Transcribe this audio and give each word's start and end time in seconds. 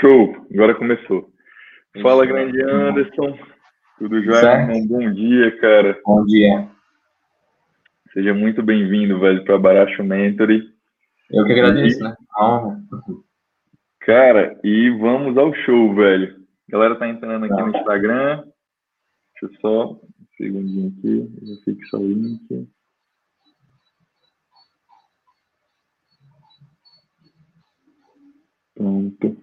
Show! 0.00 0.46
Agora 0.52 0.74
começou. 0.74 1.30
Fala, 2.02 2.24
grande 2.24 2.62
Anderson. 2.62 3.38
Tudo 3.98 4.22
jóia? 4.22 4.66
Um 4.72 4.86
bom 4.86 5.12
dia, 5.12 5.58
cara. 5.60 6.00
Bom 6.04 6.24
dia. 6.24 6.68
Seja 8.12 8.34
muito 8.34 8.62
bem-vindo, 8.62 9.20
velho, 9.20 9.44
para 9.44 9.58
Baracho 9.58 10.02
Mentoring. 10.02 10.62
Eu 11.30 11.44
que 11.44 11.52
agradeço, 11.52 12.00
e... 12.00 12.02
né? 12.02 12.16
A 12.34 12.46
honra. 12.46 12.80
Cara, 14.00 14.58
e 14.64 14.90
vamos 14.90 15.36
ao 15.36 15.54
show, 15.54 15.94
velho. 15.94 16.40
A 16.68 16.72
galera 16.72 16.96
tá 16.96 17.08
entrando 17.08 17.44
aqui 17.44 17.54
tá. 17.54 17.66
no 17.66 17.76
Instagram. 17.76 18.44
Deixa 19.40 19.54
eu 19.54 19.60
só 19.60 19.92
um 19.92 20.00
segundinho 20.36 20.92
aqui. 20.98 21.30
Eu 21.42 21.56
fixar 21.64 22.00
o 22.00 22.06
link. 22.06 22.68
Pronto. 28.80 29.36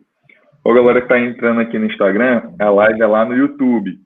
Ó, 0.65 0.73
galera 0.73 0.99
que 0.99 1.07
tá 1.07 1.19
entrando 1.19 1.61
aqui 1.61 1.77
no 1.77 1.85
Instagram, 1.85 2.53
a 2.57 2.71
live 2.71 2.99
é 2.99 3.05
lá 3.05 3.23
no 3.23 3.37
YouTube. 3.37 3.99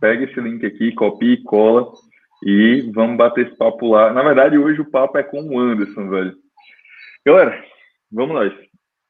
Pega 0.00 0.24
esse 0.24 0.40
link 0.40 0.66
aqui, 0.66 0.90
copia 0.92 1.34
e 1.34 1.42
cola 1.44 1.92
e 2.44 2.90
vamos 2.92 3.16
bater 3.16 3.46
esse 3.46 3.56
papo 3.56 3.88
lá. 3.90 4.12
Na 4.12 4.24
verdade, 4.24 4.58
hoje 4.58 4.80
o 4.80 4.90
papo 4.90 5.16
é 5.16 5.22
com 5.22 5.40
o 5.46 5.60
Anderson, 5.60 6.08
velho. 6.08 6.34
Galera, 7.24 7.62
vamos 8.10 8.34
lá. 8.34 8.52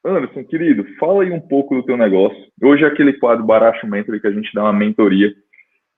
Anderson, 0.05 0.45
querido, 0.45 0.84
fala 1.01 1.23
aí 1.23 1.33
um 1.33 1.41
pouco 1.41 1.75
do 1.75 1.83
teu 1.83 1.97
negócio. 1.97 2.39
Hoje 2.62 2.84
é 2.84 2.87
aquele 2.87 3.15
quadro 3.15 3.47
Baracho 3.47 3.87
Mentor 3.87 4.20
que 4.20 4.27
a 4.27 4.33
gente 4.33 4.53
dá 4.53 4.65
uma 4.65 4.73
mentoria. 4.75 5.33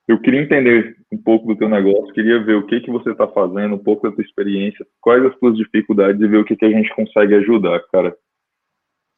Eu 0.07 0.21
queria 0.21 0.41
entender 0.41 0.95
um 1.11 1.21
pouco 1.21 1.45
do 1.45 1.57
teu 1.57 1.67
negócio, 1.67 2.13
queria 2.13 2.41
ver 2.41 2.55
o 2.55 2.65
que 2.65 2.79
que 2.79 2.89
você 2.89 3.11
está 3.11 3.27
fazendo, 3.27 3.75
um 3.75 3.83
pouco 3.83 4.09
da 4.09 4.15
tua 4.15 4.23
experiência, 4.23 4.87
quais 5.01 5.25
as 5.25 5.37
tuas 5.37 5.57
dificuldades 5.57 6.21
e 6.21 6.27
ver 6.27 6.37
o 6.37 6.45
que 6.45 6.55
que 6.55 6.63
a 6.63 6.69
gente 6.69 6.89
consegue 6.95 7.35
ajudar, 7.35 7.81
cara. 7.91 8.15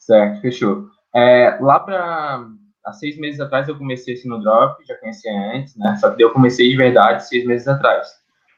Certo, 0.09 0.41
fechou. 0.41 0.89
É, 1.15 1.59
lá 1.61 1.79
para 1.79 2.43
há 2.83 2.93
seis 2.93 3.15
meses 3.19 3.39
atrás 3.39 3.67
eu 3.67 3.77
comecei 3.77 4.16
esse 4.16 4.27
no 4.27 4.41
Drop, 4.41 4.83
já 4.83 4.95
conhecia 4.95 5.31
antes, 5.53 5.75
né? 5.77 5.95
Só 5.97 6.09
que 6.16 6.23
eu 6.23 6.33
comecei 6.33 6.67
de 6.67 6.75
verdade 6.75 7.27
seis 7.27 7.45
meses 7.45 7.67
atrás. 7.67 8.07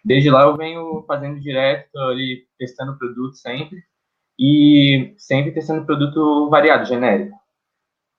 Desde 0.06 0.30
lá 0.30 0.44
eu 0.44 0.56
venho 0.56 1.04
fazendo 1.06 1.42
direto, 1.42 1.90
ali 1.98 2.46
testando 2.58 2.98
produto 2.98 3.36
sempre 3.36 3.84
e 4.40 5.14
sempre 5.18 5.52
testando 5.52 5.86
produto 5.86 6.50
variado, 6.50 6.86
genérico. 6.86 7.36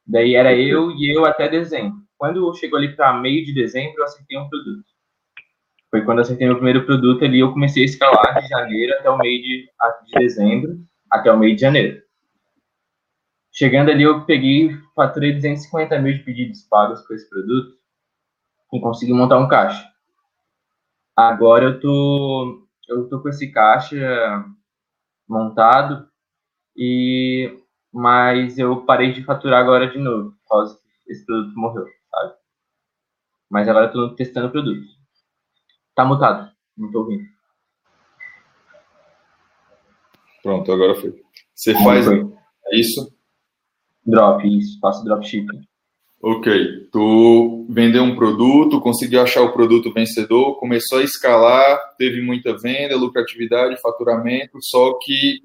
Daí 0.07 0.35
era 0.35 0.53
eu 0.55 0.91
e 0.91 1.17
eu 1.17 1.25
até 1.25 1.49
dezembro. 1.49 1.97
Quando 2.19 2.55
chegou 2.57 2.79
ali 2.79 2.95
para 2.95 3.15
meio 3.15 3.47
de 3.47 3.55
dezembro, 3.55 3.95
eu 3.97 4.05
acertei 4.05 4.37
um 4.37 4.47
produto. 4.47 4.85
Foi 5.91 6.05
quando 6.05 6.19
eu 6.19 6.23
acertei 6.23 6.47
meu 6.47 6.57
primeiro 6.57 6.85
produto 6.85 7.25
ali, 7.25 7.41
eu 7.41 7.51
comecei 7.51 7.85
a 7.85 7.87
escalar 7.87 8.43
de 8.43 8.47
janeiro 8.49 8.93
até 8.99 9.09
o 9.09 9.17
meio 9.17 9.43
de, 9.43 9.71
de 10.05 10.19
dezembro, 10.19 10.77
até 11.11 11.33
o 11.33 11.39
meio 11.39 11.55
de 11.55 11.63
janeiro. 11.63 12.03
Chegando 13.53 13.91
ali, 13.91 14.03
eu 14.03 14.25
peguei, 14.25 14.75
faturei 14.97 15.35
250 15.35 15.99
mil 15.99 16.15
de 16.15 16.21
pedidos 16.21 16.63
pagos 16.63 17.07
com 17.07 17.13
esse 17.13 17.29
produto 17.29 17.77
e 18.73 18.81
consegui 18.81 19.13
montar 19.13 19.39
um 19.39 19.47
caixa. 19.47 19.87
Agora 21.15 21.67
eu 21.67 21.81
tô, 21.81 22.67
eu 22.89 23.09
tô 23.11 23.21
com 23.21 23.29
esse 23.29 23.53
caixa 23.53 24.43
montado 25.29 26.09
e 26.75 27.59
mas 27.93 28.59
eu 28.59 28.87
parei 28.87 29.13
de 29.13 29.23
faturar 29.23 29.61
agora 29.61 29.91
de 29.91 29.99
novo, 29.99 30.31
por 30.31 30.49
causa 30.49 30.81
que 31.05 31.13
esse 31.13 31.27
produto 31.27 31.55
morreu, 31.55 31.85
sabe? 32.11 32.35
Mas 33.51 33.69
agora 33.69 33.87
eu 33.87 33.93
tô 33.93 34.15
testando 34.15 34.47
o 34.47 34.51
produto. 34.51 34.87
Tá 35.95 36.07
mutado, 36.07 36.51
não 36.75 36.91
tô 36.91 37.01
ouvindo. 37.01 37.29
Pronto, 40.43 40.73
agora 40.73 40.95
foi. 40.95 41.23
Você 41.55 41.75
faz 41.85 42.07
foi. 42.07 42.33
isso? 42.73 43.15
Drop, 44.05 44.47
isso, 44.47 44.79
faço 44.81 45.05
dropshipping. 45.05 45.63
Ok, 46.25 46.89
tu 46.93 47.67
vendeu 47.69 48.05
um 48.05 48.15
produto, 48.15 48.81
conseguiu 48.81 49.23
achar 49.23 49.43
o 49.43 49.53
produto 49.53 49.93
vencedor, 49.93 50.55
começou 50.55 50.99
a 50.99 51.03
escalar, 51.03 51.81
teve 51.99 52.23
muita 52.23 52.57
venda, 52.57 52.97
lucratividade, 52.97 53.81
faturamento, 53.81 54.59
só 54.61 54.97
que 55.03 55.41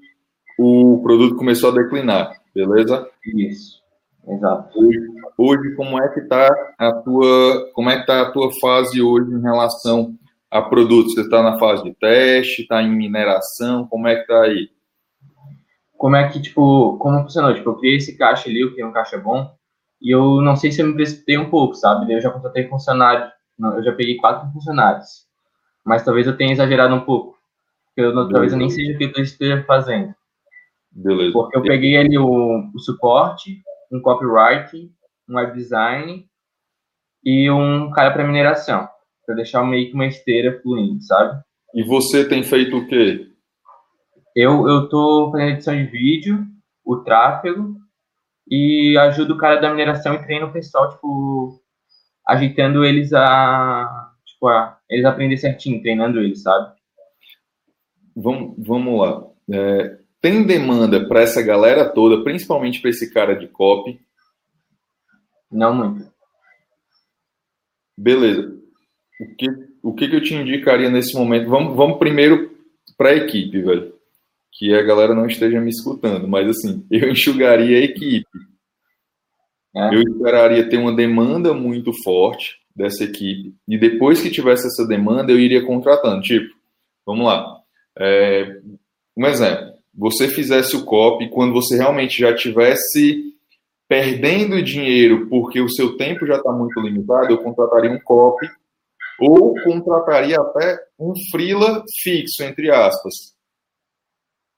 o 0.56 1.00
produto 1.02 1.34
começou 1.34 1.70
a 1.70 1.74
declinar, 1.74 2.32
beleza? 2.54 3.08
Isso, 3.26 3.80
exato. 4.28 4.78
Hoje, 4.78 4.98
hoje 5.36 5.74
como 5.74 6.00
é 6.00 6.08
que 6.10 6.20
tá 6.22 6.48
a 6.78 6.92
tua, 6.92 7.70
como 7.72 7.90
é 7.90 7.98
que 7.98 8.06
tá 8.06 8.22
a 8.22 8.30
tua 8.30 8.48
fase 8.60 9.02
hoje 9.02 9.32
em 9.32 9.42
relação 9.42 10.14
a 10.48 10.62
produtos? 10.62 11.14
Você 11.14 11.22
está 11.22 11.42
na 11.42 11.58
fase 11.58 11.82
de 11.82 11.94
teste, 11.94 12.62
está 12.62 12.80
em 12.80 12.96
mineração, 12.96 13.84
como 13.88 14.06
é 14.06 14.14
que 14.14 14.28
tá 14.28 14.42
aí? 14.42 14.70
Como 15.98 16.14
é 16.14 16.28
que, 16.28 16.40
tipo, 16.40 16.96
como 16.98 17.22
funcionou? 17.22 17.52
Tipo, 17.52 17.70
eu 17.70 17.76
criei 17.76 17.96
esse 17.96 18.16
caixa 18.16 18.48
ali, 18.48 18.60
eu 18.60 18.70
criei 18.70 18.86
um 18.86 18.92
caixa 18.92 19.18
bom, 19.18 19.52
e 20.00 20.14
eu 20.14 20.40
não 20.40 20.54
sei 20.54 20.70
se 20.70 20.80
eu 20.80 20.86
me 20.86 20.94
precipitei 20.94 21.36
um 21.36 21.50
pouco, 21.50 21.74
sabe? 21.74 22.10
Eu 22.10 22.20
já 22.20 22.30
contratei 22.30 22.68
funcionário, 22.68 23.30
eu 23.58 23.82
já 23.82 23.92
peguei 23.92 24.16
quatro 24.16 24.48
funcionários, 24.52 25.26
mas 25.84 26.04
talvez 26.04 26.26
eu 26.26 26.36
tenha 26.36 26.52
exagerado 26.52 26.94
um 26.94 27.00
pouco, 27.00 27.36
porque 27.86 28.00
eu, 28.00 28.14
talvez 28.30 28.52
eu 28.52 28.58
nem 28.58 28.70
seja 28.70 28.92
o 28.92 28.96
que 28.96 29.12
eu 29.16 29.22
esteja 29.22 29.64
fazendo. 29.64 30.14
Beleza. 30.92 31.32
Porque 31.32 31.58
eu 31.58 31.62
peguei 31.62 31.96
ali 31.96 32.16
o, 32.16 32.70
o 32.72 32.78
suporte, 32.78 33.60
um 33.92 34.00
copyright, 34.00 34.90
um 35.28 35.34
web 35.34 35.52
design 35.52 36.24
e 37.24 37.50
um 37.50 37.90
cara 37.90 38.12
para 38.12 38.24
mineração, 38.24 38.88
para 39.26 39.34
deixar 39.34 39.64
meio 39.64 39.88
que 39.88 39.94
uma 39.94 40.06
esteira 40.06 40.60
fluindo, 40.62 41.02
sabe? 41.02 41.42
E 41.74 41.82
você 41.82 42.26
tem 42.26 42.44
feito 42.44 42.76
o 42.76 42.86
quê? 42.86 43.27
Eu, 44.40 44.68
eu 44.68 44.88
tô 44.88 45.32
fazendo 45.32 45.50
edição 45.50 45.74
de 45.74 45.82
vídeo, 45.82 46.46
o 46.84 46.98
tráfego, 46.98 47.76
e 48.48 48.96
ajudo 48.96 49.34
o 49.34 49.36
cara 49.36 49.60
da 49.60 49.68
mineração 49.68 50.14
e 50.14 50.22
treino 50.22 50.46
o 50.46 50.52
pessoal, 50.52 50.90
tipo, 50.90 51.60
agitando 52.24 52.84
eles 52.84 53.12
a. 53.12 54.12
Tipo, 54.24 54.46
a, 54.46 54.78
eles 54.88 55.04
aprender 55.04 55.38
certinho, 55.38 55.82
treinando 55.82 56.20
eles, 56.20 56.40
sabe? 56.40 56.72
Vamos, 58.14 58.54
vamos 58.64 59.00
lá. 59.00 59.26
É, 59.50 59.98
tem 60.20 60.46
demanda 60.46 61.08
para 61.08 61.22
essa 61.22 61.42
galera 61.42 61.92
toda, 61.92 62.22
principalmente 62.22 62.80
para 62.80 62.90
esse 62.90 63.12
cara 63.12 63.34
de 63.34 63.48
copy? 63.48 64.00
Não 65.50 65.74
muito. 65.74 66.12
Beleza. 67.96 68.56
O 69.20 69.34
que, 69.34 69.46
o 69.82 69.94
que, 69.94 70.06
que 70.06 70.14
eu 70.14 70.22
te 70.22 70.32
indicaria 70.32 70.88
nesse 70.88 71.16
momento? 71.16 71.50
Vamos, 71.50 71.74
vamos 71.74 71.98
primeiro 71.98 72.56
para 72.96 73.08
a 73.08 73.16
equipe, 73.16 73.60
velho 73.62 73.97
que 74.52 74.74
a 74.74 74.82
galera 74.82 75.14
não 75.14 75.26
esteja 75.26 75.60
me 75.60 75.70
escutando, 75.70 76.26
mas 76.26 76.48
assim, 76.48 76.84
eu 76.90 77.10
enxugaria 77.10 77.78
a 77.78 77.84
equipe. 77.84 78.26
É. 79.76 79.94
Eu 79.94 80.00
esperaria 80.00 80.68
ter 80.68 80.78
uma 80.78 80.94
demanda 80.94 81.52
muito 81.54 81.92
forte 82.02 82.58
dessa 82.74 83.04
equipe 83.04 83.54
e 83.66 83.78
depois 83.78 84.20
que 84.20 84.30
tivesse 84.30 84.66
essa 84.66 84.86
demanda 84.86 85.30
eu 85.30 85.38
iria 85.38 85.64
contratando. 85.64 86.22
Tipo, 86.22 86.52
vamos 87.06 87.26
lá, 87.26 87.60
é, 87.98 88.60
um 89.16 89.26
exemplo, 89.26 89.74
você 89.94 90.28
fizesse 90.28 90.76
o 90.76 90.84
copy 90.84 91.28
quando 91.28 91.52
você 91.52 91.76
realmente 91.76 92.18
já 92.18 92.34
tivesse 92.34 93.34
perdendo 93.88 94.62
dinheiro 94.62 95.28
porque 95.28 95.60
o 95.60 95.68
seu 95.68 95.96
tempo 95.96 96.26
já 96.26 96.36
está 96.36 96.52
muito 96.52 96.80
limitado, 96.80 97.32
eu 97.32 97.42
contrataria 97.42 97.90
um 97.90 98.00
copy 98.00 98.48
ou 99.20 99.54
contrataria 99.64 100.36
até 100.38 100.78
um 100.98 101.12
freela 101.30 101.84
fixo, 102.02 102.42
entre 102.42 102.70
aspas 102.70 103.37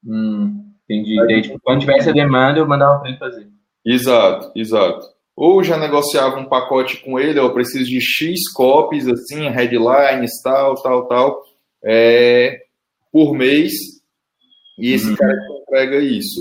Hum, 0.05 0.73
entendi. 0.85 1.17
Daí, 1.27 1.43
tipo, 1.43 1.61
quando 1.63 1.81
tivesse 1.81 2.11
a 2.11 2.13
demanda, 2.13 2.59
eu 2.59 2.69
mandava 2.69 3.01
para 3.01 3.11
ele 3.11 3.19
fazer. 3.19 3.49
Exato, 3.85 4.53
exato. 4.55 5.07
Ou 5.37 5.63
já 5.65 5.79
negociava 5.79 6.39
um 6.39 6.45
pacote 6.45 6.99
com 6.99 7.19
ele, 7.19 7.39
eu 7.39 7.53
preciso 7.53 7.89
de 7.89 8.01
X 8.01 8.53
copies, 8.53 9.09
assim, 9.09 9.49
headlines, 9.49 10.33
tal, 10.43 10.75
tal, 10.83 11.09
tal, 11.09 11.43
é, 11.85 12.61
por 13.11 13.35
mês, 13.35 13.73
e 14.79 14.93
esse 14.93 15.09
uhum. 15.11 15.17
cara 15.17 15.35
entrega 15.63 15.99
isso. 15.99 16.41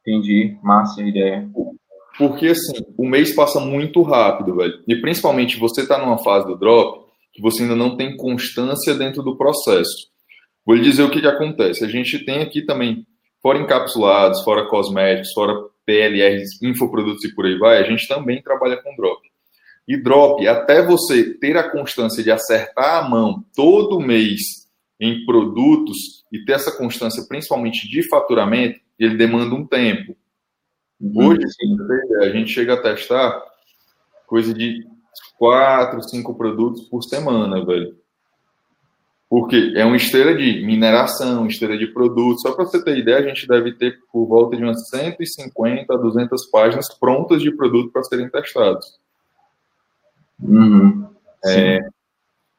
Entendi, 0.00 0.58
massa 0.62 1.02
ideia. 1.02 1.48
Porque, 2.18 2.48
assim, 2.48 2.84
o 2.98 3.06
mês 3.06 3.34
passa 3.34 3.60
muito 3.60 4.02
rápido, 4.02 4.56
velho. 4.56 4.82
E 4.86 4.96
principalmente 4.96 5.58
você 5.58 5.86
tá 5.86 5.98
numa 5.98 6.18
fase 6.18 6.46
do 6.46 6.56
drop 6.56 7.06
que 7.32 7.40
você 7.40 7.62
ainda 7.62 7.76
não 7.76 7.96
tem 7.96 8.16
constância 8.16 8.94
dentro 8.94 9.22
do 9.22 9.36
processo. 9.36 10.09
Vou 10.70 10.76
lhe 10.76 10.84
dizer 10.84 11.02
o 11.02 11.10
que, 11.10 11.20
que 11.20 11.26
acontece. 11.26 11.84
A 11.84 11.88
gente 11.88 12.24
tem 12.24 12.42
aqui 12.42 12.62
também, 12.62 13.04
fora 13.42 13.58
encapsulados, 13.58 14.44
fora 14.44 14.68
cosméticos, 14.68 15.32
fora 15.32 15.52
PLRs, 15.84 16.62
infoprodutos 16.62 17.24
e 17.24 17.34
por 17.34 17.44
aí 17.44 17.58
vai, 17.58 17.78
a 17.78 17.82
gente 17.82 18.06
também 18.06 18.40
trabalha 18.40 18.80
com 18.80 18.94
drop. 18.94 19.20
E 19.88 19.96
drop, 19.96 20.46
até 20.46 20.80
você 20.80 21.34
ter 21.34 21.56
a 21.56 21.68
constância 21.68 22.22
de 22.22 22.30
acertar 22.30 23.04
a 23.04 23.08
mão 23.08 23.44
todo 23.52 23.98
mês 23.98 24.70
em 25.00 25.24
produtos 25.26 26.24
e 26.32 26.44
ter 26.44 26.52
essa 26.52 26.70
constância 26.70 27.24
principalmente 27.26 27.90
de 27.90 28.08
faturamento, 28.08 28.78
ele 28.96 29.16
demanda 29.16 29.52
um 29.56 29.66
tempo. 29.66 30.16
Hoje, 31.16 31.48
a 32.20 32.28
gente 32.28 32.52
chega 32.52 32.74
a 32.74 32.80
testar 32.80 33.42
coisa 34.24 34.54
de 34.54 34.86
quatro, 35.36 36.00
cinco 36.00 36.32
produtos 36.36 36.84
por 36.84 37.02
semana, 37.02 37.64
velho. 37.66 37.99
Porque 39.30 39.74
é 39.76 39.84
uma 39.84 39.96
esteira 39.96 40.36
de 40.36 40.66
mineração, 40.66 41.46
esteira 41.46 41.78
de 41.78 41.86
produtos. 41.86 42.42
Só 42.42 42.52
para 42.52 42.64
você 42.64 42.82
ter 42.82 42.98
ideia, 42.98 43.18
a 43.18 43.22
gente 43.22 43.46
deve 43.46 43.72
ter 43.74 44.00
por 44.12 44.26
volta 44.26 44.56
de 44.56 44.64
umas 44.64 44.88
150 44.88 45.94
a 45.94 45.96
200 45.96 46.50
páginas 46.50 46.92
prontas 46.98 47.40
de 47.40 47.52
produto 47.52 47.92
para 47.92 48.02
serem 48.02 48.28
testados. 48.28 48.98
Uhum. 50.42 51.06
É, 51.46 51.78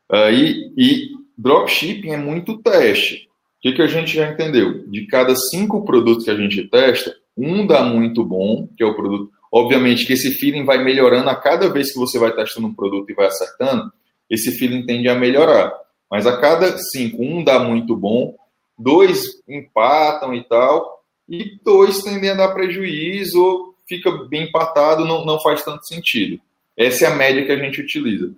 aí, 0.09 0.71
e 0.77 1.09
dropshipping 1.37 2.11
é 2.11 2.17
muito 2.17 2.57
teste. 2.59 3.27
O 3.57 3.61
que, 3.61 3.73
que 3.73 3.81
a 3.81 3.87
gente 3.87 4.15
já 4.15 4.31
entendeu? 4.31 4.87
De 4.87 5.05
cada 5.07 5.35
cinco 5.35 5.83
produtos 5.83 6.23
que 6.23 6.31
a 6.31 6.35
gente 6.35 6.63
testa, 6.69 7.13
um 7.37 7.67
dá 7.67 7.83
muito 7.83 8.23
bom, 8.23 8.69
que 8.77 8.83
é 8.83 8.85
o 8.85 8.95
produto. 8.95 9.29
Obviamente 9.51 10.05
que 10.05 10.13
esse 10.13 10.31
feeling 10.31 10.63
vai 10.63 10.81
melhorando 10.81 11.29
a 11.29 11.35
cada 11.35 11.69
vez 11.69 11.91
que 11.91 11.99
você 11.99 12.17
vai 12.17 12.33
testando 12.33 12.67
um 12.67 12.73
produto 12.73 13.09
e 13.09 13.13
vai 13.13 13.27
acertando, 13.27 13.91
esse 14.29 14.57
feeling 14.57 14.85
tende 14.85 15.09
a 15.09 15.15
melhorar. 15.15 15.81
Mas 16.11 16.27
a 16.27 16.37
cada 16.37 16.77
cinco, 16.77 17.23
um 17.23 17.41
dá 17.41 17.57
muito 17.59 17.95
bom, 17.95 18.35
dois 18.77 19.41
empatam 19.47 20.35
e 20.35 20.43
tal, 20.43 21.01
e 21.27 21.57
dois 21.63 22.03
tendem 22.03 22.31
a 22.31 22.35
dar 22.35 22.53
prejuízo, 22.53 23.41
ou 23.41 23.75
fica 23.87 24.11
bem 24.27 24.43
empatado, 24.43 25.05
não, 25.05 25.25
não 25.25 25.39
faz 25.39 25.63
tanto 25.63 25.87
sentido. 25.87 26.39
Essa 26.75 27.05
é 27.05 27.07
a 27.07 27.15
média 27.15 27.45
que 27.45 27.51
a 27.51 27.57
gente 27.57 27.79
utiliza. 27.81 28.33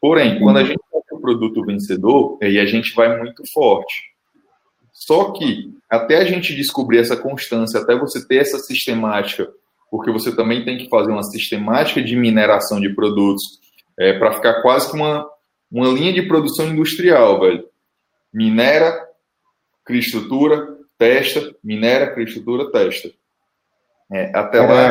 Porém, 0.00 0.38
quando 0.38 0.58
a 0.58 0.64
gente 0.64 0.80
tem 0.90 1.18
o 1.18 1.20
produto 1.20 1.64
vencedor, 1.64 2.38
aí 2.40 2.58
a 2.58 2.64
gente 2.64 2.94
vai 2.94 3.18
muito 3.18 3.42
forte. 3.52 4.08
Só 4.92 5.32
que 5.32 5.72
até 5.90 6.16
a 6.16 6.24
gente 6.24 6.54
descobrir 6.54 6.98
essa 6.98 7.16
constância, 7.16 7.80
até 7.80 7.96
você 7.96 8.26
ter 8.26 8.36
essa 8.36 8.58
sistemática, 8.58 9.48
porque 9.90 10.10
você 10.10 10.34
também 10.34 10.64
tem 10.64 10.78
que 10.78 10.88
fazer 10.88 11.10
uma 11.10 11.22
sistemática 11.22 12.02
de 12.02 12.16
mineração 12.16 12.80
de 12.80 12.90
produtos 12.94 13.42
é, 13.98 14.18
para 14.18 14.32
ficar 14.32 14.62
quase 14.62 14.90
que 14.90 14.96
uma, 14.96 15.26
uma 15.70 15.88
linha 15.88 16.12
de 16.12 16.22
produção 16.22 16.68
industrial, 16.68 17.40
velho. 17.40 17.68
Minera, 18.32 19.06
cria 19.84 20.00
estrutura, 20.00 20.78
testa, 20.96 21.54
minera, 21.62 22.12
cria 22.12 22.26
estrutura, 22.26 22.70
testa. 22.70 23.10
É, 24.10 24.36
até 24.36 24.58
Era... 24.58 24.72
lá. 24.72 24.90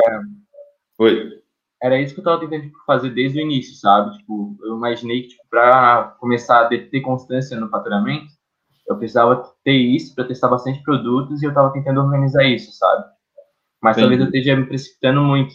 Oi. 1.00 1.38
Era 1.82 2.02
isso 2.02 2.14
que 2.16 2.20
eu 2.20 2.24
estava 2.24 2.40
tentando 2.40 2.64
tipo, 2.64 2.84
fazer 2.86 3.12
desde 3.12 3.40
o 3.40 3.42
início, 3.42 3.76
sabe? 3.76 4.18
Tipo, 4.18 4.58
eu 4.64 4.76
imaginei 4.76 5.24
que 5.24 5.30
tipo, 5.30 5.44
para 5.50 6.16
começar 6.20 6.62
a 6.62 6.68
ter 6.68 7.02
constância 7.02 7.60
no 7.60 7.70
faturamento, 7.70 8.34
eu 8.88 8.98
precisava 8.98 9.54
ter 9.64 9.74
isso 9.74 10.16
para 10.16 10.28
testar 10.28 10.48
bastante 10.48 10.82
produtos 10.82 11.42
e 11.42 11.46
eu 11.46 11.50
estava 11.50 11.72
tentando 11.72 12.02
organizar 12.02 12.46
isso, 12.46 12.72
sabe? 12.72 13.06
Mas 13.82 13.96
Entendi. 13.96 14.18
talvez 14.18 14.22
eu 14.22 14.26
esteja 14.26 14.56
me 14.56 14.66
precipitando 14.66 15.22
muito. 15.22 15.54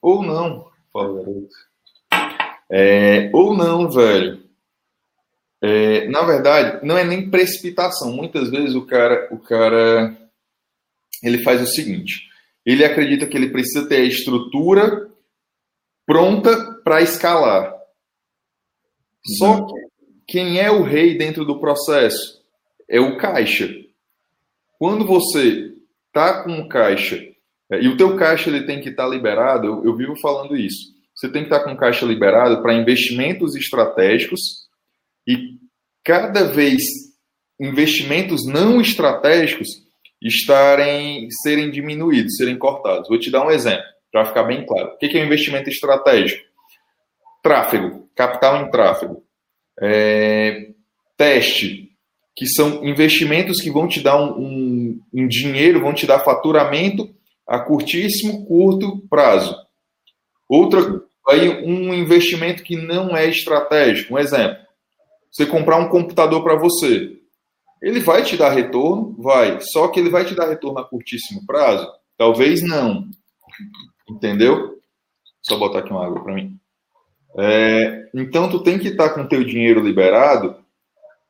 Ou 0.00 0.22
não, 0.22 0.68
fala 0.92 1.14
garoto. 1.14 1.67
É, 2.70 3.30
ou 3.32 3.56
não, 3.56 3.90
velho. 3.90 4.42
É, 5.60 6.06
na 6.08 6.22
verdade, 6.22 6.86
não 6.86 6.96
é 6.96 7.04
nem 7.04 7.30
precipitação. 7.30 8.12
Muitas 8.12 8.50
vezes 8.50 8.74
o 8.74 8.86
cara, 8.86 9.28
o 9.32 9.38
cara, 9.38 10.16
ele 11.22 11.42
faz 11.42 11.62
o 11.62 11.66
seguinte: 11.66 12.28
ele 12.64 12.84
acredita 12.84 13.26
que 13.26 13.36
ele 13.36 13.50
precisa 13.50 13.88
ter 13.88 13.96
a 13.96 14.04
estrutura 14.04 15.08
pronta 16.06 16.74
para 16.84 17.02
escalar. 17.02 17.74
Só 19.38 19.58
uhum. 19.58 19.66
que 19.66 19.88
quem 20.26 20.60
é 20.60 20.70
o 20.70 20.82
rei 20.82 21.18
dentro 21.18 21.44
do 21.44 21.58
processo 21.58 22.42
é 22.88 23.00
o 23.00 23.16
caixa. 23.16 23.68
Quando 24.78 25.04
você 25.04 25.74
tá 26.12 26.44
com 26.44 26.60
o 26.60 26.68
caixa 26.68 27.16
é, 27.70 27.82
e 27.82 27.88
o 27.88 27.96
teu 27.96 28.16
caixa 28.16 28.48
ele 28.48 28.64
tem 28.64 28.80
que 28.80 28.90
estar 28.90 29.04
tá 29.04 29.08
liberado, 29.08 29.66
eu, 29.66 29.84
eu 29.84 29.96
vivo 29.96 30.14
falando 30.20 30.56
isso 30.56 30.97
você 31.18 31.28
tem 31.28 31.42
que 31.42 31.52
estar 31.52 31.64
com 31.64 31.76
caixa 31.76 32.06
liberado 32.06 32.62
para 32.62 32.74
investimentos 32.74 33.56
estratégicos 33.56 34.68
e 35.26 35.58
cada 36.04 36.44
vez 36.44 36.80
investimentos 37.60 38.46
não 38.46 38.80
estratégicos 38.80 39.66
estarem 40.22 41.28
serem 41.42 41.72
diminuídos, 41.72 42.36
serem 42.36 42.56
cortados. 42.56 43.08
Vou 43.08 43.18
te 43.18 43.32
dar 43.32 43.44
um 43.44 43.50
exemplo 43.50 43.84
para 44.12 44.26
ficar 44.26 44.44
bem 44.44 44.64
claro. 44.64 44.92
O 44.92 44.96
que 44.96 45.18
é 45.18 45.20
um 45.20 45.26
investimento 45.26 45.68
estratégico? 45.68 46.44
Tráfego, 47.42 48.08
capital 48.14 48.62
em 48.62 48.70
tráfego, 48.70 49.24
é, 49.80 50.70
teste, 51.16 51.90
que 52.36 52.46
são 52.46 52.86
investimentos 52.86 53.60
que 53.60 53.72
vão 53.72 53.88
te 53.88 54.00
dar 54.00 54.22
um, 54.22 54.38
um, 54.38 55.00
um 55.12 55.26
dinheiro, 55.26 55.80
vão 55.80 55.92
te 55.92 56.06
dar 56.06 56.20
faturamento 56.20 57.12
a 57.44 57.58
curtíssimo, 57.58 58.46
curto 58.46 58.98
prazo. 59.08 59.56
Outra 60.48 61.07
aí 61.28 61.64
um 61.64 61.92
investimento 61.94 62.62
que 62.62 62.76
não 62.76 63.16
é 63.16 63.26
estratégico. 63.26 64.14
Um 64.14 64.18
exemplo: 64.18 64.58
você 65.30 65.46
comprar 65.46 65.76
um 65.76 65.88
computador 65.88 66.42
para 66.42 66.56
você. 66.56 67.16
Ele 67.80 68.00
vai 68.00 68.24
te 68.24 68.36
dar 68.36 68.50
retorno? 68.50 69.14
Vai. 69.18 69.60
Só 69.60 69.88
que 69.88 70.00
ele 70.00 70.10
vai 70.10 70.24
te 70.24 70.34
dar 70.34 70.48
retorno 70.48 70.80
a 70.80 70.84
curtíssimo 70.84 71.46
prazo? 71.46 71.88
Talvez 72.16 72.60
não. 72.60 73.08
Entendeu? 74.08 74.80
Só 75.42 75.56
botar 75.56 75.80
aqui 75.80 75.92
uma 75.92 76.04
água 76.04 76.22
para 76.22 76.34
mim. 76.34 76.58
É, 77.38 78.08
então, 78.14 78.48
tu 78.50 78.60
tem 78.60 78.78
que 78.78 78.88
estar 78.88 79.10
tá 79.10 79.14
com 79.14 79.28
teu 79.28 79.44
dinheiro 79.44 79.80
liberado 79.80 80.56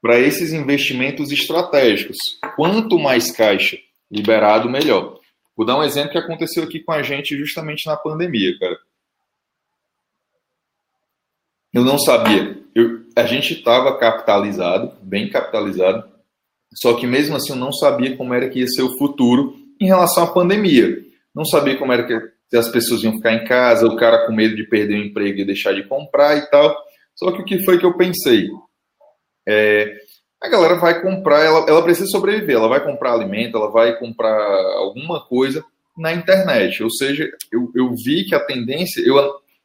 para 0.01 0.19
esses 0.19 0.53
investimentos 0.53 1.31
estratégicos. 1.31 2.17
Quanto 2.57 2.99
mais 2.99 3.31
caixa 3.31 3.77
liberado, 4.11 4.71
melhor. 4.71 5.19
Vou 5.57 5.67
dar 5.67 5.77
um 5.77 5.83
exemplo 5.83 6.13
que 6.13 6.19
aconteceu 6.19 6.63
aqui 6.63 6.81
com 6.81 6.93
a 6.93 7.03
gente 7.03 7.37
justamente 7.37 7.87
na 7.87 7.97
pandemia, 7.97 8.59
cara. 8.59 8.79
Eu 11.73 11.85
não 11.85 11.99
sabia. 11.99 12.59
Eu, 12.75 13.01
a 13.17 13.25
gente 13.25 13.55
estava 13.55 13.97
capitalizado, 13.99 14.93
bem 15.03 15.29
capitalizado, 15.29 16.05
só 16.75 16.95
que 16.95 17.07
mesmo 17.07 17.37
assim 17.37 17.53
eu 17.53 17.59
não 17.59 17.73
sabia 17.73 18.17
como 18.17 18.35
era 18.35 18.49
que 18.49 18.61
ia 18.61 18.67
ser 18.67 18.83
o 18.83 18.97
futuro 18.99 19.55
em 19.81 19.87
relação 19.87 20.25
à 20.25 20.27
pandemia. 20.33 20.99
Não 21.35 21.45
sabia 21.45 21.77
como 21.77 21.93
era 21.93 22.05
que 22.05 22.57
as 22.57 22.69
pessoas 22.69 23.03
iam 23.03 23.15
ficar 23.15 23.33
em 23.33 23.45
casa, 23.45 23.87
o 23.87 23.97
cara 23.97 24.27
com 24.27 24.33
medo 24.33 24.57
de 24.57 24.65
perder 24.65 24.95
o 24.95 25.05
emprego 25.05 25.41
e 25.41 25.45
deixar 25.45 25.73
de 25.73 25.85
comprar 25.85 26.37
e 26.37 26.47
tal. 26.51 26.77
Só 27.15 27.33
que 27.33 27.43
o 27.43 27.45
que 27.45 27.65
foi 27.65 27.79
que 27.79 27.87
eu 27.87 27.97
pensei? 27.97 28.49
É, 29.47 29.97
a 30.41 30.49
galera 30.49 30.77
vai 30.77 31.03
comprar, 31.03 31.45
ela, 31.45 31.67
ela 31.69 31.83
precisa 31.83 32.07
sobreviver, 32.07 32.57
ela 32.57 32.69
vai 32.69 32.85
comprar 32.85 33.13
alimento, 33.13 33.57
ela 33.57 33.71
vai 33.71 33.99
comprar 33.99 34.41
alguma 34.77 35.25
coisa 35.27 35.65
na 35.97 36.13
internet. 36.13 36.83
Ou 36.83 36.91
seja, 36.91 37.29
eu, 37.51 37.71
eu 37.75 37.91
vi 38.05 38.25
que 38.25 38.35
a 38.35 38.41
tendência, 38.41 39.01
eu 39.01 39.17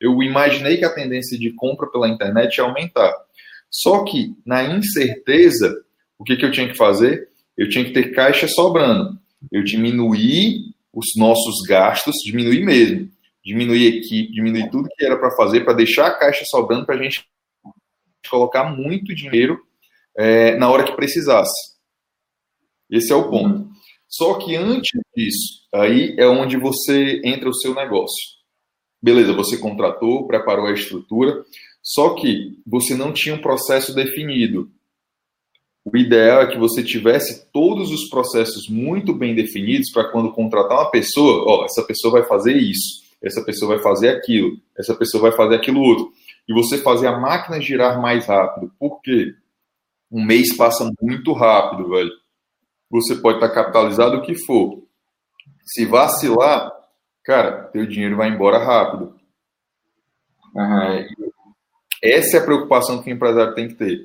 eu 0.04 0.22
imaginei 0.22 0.76
que 0.76 0.84
a 0.84 0.94
tendência 0.94 1.40
de 1.40 1.54
compra 1.54 1.90
pela 1.90 2.10
internet 2.10 2.58
ia 2.58 2.66
aumentar. 2.66 3.16
Só 3.72 4.04
que, 4.04 4.36
na 4.46 4.62
incerteza, 4.62 5.74
o 6.20 6.26
que, 6.26 6.36
que 6.36 6.44
eu 6.44 6.52
tinha 6.52 6.68
que 6.68 6.76
fazer? 6.76 7.30
Eu 7.58 7.70
tinha 7.70 7.86
que 7.86 7.94
ter 7.94 8.14
caixa 8.14 8.46
sobrando. 8.46 9.18
Eu 9.50 9.64
diminuí 9.64 10.74
os 10.94 11.16
nossos 11.16 11.66
gastos, 11.66 12.18
diminuir 12.26 12.66
mesmo. 12.66 13.10
Diminuir 13.46 13.98
equipe, 13.98 14.34
diminuir 14.34 14.70
tudo 14.70 14.90
que 14.94 15.06
era 15.06 15.18
para 15.18 15.32
fazer, 15.38 15.62
para 15.62 15.74
deixar 15.74 16.08
a 16.08 16.20
caixa 16.20 16.44
sobrando 16.48 16.86
para 16.86 16.96
a 16.96 17.02
gente 17.02 17.26
colocar 18.30 18.66
muito 18.66 19.16
dinheiro 19.16 19.58
é, 20.18 20.58
na 20.58 20.70
hora 20.70 20.84
que 20.84 20.98
precisasse. 20.98 21.78
Esse 22.90 23.14
é 23.14 23.16
o 23.16 23.30
ponto. 23.30 23.70
Só 24.10 24.34
que 24.34 24.56
antes 24.56 24.92
disso, 25.16 25.66
aí 25.74 26.14
é 26.20 26.28
onde 26.28 26.58
você 26.58 27.22
entra 27.24 27.50
o 27.50 27.56
seu 27.56 27.74
negócio. 27.74 28.33
Beleza, 29.04 29.34
você 29.34 29.58
contratou, 29.58 30.26
preparou 30.26 30.66
a 30.66 30.72
estrutura, 30.72 31.44
só 31.82 32.16
que 32.16 32.58
você 32.66 32.96
não 32.96 33.12
tinha 33.12 33.36
um 33.36 33.42
processo 33.42 33.94
definido. 33.94 34.72
O 35.84 35.98
ideal 35.98 36.44
é 36.44 36.48
que 36.48 36.58
você 36.58 36.82
tivesse 36.82 37.46
todos 37.52 37.92
os 37.92 38.10
processos 38.10 38.70
muito 38.70 39.14
bem 39.14 39.36
definidos 39.36 39.92
para 39.92 40.10
quando 40.10 40.32
contratar 40.32 40.78
uma 40.78 40.90
pessoa, 40.90 41.44
ó, 41.46 41.66
essa 41.66 41.84
pessoa 41.84 42.14
vai 42.14 42.24
fazer 42.24 42.56
isso, 42.56 43.04
essa 43.22 43.44
pessoa 43.44 43.76
vai 43.76 43.84
fazer 43.84 44.08
aquilo, 44.08 44.58
essa 44.80 44.96
pessoa 44.96 45.24
vai 45.24 45.34
fazer 45.34 45.56
aquilo 45.56 45.82
outro. 45.82 46.14
E 46.48 46.54
você 46.54 46.78
fazer 46.78 47.08
a 47.08 47.20
máquina 47.20 47.60
girar 47.60 48.02
mais 48.02 48.26
rápido. 48.26 48.72
Por 48.80 49.02
quê? 49.02 49.36
Um 50.10 50.24
mês 50.24 50.56
passa 50.56 50.90
muito 51.02 51.34
rápido, 51.34 51.90
velho. 51.90 52.12
Você 52.90 53.16
pode 53.16 53.40
estar 53.40 53.50
capitalizado 53.50 54.18
o 54.18 54.22
que 54.22 54.36
for. 54.46 54.82
Se 55.66 55.86
vacilar, 55.86 56.72
cara, 57.24 57.64
teu 57.66 57.86
dinheiro 57.86 58.18
vai 58.18 58.30
embora 58.30 58.58
rápido. 58.58 59.16
Uhum. 60.56 61.32
essa 62.04 62.38
é 62.38 62.40
a 62.40 62.44
preocupação 62.44 63.02
que 63.02 63.10
o 63.10 63.14
empresário 63.14 63.56
tem 63.56 63.68
que 63.68 63.74
ter. 63.74 64.04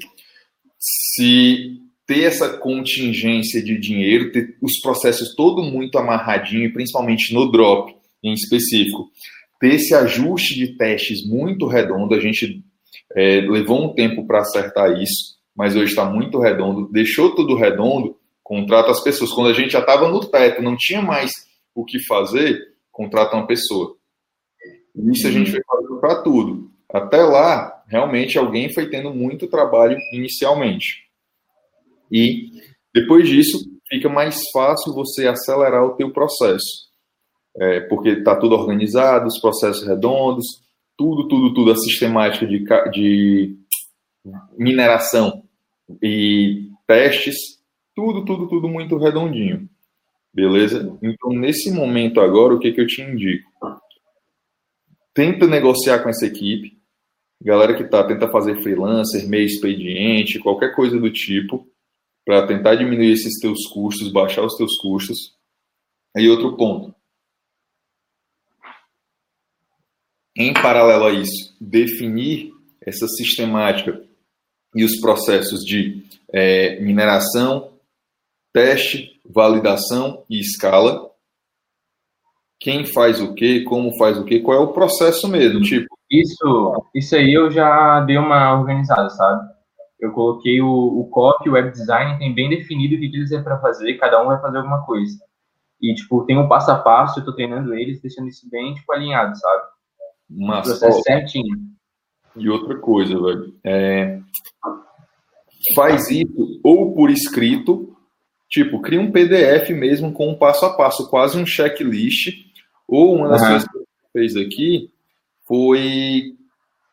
Se 0.79 1.79
ter 2.07 2.25
essa 2.25 2.57
contingência 2.57 3.63
de 3.63 3.79
dinheiro, 3.79 4.33
ter 4.33 4.57
os 4.63 4.81
processos 4.81 5.35
todo 5.35 5.63
muito 5.63 5.99
amarradinho, 5.99 6.73
principalmente 6.73 7.35
no 7.35 7.53
drop 7.53 7.95
em 8.25 8.33
específico, 8.33 9.11
ter 9.61 9.75
esse 9.75 9.95
ajuste 9.95 10.55
de 10.55 10.77
testes 10.79 11.27
muito 11.29 11.67
redondo, 11.67 12.15
a 12.15 12.21
gente 12.21 12.65
é, 13.15 13.43
levou 13.43 13.85
um 13.85 13.95
tempo 13.95 14.27
para 14.27 14.41
acertar 14.41 14.91
isso, 14.93 15.37
mas 15.55 15.77
hoje 15.77 15.91
está 15.91 16.07
muito 16.07 16.39
redondo, 16.39 16.91
deixou 16.91 17.35
tudo 17.35 17.57
redondo, 17.57 18.17
contrata 18.43 18.91
as 18.91 19.03
pessoas. 19.03 19.31
Quando 19.31 19.51
a 19.51 19.53
gente 19.53 19.73
já 19.73 19.81
estava 19.81 20.09
no 20.09 20.21
teto, 20.21 20.63
não 20.63 20.77
tinha 20.79 21.03
mais 21.03 21.31
o 21.75 21.85
que 21.85 22.03
fazer, 22.07 22.59
contrata 22.99 23.37
uma 23.37 23.47
pessoa. 23.47 23.97
Isso 25.13 25.29
a 25.29 25.31
gente 25.31 25.53
foi 25.53 25.61
fazendo 25.65 26.01
para 26.01 26.21
tudo. 26.23 26.69
Até 26.93 27.23
lá, 27.23 27.85
realmente 27.87 28.37
alguém 28.37 28.75
foi 28.75 28.91
tendo 28.91 29.15
muito 29.15 29.47
trabalho 29.47 29.97
inicialmente. 30.13 31.07
E 32.11 32.51
depois 32.93 33.29
disso, 33.29 33.59
fica 33.89 34.09
mais 34.09 34.41
fácil 34.53 34.93
você 34.93 35.29
acelerar 35.29 35.85
o 35.85 35.95
teu 35.95 36.13
processo. 36.13 36.89
É, 37.57 37.81
porque 37.81 38.11
está 38.11 38.35
tudo 38.35 38.57
organizado, 38.57 39.27
os 39.27 39.41
processos 39.41 39.87
redondos, 39.87 40.47
tudo, 40.97 41.29
tudo, 41.29 41.55
tudo, 41.55 41.71
a 41.71 41.77
sistemática 41.77 42.47
de, 42.47 42.65
de 42.91 43.57
mineração 44.57 45.45
e 46.03 46.71
testes, 46.87 47.37
tudo, 47.95 48.25
tudo, 48.25 48.49
tudo 48.49 48.69
muito 48.69 48.97
redondinho. 48.97 49.69
Beleza? 50.33 50.97
Então, 51.03 51.31
nesse 51.31 51.71
momento 51.71 52.21
agora, 52.21 52.55
o 52.55 52.59
que, 52.59 52.73
que 52.73 52.81
eu 52.81 52.87
te 52.87 53.03
indico? 53.03 53.51
Tenta 55.15 55.47
negociar 55.47 56.03
com 56.03 56.09
essa 56.09 56.27
equipe. 56.27 56.79
Galera 57.41 57.77
que 57.77 57.85
tá, 57.85 58.05
tenta 58.05 58.31
fazer 58.31 58.61
freelancer, 58.63 59.29
meio 59.29 59.47
expediente, 59.47 60.41
qualquer 60.41 60.75
coisa 60.75 60.99
do 60.99 61.11
tipo, 61.11 61.67
para 62.25 62.47
tentar 62.47 62.75
diminuir 62.75 63.13
esses 63.13 63.39
teus 63.41 63.67
custos, 63.73 64.13
baixar 64.13 64.45
os 64.45 64.57
teus 64.57 64.77
custos. 64.79 65.37
Aí 66.17 66.29
outro 66.29 66.57
ponto. 66.57 66.95
Em 70.37 70.53
paralelo 70.53 71.05
a 71.05 71.13
isso, 71.13 71.57
definir 71.61 72.53
essa 72.81 73.09
sistemática 73.09 74.05
e 74.75 74.85
os 74.85 75.01
processos 75.01 75.61
de 75.65 76.05
é, 76.33 76.79
mineração, 76.81 77.73
teste, 78.59 79.21
validação 79.25 80.25
e 80.29 80.41
escala. 80.41 81.09
Quem 82.59 82.85
faz 82.85 83.21
o 83.21 83.35
que, 83.35 83.63
como 83.63 83.97
faz 83.97 84.19
o 84.19 84.25
que, 84.25 84.41
qual 84.41 84.57
é 84.57 84.61
o 84.61 84.73
processo 84.73 85.29
mesmo, 85.29 85.61
tipo. 85.61 85.87
Isso, 86.11 86.89
isso 86.93 87.15
aí 87.15 87.33
eu 87.33 87.51
já 87.53 88.01
dei 88.01 88.19
uma 88.19 88.59
organizada, 88.59 89.09
sabe? 89.11 89.49
Eu 90.01 90.11
coloquei 90.11 90.61
o, 90.61 90.69
o 90.69 91.09
copy, 91.09 91.49
o 91.49 91.53
web 91.53 91.71
design, 91.71 92.19
tem 92.19 92.35
bem 92.35 92.49
definido 92.49 92.97
o 92.97 92.99
que, 92.99 93.07
eles 93.07 93.31
é 93.31 93.41
para 93.41 93.61
fazer, 93.61 93.95
cada 93.95 94.21
um 94.23 94.27
vai 94.27 94.41
fazer 94.41 94.59
alguma 94.59 94.85
coisa. 94.85 95.17
E, 95.81 95.95
tipo, 95.95 96.25
tem 96.25 96.37
um 96.37 96.49
passo 96.49 96.73
a 96.73 96.79
passo, 96.79 97.21
eu 97.21 97.25
tô 97.25 97.33
treinando 97.33 97.75
eles, 97.75 98.01
deixando 98.01 98.29
isso 98.29 98.49
bem, 98.51 98.75
tipo, 98.75 98.93
alinhado, 98.93 99.37
sabe? 99.39 99.63
Mas, 100.29 100.67
processo 100.67 101.03
certinho. 101.03 101.57
E 102.35 102.49
outra 102.49 102.77
coisa, 102.79 103.21
velho, 103.21 103.55
é... 103.65 104.19
faz 105.77 106.11
isso 106.11 106.61
ou 106.65 106.95
por 106.95 107.11
escrito, 107.11 107.88
Tipo, 108.49 108.81
cria 108.81 109.01
um 109.01 109.13
PDF 109.13 109.71
mesmo 109.71 110.13
com 110.13 110.31
um 110.31 110.35
passo 110.35 110.65
a 110.65 110.75
passo, 110.75 111.09
quase 111.11 111.39
um 111.39 111.45
checklist. 111.45 112.47
Ou 112.87 113.17
uma 113.17 113.29
das 113.29 113.43
uhum. 113.43 113.49
coisas 113.49 113.69
que 113.69 113.77
a 113.77 113.81
gente 113.81 114.35
fez 114.35 114.47
aqui 114.47 114.91
foi 115.47 116.35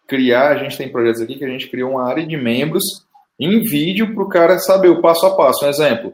criar, 0.05 0.51
a 0.51 0.57
gente 0.57 0.77
tem 0.77 0.91
projetos 0.91 1.21
aqui 1.21 1.35
que 1.35 1.45
a 1.45 1.49
gente 1.49 1.69
criou 1.69 1.91
uma 1.91 2.07
área 2.07 2.25
de 2.25 2.35
membros 2.35 2.83
em 3.39 3.61
vídeo 3.61 4.13
para 4.13 4.23
o 4.23 4.29
cara 4.29 4.59
saber 4.59 4.89
o 4.89 5.01
passo 5.01 5.25
a 5.25 5.35
passo. 5.35 5.65
Um 5.65 5.69
exemplo, 5.69 6.13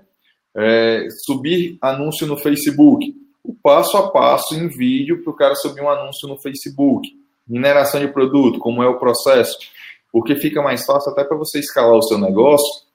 é, 0.56 1.08
subir 1.26 1.78
anúncio 1.82 2.28
no 2.28 2.38
Facebook. 2.38 3.16
O 3.44 3.56
passo 3.56 3.98
a 3.98 4.12
passo 4.12 4.54
em 4.54 4.68
vídeo 4.68 5.24
para 5.24 5.32
o 5.32 5.36
cara 5.36 5.56
subir 5.56 5.82
um 5.82 5.90
anúncio 5.90 6.28
no 6.28 6.38
Facebook. 6.38 7.10
Mineração 7.48 8.00
de 8.00 8.08
produto, 8.08 8.60
como 8.60 8.84
é 8.84 8.88
o 8.88 9.00
processo. 9.00 9.58
Porque 10.12 10.36
fica 10.36 10.62
mais 10.62 10.86
fácil 10.86 11.12
até 11.12 11.24
para 11.24 11.38
você 11.38 11.60
escalar 11.60 11.96
o 11.96 12.04
seu 12.04 12.20
negócio 12.20 12.91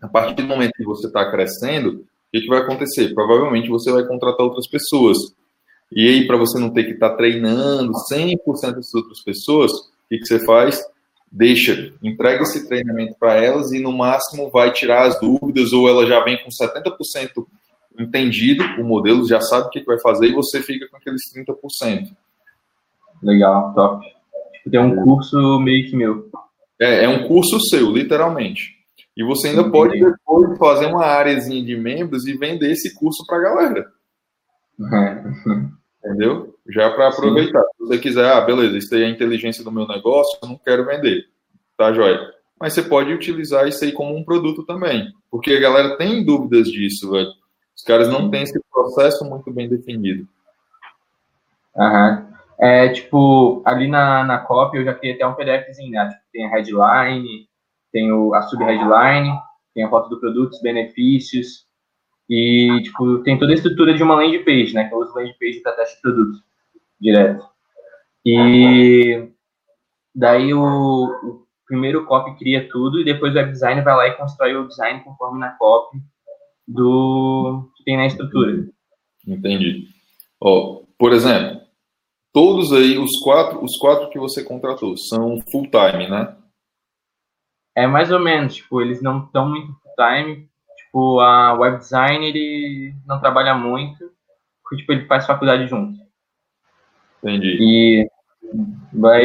a 0.00 0.08
partir 0.08 0.34
do 0.34 0.48
momento 0.48 0.72
que 0.72 0.84
você 0.84 1.06
está 1.06 1.30
crescendo, 1.30 2.04
o 2.28 2.40
que, 2.40 2.46
vai 2.46 2.60
acontecer? 2.60 3.14
Provavelmente 3.14 3.68
você 3.68 3.90
vai 3.90 4.04
contratar 4.06 4.46
outras 4.46 4.68
pessoas. 4.68 5.16
E 5.90 6.06
aí, 6.06 6.26
para 6.26 6.36
você 6.36 6.58
não 6.58 6.70
ter 6.70 6.84
que 6.84 6.92
estar 6.92 7.10
tá 7.10 7.16
treinando 7.16 7.92
100% 8.12 8.36
dessas 8.74 8.94
outras 8.94 9.22
pessoas, 9.24 9.72
o 9.72 10.08
que, 10.08 10.18
que 10.18 10.26
você 10.26 10.44
faz? 10.44 10.80
Deixa, 11.30 11.92
entrega 12.02 12.42
esse 12.42 12.68
treinamento 12.68 13.14
para 13.18 13.34
elas 13.34 13.72
e 13.72 13.80
no 13.80 13.92
máximo 13.92 14.50
vai 14.50 14.72
tirar 14.72 15.06
as 15.06 15.18
dúvidas, 15.20 15.72
ou 15.72 15.88
ela 15.88 16.06
já 16.06 16.22
vem 16.22 16.38
com 16.42 16.50
70% 16.50 17.46
entendido 17.98 18.62
o 18.80 18.84
modelo, 18.84 19.26
já 19.26 19.40
sabe 19.40 19.66
o 19.66 19.70
que, 19.70 19.80
que 19.80 19.86
vai 19.86 19.98
fazer 19.98 20.28
e 20.28 20.34
você 20.34 20.62
fica 20.62 20.88
com 20.88 20.96
aqueles 20.96 21.22
30%. 21.34 22.08
Legal, 23.22 23.74
top. 23.74 24.06
Tem 24.70 24.80
um 24.80 25.02
curso 25.02 25.58
meio 25.60 25.88
que 25.88 25.96
meu. 25.96 26.30
É, 26.80 27.04
é 27.04 27.08
um 27.08 27.26
curso 27.26 27.58
seu, 27.68 27.90
literalmente. 27.90 28.77
E 29.18 29.24
você 29.24 29.48
ainda 29.48 29.68
pode 29.68 29.98
depois 29.98 30.56
fazer 30.58 30.86
uma 30.86 31.04
áreazinha 31.04 31.64
de 31.64 31.76
membros 31.76 32.24
e 32.24 32.38
vender 32.38 32.70
esse 32.70 32.94
curso 32.94 33.26
para 33.26 33.38
a 33.38 33.40
galera. 33.42 33.92
É. 34.94 35.24
Entendeu? 36.06 36.54
Já 36.68 36.88
para 36.90 37.08
aproveitar. 37.08 37.62
Sim. 37.62 37.68
Se 37.72 37.84
você 37.84 37.98
quiser, 37.98 38.30
ah, 38.32 38.40
beleza, 38.40 38.78
isso 38.78 38.94
aí 38.94 39.02
é 39.02 39.06
a 39.06 39.10
inteligência 39.10 39.64
do 39.64 39.72
meu 39.72 39.88
negócio, 39.88 40.38
eu 40.40 40.48
não 40.48 40.56
quero 40.56 40.86
vender. 40.86 41.24
Tá, 41.76 41.92
joia? 41.92 42.32
Mas 42.60 42.74
você 42.74 42.82
pode 42.82 43.12
utilizar 43.12 43.66
isso 43.66 43.84
aí 43.84 43.90
como 43.90 44.16
um 44.16 44.24
produto 44.24 44.64
também. 44.64 45.12
Porque 45.28 45.52
a 45.52 45.60
galera 45.60 45.96
tem 45.96 46.24
dúvidas 46.24 46.68
disso, 46.68 47.10
velho. 47.10 47.32
Os 47.76 47.82
caras 47.82 48.08
não 48.08 48.30
têm 48.30 48.44
esse 48.44 48.60
processo 48.70 49.24
muito 49.24 49.52
bem 49.52 49.68
definido. 49.68 50.28
Aham. 51.76 52.28
É, 52.60 52.88
tipo, 52.90 53.62
ali 53.64 53.88
na, 53.88 54.22
na 54.22 54.38
copy 54.38 54.78
eu 54.78 54.84
já 54.84 54.94
criei 54.94 55.16
até 55.16 55.26
um 55.26 55.34
PDFzinho, 55.34 55.90
né? 55.90 56.08
Tipo, 56.08 56.22
tem 56.32 56.46
a 56.46 56.50
headline, 56.50 57.47
tem 57.92 58.12
o, 58.12 58.34
a 58.34 58.42
subheadline, 58.42 59.38
tem 59.74 59.84
a 59.84 59.90
foto 59.90 60.08
do 60.08 60.20
produto, 60.20 60.52
os 60.52 60.62
benefícios, 60.62 61.66
e 62.28 62.80
tipo, 62.82 63.18
tem 63.22 63.38
toda 63.38 63.52
a 63.52 63.54
estrutura 63.54 63.94
de 63.94 64.02
uma 64.02 64.16
landing 64.16 64.44
page, 64.44 64.74
né? 64.74 64.88
Que 64.88 64.94
eu 64.94 64.98
uso 64.98 65.14
landing 65.14 65.34
page 65.40 65.60
para 65.60 65.72
teste 65.72 65.96
de 65.96 66.02
produto, 66.02 66.38
direto. 67.00 67.44
E 68.24 69.28
daí 70.14 70.52
o, 70.52 70.62
o 70.62 71.46
primeiro 71.66 72.04
copy 72.04 72.36
cria 72.36 72.68
tudo 72.68 73.00
e 73.00 73.04
depois 73.04 73.32
o 73.32 73.36
web 73.36 73.52
design 73.52 73.80
vai 73.82 73.96
lá 73.96 74.08
e 74.08 74.16
constrói 74.16 74.56
o 74.56 74.68
design 74.68 75.02
conforme 75.04 75.38
na 75.38 75.50
copy 75.50 75.98
do 76.66 77.70
que 77.76 77.84
tem 77.84 77.96
na 77.96 78.06
estrutura. 78.06 78.68
Entendi. 79.26 79.86
Oh, 80.40 80.84
por 80.98 81.12
exemplo, 81.12 81.60
todos 82.32 82.72
aí, 82.72 82.98
os 82.98 83.18
quatro, 83.20 83.64
os 83.64 83.76
quatro 83.78 84.10
que 84.10 84.18
você 84.18 84.44
contratou 84.44 84.96
são 84.96 85.40
full 85.50 85.68
time, 85.70 86.08
né? 86.08 86.36
É 87.78 87.86
mais 87.86 88.10
ou 88.10 88.18
menos, 88.18 88.56
tipo, 88.56 88.82
eles 88.82 89.00
não 89.00 89.24
estão 89.24 89.48
muito 89.48 89.72
time. 89.96 90.48
Tipo, 90.76 91.20
a 91.20 91.54
web 91.54 91.78
design 91.78 92.26
ele 92.26 92.92
não 93.06 93.20
trabalha 93.20 93.54
muito, 93.54 94.10
porque 94.60 94.78
tipo, 94.78 94.92
ele 94.92 95.06
faz 95.06 95.24
faculdade 95.24 95.68
junto. 95.68 95.96
Entendi. 97.22 97.56
E 97.60 98.10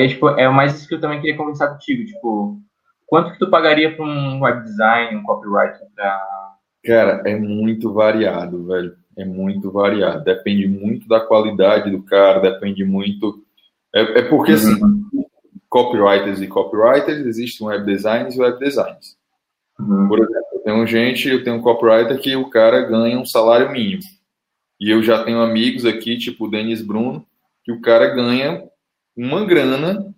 tipo, 0.08 0.30
é 0.30 0.48
mais 0.50 0.76
isso 0.76 0.88
que 0.88 0.94
eu 0.94 1.02
também 1.02 1.20
queria 1.20 1.36
conversar 1.36 1.70
contigo, 1.70 2.06
tipo, 2.06 2.60
quanto 3.08 3.32
que 3.32 3.40
tu 3.40 3.50
pagaria 3.50 3.96
para 3.96 4.06
um 4.06 4.42
web 4.42 4.64
design, 4.64 5.18
um 5.18 5.24
copywriter 5.24 5.88
pra... 5.96 6.22
Cara, 6.86 7.24
é 7.26 7.36
muito 7.36 7.92
variado, 7.92 8.68
velho. 8.68 8.96
É 9.18 9.26
muito 9.26 9.72
variado. 9.72 10.24
Depende 10.24 10.68
muito 10.68 11.08
da 11.08 11.20
qualidade 11.20 11.90
do 11.90 12.04
cara, 12.04 12.40
depende 12.40 12.86
muito. 12.86 13.44
É, 13.96 14.20
é 14.20 14.22
porque 14.24 14.52
assim, 14.52 14.80
uhum 14.80 14.93
copywriters 15.74 16.40
e 16.40 16.48
copywriters, 16.48 17.26
existem 17.26 17.66
web 17.66 17.84
designers 17.84 18.36
e 18.36 18.40
web 18.40 18.60
designers. 18.60 19.18
Uhum. 19.80 20.08
Por 20.08 20.20
exemplo, 20.20 20.48
eu 20.54 20.60
tenho 20.60 20.86
gente, 20.86 21.28
eu 21.28 21.44
tenho 21.44 21.56
um 21.56 21.62
copywriter 21.64 22.20
que 22.20 22.36
o 22.36 22.48
cara 22.48 22.82
ganha 22.82 23.18
um 23.18 23.26
salário 23.26 23.72
mínimo. 23.72 24.04
E 24.80 24.92
eu 24.92 25.02
já 25.02 25.24
tenho 25.24 25.42
amigos 25.42 25.84
aqui, 25.84 26.16
tipo 26.16 26.46
o 26.46 26.48
Denis 26.48 26.84
Bruno, 26.84 27.26
que 27.64 27.72
o 27.72 27.82
cara 27.82 28.14
ganha 28.14 28.64
uma 29.18 29.44
grana 29.46 30.14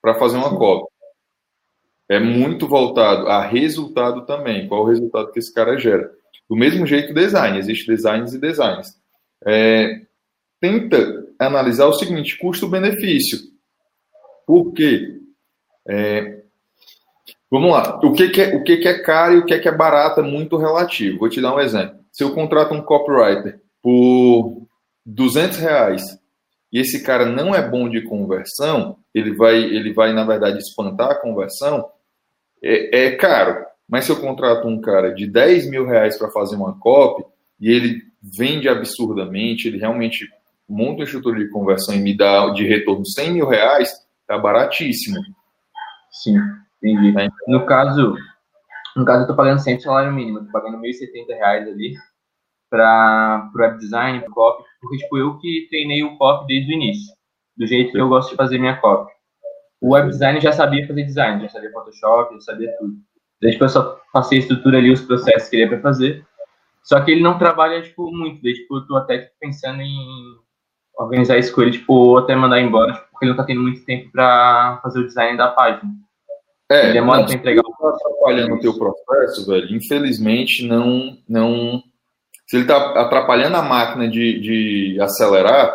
para 0.00 0.14
fazer 0.14 0.36
uma 0.36 0.56
copy. 0.56 0.86
É 2.08 2.20
muito 2.20 2.68
voltado 2.68 3.26
a 3.26 3.42
resultado 3.42 4.24
também. 4.24 4.68
Qual 4.68 4.82
o 4.82 4.88
resultado 4.88 5.32
que 5.32 5.40
esse 5.40 5.52
cara 5.52 5.76
gera? 5.80 6.12
Do 6.48 6.54
mesmo 6.54 6.86
jeito, 6.86 7.12
design. 7.12 7.58
Existe 7.58 7.88
designs 7.88 8.34
e 8.34 8.38
designs. 8.38 8.94
É, 9.44 10.02
tenta 10.60 11.26
analisar 11.40 11.86
o 11.86 11.94
seguinte: 11.94 12.38
custo-benefício. 12.38 13.38
Por 14.52 14.74
quê? 14.74 15.18
É, 15.88 16.42
vamos 17.50 17.70
lá. 17.70 17.98
O, 18.04 18.12
que, 18.12 18.28
que, 18.28 18.42
é, 18.42 18.54
o 18.54 18.62
que, 18.62 18.76
que 18.76 18.86
é 18.86 18.98
caro 18.98 19.32
e 19.32 19.38
o 19.38 19.46
que, 19.46 19.58
que 19.58 19.66
é 19.66 19.74
barato 19.74 20.20
é 20.20 20.22
muito 20.22 20.58
relativo. 20.58 21.20
Vou 21.20 21.30
te 21.30 21.40
dar 21.40 21.54
um 21.54 21.58
exemplo. 21.58 21.96
Se 22.12 22.22
eu 22.22 22.34
contrato 22.34 22.74
um 22.74 22.82
copywriter 22.82 23.62
por 23.80 24.66
200 25.06 25.56
reais 25.56 26.02
e 26.70 26.78
esse 26.78 27.02
cara 27.02 27.24
não 27.24 27.54
é 27.54 27.66
bom 27.66 27.88
de 27.88 28.02
conversão, 28.02 28.98
ele 29.14 29.34
vai, 29.34 29.56
ele 29.56 29.90
vai 29.94 30.12
na 30.12 30.26
verdade, 30.26 30.58
espantar 30.58 31.12
a 31.12 31.18
conversão, 31.18 31.88
é, 32.62 33.06
é 33.06 33.10
caro. 33.12 33.64
Mas 33.88 34.04
se 34.04 34.12
eu 34.12 34.20
contrato 34.20 34.68
um 34.68 34.82
cara 34.82 35.14
de 35.14 35.26
10 35.26 35.70
mil 35.70 35.86
reais 35.86 36.18
para 36.18 36.30
fazer 36.30 36.56
uma 36.56 36.78
copy 36.78 37.24
e 37.58 37.70
ele 37.70 38.02
vende 38.20 38.68
absurdamente, 38.68 39.66
ele 39.66 39.78
realmente 39.78 40.28
monta 40.68 40.96
uma 40.96 41.04
estrutura 41.04 41.38
de 41.38 41.48
conversão 41.48 41.94
e 41.94 41.98
me 41.98 42.14
dá 42.14 42.50
de 42.50 42.66
retorno 42.66 43.06
100 43.06 43.32
mil 43.32 43.48
reais, 43.48 44.02
Tá 44.26 44.38
baratíssimo. 44.38 45.20
Sim, 46.10 46.36
entendi. 46.82 47.18
É. 47.18 47.28
No 47.48 47.66
caso, 47.66 48.14
no 48.96 49.04
caso 49.04 49.24
eu 49.24 49.26
tô 49.26 49.36
pagando 49.36 49.60
sempre 49.60 49.82
salário 49.82 50.12
mínimo, 50.12 50.44
tô 50.44 50.52
pagando 50.52 50.78
1.070 50.78 51.34
reais 51.34 51.66
ali 51.68 51.94
para 52.70 53.50
o 53.54 53.58
web 53.58 53.78
design, 53.78 54.20
pro 54.20 54.32
copy, 54.32 54.64
porque 54.80 54.96
tipo, 54.98 55.18
eu 55.18 55.38
que 55.38 55.66
treinei 55.70 56.02
o 56.02 56.16
copy 56.16 56.46
desde 56.46 56.72
o 56.72 56.76
início, 56.76 57.14
do 57.56 57.66
jeito 57.66 57.92
que 57.92 57.98
eu 57.98 58.08
gosto 58.08 58.30
de 58.30 58.36
fazer 58.36 58.58
minha 58.58 58.76
copy. 58.78 59.12
O 59.80 59.94
web 59.94 60.08
design 60.08 60.40
já 60.40 60.52
sabia 60.52 60.86
fazer 60.86 61.04
design, 61.04 61.42
já 61.42 61.48
sabia 61.48 61.72
Photoshop, 61.72 62.34
já 62.34 62.40
sabia 62.40 62.72
tudo. 62.78 62.94
Daí, 63.42 63.52
tipo, 63.52 63.64
eu 63.64 63.68
só 63.68 64.00
passei 64.12 64.38
a 64.38 64.40
estrutura 64.40 64.78
ali, 64.78 64.92
os 64.92 65.02
processos 65.02 65.48
que 65.48 65.56
ele 65.56 65.64
ia 65.64 65.68
pra 65.68 65.80
fazer. 65.80 66.24
Só 66.84 67.00
que 67.00 67.10
ele 67.10 67.20
não 67.22 67.36
trabalha, 67.36 67.82
tipo, 67.82 68.10
muito. 68.12 68.40
Daí, 68.42 68.54
tipo, 68.54 68.76
eu 68.76 68.86
tô 68.86 68.96
até 68.96 69.18
tipo, 69.18 69.32
pensando 69.40 69.82
em 69.82 70.36
organizar 70.96 71.38
isso 71.38 71.54
com 71.54 71.62
ele, 71.62 71.72
tipo, 71.72 71.92
ou 71.92 72.18
até 72.18 72.34
mandar 72.34 72.60
embora, 72.60 72.92
tipo, 72.92 73.06
porque 73.10 73.24
ele 73.24 73.30
não 73.30 73.36
tá 73.36 73.44
tendo 73.44 73.62
muito 73.62 73.84
tempo 73.84 74.10
pra 74.10 74.80
fazer 74.82 75.00
o 75.00 75.06
design 75.06 75.36
da 75.36 75.48
página. 75.48 75.90
É, 76.70 76.84
ele 76.84 76.92
demora 76.94 77.24
para 77.24 77.34
entregar. 77.34 77.62
Se 77.62 77.68
ele 77.68 77.76
tá 77.78 77.88
atrapalhando 77.88 78.54
o 78.54 78.60
teu 78.60 78.78
processo, 78.78 79.46
velho, 79.46 79.76
infelizmente 79.76 80.66
não, 80.66 81.18
não. 81.28 81.82
Se 82.46 82.56
ele 82.56 82.66
tá 82.66 83.00
atrapalhando 83.00 83.56
a 83.56 83.62
máquina 83.62 84.08
de, 84.08 84.40
de 84.40 85.00
acelerar, 85.00 85.74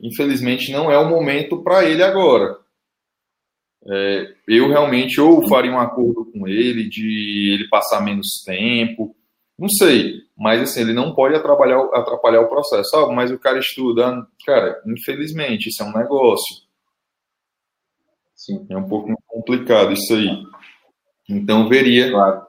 infelizmente 0.00 0.72
não 0.72 0.90
é 0.90 0.98
o 0.98 1.08
momento 1.08 1.62
para 1.62 1.84
ele 1.84 2.02
agora. 2.02 2.58
É, 3.86 4.32
eu 4.48 4.68
realmente 4.68 5.20
ou 5.20 5.46
faria 5.46 5.70
um 5.70 5.78
acordo 5.78 6.24
com 6.32 6.48
ele 6.48 6.88
de 6.88 7.54
ele 7.54 7.68
passar 7.68 8.00
menos 8.00 8.42
tempo, 8.44 9.14
não 9.58 9.68
sei, 9.68 10.22
mas 10.36 10.62
assim, 10.62 10.80
ele 10.80 10.92
não 10.92 11.14
pode 11.14 11.34
atrapalhar, 11.34 11.78
atrapalhar 11.92 12.40
o 12.40 12.48
processo. 12.48 12.96
Ah, 12.96 13.12
mas 13.12 13.30
o 13.30 13.38
cara 13.38 13.58
estuda, 13.58 14.26
cara, 14.44 14.82
infelizmente, 14.86 15.68
isso 15.68 15.82
é 15.82 15.86
um 15.86 15.96
negócio. 15.96 16.64
Sim. 18.34 18.66
É 18.68 18.76
um 18.76 18.88
pouco 18.88 19.14
complicado 19.26 19.92
isso 19.92 20.12
aí. 20.12 20.28
Então 21.28 21.68
veria 21.68 22.10
claro. 22.10 22.46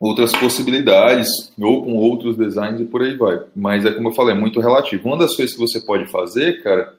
outras 0.00 0.32
possibilidades, 0.32 1.28
ou 1.58 1.84
com 1.84 1.94
outros 1.94 2.36
designs 2.36 2.80
e 2.80 2.84
por 2.84 3.02
aí 3.02 3.16
vai. 3.16 3.46
Mas 3.54 3.84
é 3.86 3.94
como 3.94 4.08
eu 4.08 4.14
falei, 4.14 4.34
é 4.34 4.38
muito 4.38 4.60
relativo. 4.60 5.08
Uma 5.08 5.18
das 5.18 5.34
coisas 5.34 5.54
que 5.54 5.60
você 5.60 5.80
pode 5.80 6.10
fazer, 6.10 6.62
cara, 6.62 6.98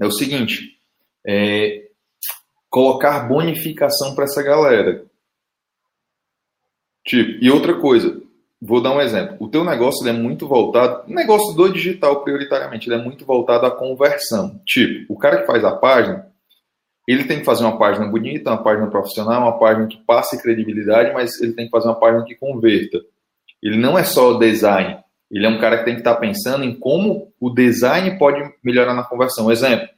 é 0.00 0.06
o 0.06 0.12
seguinte: 0.12 0.78
é 1.26 1.88
colocar 2.68 3.28
bonificação 3.28 4.14
para 4.14 4.24
essa 4.24 4.42
galera. 4.42 5.04
Tipo, 7.04 7.44
e 7.44 7.50
outra 7.50 7.74
coisa, 7.74 8.20
vou 8.60 8.80
dar 8.80 8.92
um 8.92 9.00
exemplo. 9.00 9.36
O 9.40 9.48
teu 9.48 9.64
negócio 9.64 10.06
é 10.06 10.12
muito 10.12 10.46
voltado, 10.46 11.10
o 11.10 11.14
negócio 11.14 11.54
do 11.54 11.72
digital 11.72 12.22
prioritariamente, 12.22 12.88
ele 12.88 13.00
é 13.00 13.02
muito 13.02 13.24
voltado 13.24 13.66
à 13.66 13.70
conversão. 13.70 14.60
Tipo, 14.64 15.12
o 15.12 15.18
cara 15.18 15.40
que 15.40 15.46
faz 15.46 15.64
a 15.64 15.72
página, 15.72 16.26
ele 17.06 17.24
tem 17.24 17.40
que 17.40 17.44
fazer 17.44 17.64
uma 17.64 17.76
página 17.78 18.06
bonita, 18.06 18.50
uma 18.50 18.62
página 18.62 18.86
profissional, 18.86 19.42
uma 19.42 19.58
página 19.58 19.88
que 19.88 19.98
passe 20.06 20.40
credibilidade, 20.40 21.12
mas 21.12 21.40
ele 21.40 21.52
tem 21.52 21.64
que 21.64 21.70
fazer 21.70 21.88
uma 21.88 21.98
página 21.98 22.24
que 22.24 22.36
converta. 22.36 23.00
Ele 23.60 23.76
não 23.76 23.98
é 23.98 24.04
só 24.04 24.38
design, 24.38 24.98
ele 25.30 25.46
é 25.46 25.48
um 25.48 25.58
cara 25.58 25.78
que 25.78 25.84
tem 25.84 25.94
que 25.94 26.00
estar 26.00 26.16
pensando 26.16 26.64
em 26.64 26.78
como 26.78 27.32
o 27.40 27.50
design 27.50 28.18
pode 28.18 28.38
melhorar 28.62 28.94
na 28.94 29.02
conversão. 29.02 29.50
Exemplo, 29.50 29.88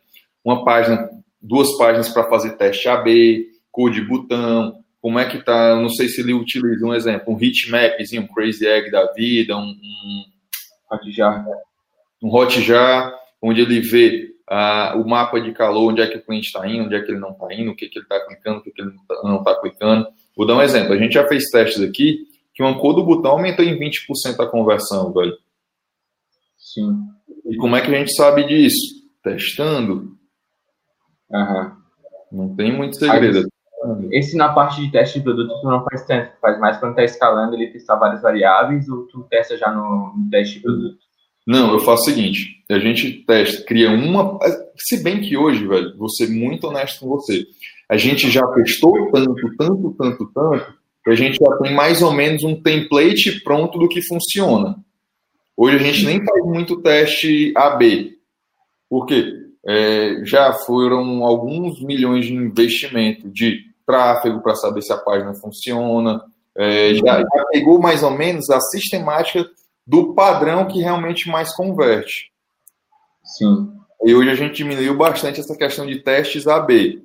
uma 0.45 0.65
página, 0.65 1.11
duas 1.43 1.77
páginas 1.77 2.09
para 2.09 2.25
fazer 2.31 2.53
teste 2.53 2.89
AB, 2.89 3.49
code 3.71 4.01
botão, 4.03 4.84
como 5.05 5.19
é 5.19 5.29
que 5.29 5.37
tá, 5.45 5.73
eu 5.73 5.83
não 5.83 5.91
sei 5.91 6.09
se 6.09 6.23
ele 6.23 6.33
utiliza 6.33 6.83
um 6.83 6.95
exemplo, 6.95 7.35
um 7.35 7.39
heatmapzinho, 7.39 8.23
um 8.23 8.27
crazy 8.27 8.67
egg 8.67 8.91
da 8.91 9.13
vida, 9.13 9.55
um, 9.55 9.61
um 9.61 10.25
hotjar, 10.91 11.47
um 12.23 12.35
hotjar, 12.35 13.15
onde 13.43 13.61
ele 13.61 13.81
vê 13.81 14.31
ah, 14.49 14.95
o 14.97 15.07
mapa 15.07 15.39
de 15.43 15.53
calor, 15.53 15.91
onde 15.91 16.01
é 16.01 16.07
que 16.07 16.17
o 16.17 16.25
cliente 16.25 16.47
está 16.47 16.67
indo, 16.67 16.87
onde 16.87 16.95
é 16.95 17.03
que 17.03 17.11
ele 17.11 17.21
não 17.21 17.33
está 17.33 17.53
indo, 17.53 17.71
o 17.71 17.77
que, 17.77 17.87
que 17.87 17.99
ele 17.99 18.07
está 18.07 18.19
clicando, 18.19 18.61
o 18.61 18.63
que, 18.63 18.71
que 18.71 18.81
ele 18.81 18.93
não 19.23 19.41
está 19.41 19.55
clicando. 19.61 20.09
Vou 20.35 20.47
dar 20.47 20.57
um 20.57 20.63
exemplo, 20.63 20.95
a 20.95 20.97
gente 20.97 21.13
já 21.13 21.29
fez 21.29 21.51
testes 21.51 21.83
aqui, 21.83 22.27
que 22.55 22.63
uma 22.63 22.79
cor 22.79 22.95
do 22.95 23.05
botão 23.05 23.33
aumentou 23.33 23.63
em 23.63 23.79
20% 23.79 24.41
a 24.41 24.47
conversão, 24.47 25.13
velho. 25.13 25.37
Sim. 26.57 26.97
E 27.45 27.59
como 27.59 27.77
é 27.77 27.83
que 27.83 27.95
a 27.95 27.99
gente 27.99 28.15
sabe 28.15 28.47
disso? 28.47 29.05
Testando. 29.23 30.17
Uhum. 31.29 31.73
Não 32.33 32.57
tem 32.57 32.75
muito 32.75 32.97
segredo. 32.97 33.47
Esse 34.11 34.37
na 34.37 34.53
parte 34.53 34.81
de 34.81 34.91
teste 34.91 35.19
de 35.19 35.25
produto 35.25 35.61
tu 35.61 35.67
não 35.69 35.85
faz 35.85 36.07
tanto, 36.07 36.31
faz 36.41 36.59
mais 36.59 36.79
quando 36.79 36.93
está 36.93 37.05
escalando 37.05 37.55
ele 37.55 37.73
testar 37.73 37.97
várias 37.97 38.23
variáveis 38.23 38.89
ou 38.89 39.07
tu 39.07 39.23
testa 39.31 39.57
já 39.57 39.73
no, 39.73 40.15
no 40.17 40.31
teste 40.31 40.57
de 40.57 40.61
produto? 40.63 40.99
Não, 41.47 41.73
eu 41.73 41.79
faço 41.81 42.03
o 42.03 42.07
seguinte, 42.07 42.65
a 42.71 42.79
gente 42.79 43.25
testa, 43.27 43.65
cria 43.65 43.91
uma, 43.91 44.39
se 44.77 45.03
bem 45.03 45.21
que 45.21 45.37
hoje, 45.37 45.67
velho, 45.67 45.97
vou 45.99 46.09
ser 46.09 46.29
muito 46.29 46.67
honesto 46.67 47.01
com 47.01 47.09
você, 47.09 47.45
a 47.89 47.97
gente 47.97 48.31
já 48.31 48.47
testou 48.49 49.11
tanto, 49.13 49.57
tanto, 49.59 49.95
tanto, 49.99 50.33
tanto, 50.33 50.75
que 51.05 51.11
a 51.11 51.15
gente 51.15 51.37
já 51.37 51.57
tem 51.59 51.75
mais 51.75 52.01
ou 52.01 52.13
menos 52.13 52.43
um 52.43 52.61
template 52.61 53.43
pronto 53.43 53.79
do 53.79 53.89
que 53.89 54.01
funciona. 54.01 54.77
Hoje 55.57 55.77
a 55.77 55.79
gente 55.79 56.05
nem 56.05 56.25
faz 56.25 56.45
muito 56.45 56.81
teste 56.81 57.53
AB. 57.55 58.15
Por 58.89 59.07
quê? 59.07 59.33
É, 59.67 60.25
já 60.25 60.53
foram 60.53 61.25
alguns 61.25 61.81
milhões 61.83 62.27
de 62.27 62.35
investimento 62.35 63.31
de 63.31 63.61
tráfego 63.87 64.43
para 64.43 64.55
saber 64.55 64.83
se 64.83 64.93
a 64.93 64.99
página 64.99 65.35
funciona. 65.35 66.23
É, 66.57 66.95
já, 66.95 67.21
já 67.21 67.45
pegou 67.51 67.81
mais 67.81 68.03
ou 68.03 68.11
menos 68.11 68.49
a 68.51 68.61
sistemática 68.61 69.45
do 69.87 70.15
padrão 70.15 70.67
que 70.67 70.81
realmente 70.81 71.29
mais 71.29 71.55
converte. 71.55 72.33
Sim. 73.25 73.73
E 74.05 74.15
hoje 74.15 74.31
a 74.31 74.35
gente 74.35 74.57
diminuiu 74.57 74.97
bastante 74.97 75.41
essa 75.41 75.57
questão 75.57 75.87
de 75.87 76.01
testes 76.01 76.47
AB. 76.47 77.03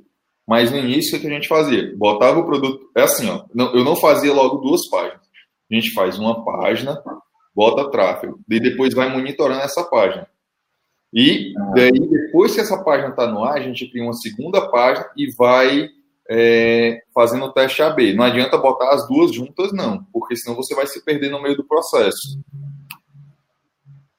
Mas 0.48 0.72
no 0.72 0.78
início, 0.78 1.18
o 1.18 1.22
que 1.22 1.28
a 1.28 1.32
gente 1.32 1.48
fazia? 1.48 1.96
Botava 1.96 2.40
o 2.40 2.46
produto. 2.46 2.90
É 2.98 3.04
assim, 3.04 3.30
ó. 3.30 3.46
eu 3.56 3.84
não 3.84 3.96
fazia 3.96 4.34
logo 4.34 4.58
duas 4.58 4.88
páginas. 4.90 5.22
A 5.72 5.76
gente 5.76 5.94
faz 5.94 6.18
uma 6.18 6.44
página, 6.44 7.00
bota 7.56 7.92
tráfego, 7.92 8.40
e 8.50 8.60
depois 8.60 8.94
vai 8.96 9.10
monitorando 9.10 9.62
essa 9.62 9.84
página. 9.84 10.28
E 11.14 11.54
daí, 11.76 11.92
depois 11.92 12.56
que 12.56 12.62
essa 12.62 12.84
página 12.84 13.10
está 13.10 13.28
no 13.28 13.44
ar, 13.44 13.58
a 13.58 13.62
gente 13.62 13.88
cria 13.90 14.04
uma 14.04 14.14
segunda 14.14 14.68
página 14.70 15.08
e 15.16 15.32
vai 15.36 15.90
é, 16.30 17.02
fazendo 17.14 17.46
o 17.46 17.52
teste 17.52 17.82
AB. 17.82 18.14
Não 18.14 18.24
adianta 18.24 18.58
botar 18.58 18.94
as 18.94 19.08
duas 19.08 19.34
juntas, 19.34 19.74
não, 19.74 20.04
porque 20.14 20.36
senão 20.36 20.56
você 20.56 20.76
vai 20.76 20.86
se 20.86 21.04
perder 21.04 21.30
no 21.30 21.42
meio 21.42 21.58
do 21.58 21.68
processo. 21.68 22.40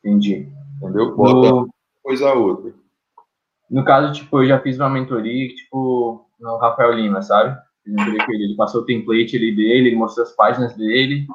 Entendi. 0.05 0.49
Entendeu? 0.77 1.15
Bota 1.15 1.51
no... 1.51 1.69
coisa 2.03 2.29
a 2.29 2.35
outra. 2.35 2.75
No 3.71 3.85
caso, 3.85 4.13
tipo, 4.13 4.43
eu 4.43 4.49
já 4.49 4.61
fiz 4.61 4.77
uma 4.77 4.91
mentoria, 4.91 5.49
tipo, 5.55 6.27
no 6.41 6.57
Rafael 6.57 6.93
Lima, 6.93 7.23
sabe? 7.23 7.57
Ele 7.87 8.57
passou 8.57 8.83
o 8.83 8.85
template 8.85 9.37
ali 9.37 9.55
dele, 9.55 9.89
ele 9.89 9.97
mostrou 9.97 10.27
as 10.27 10.35
páginas 10.35 10.77
dele, 10.77 11.27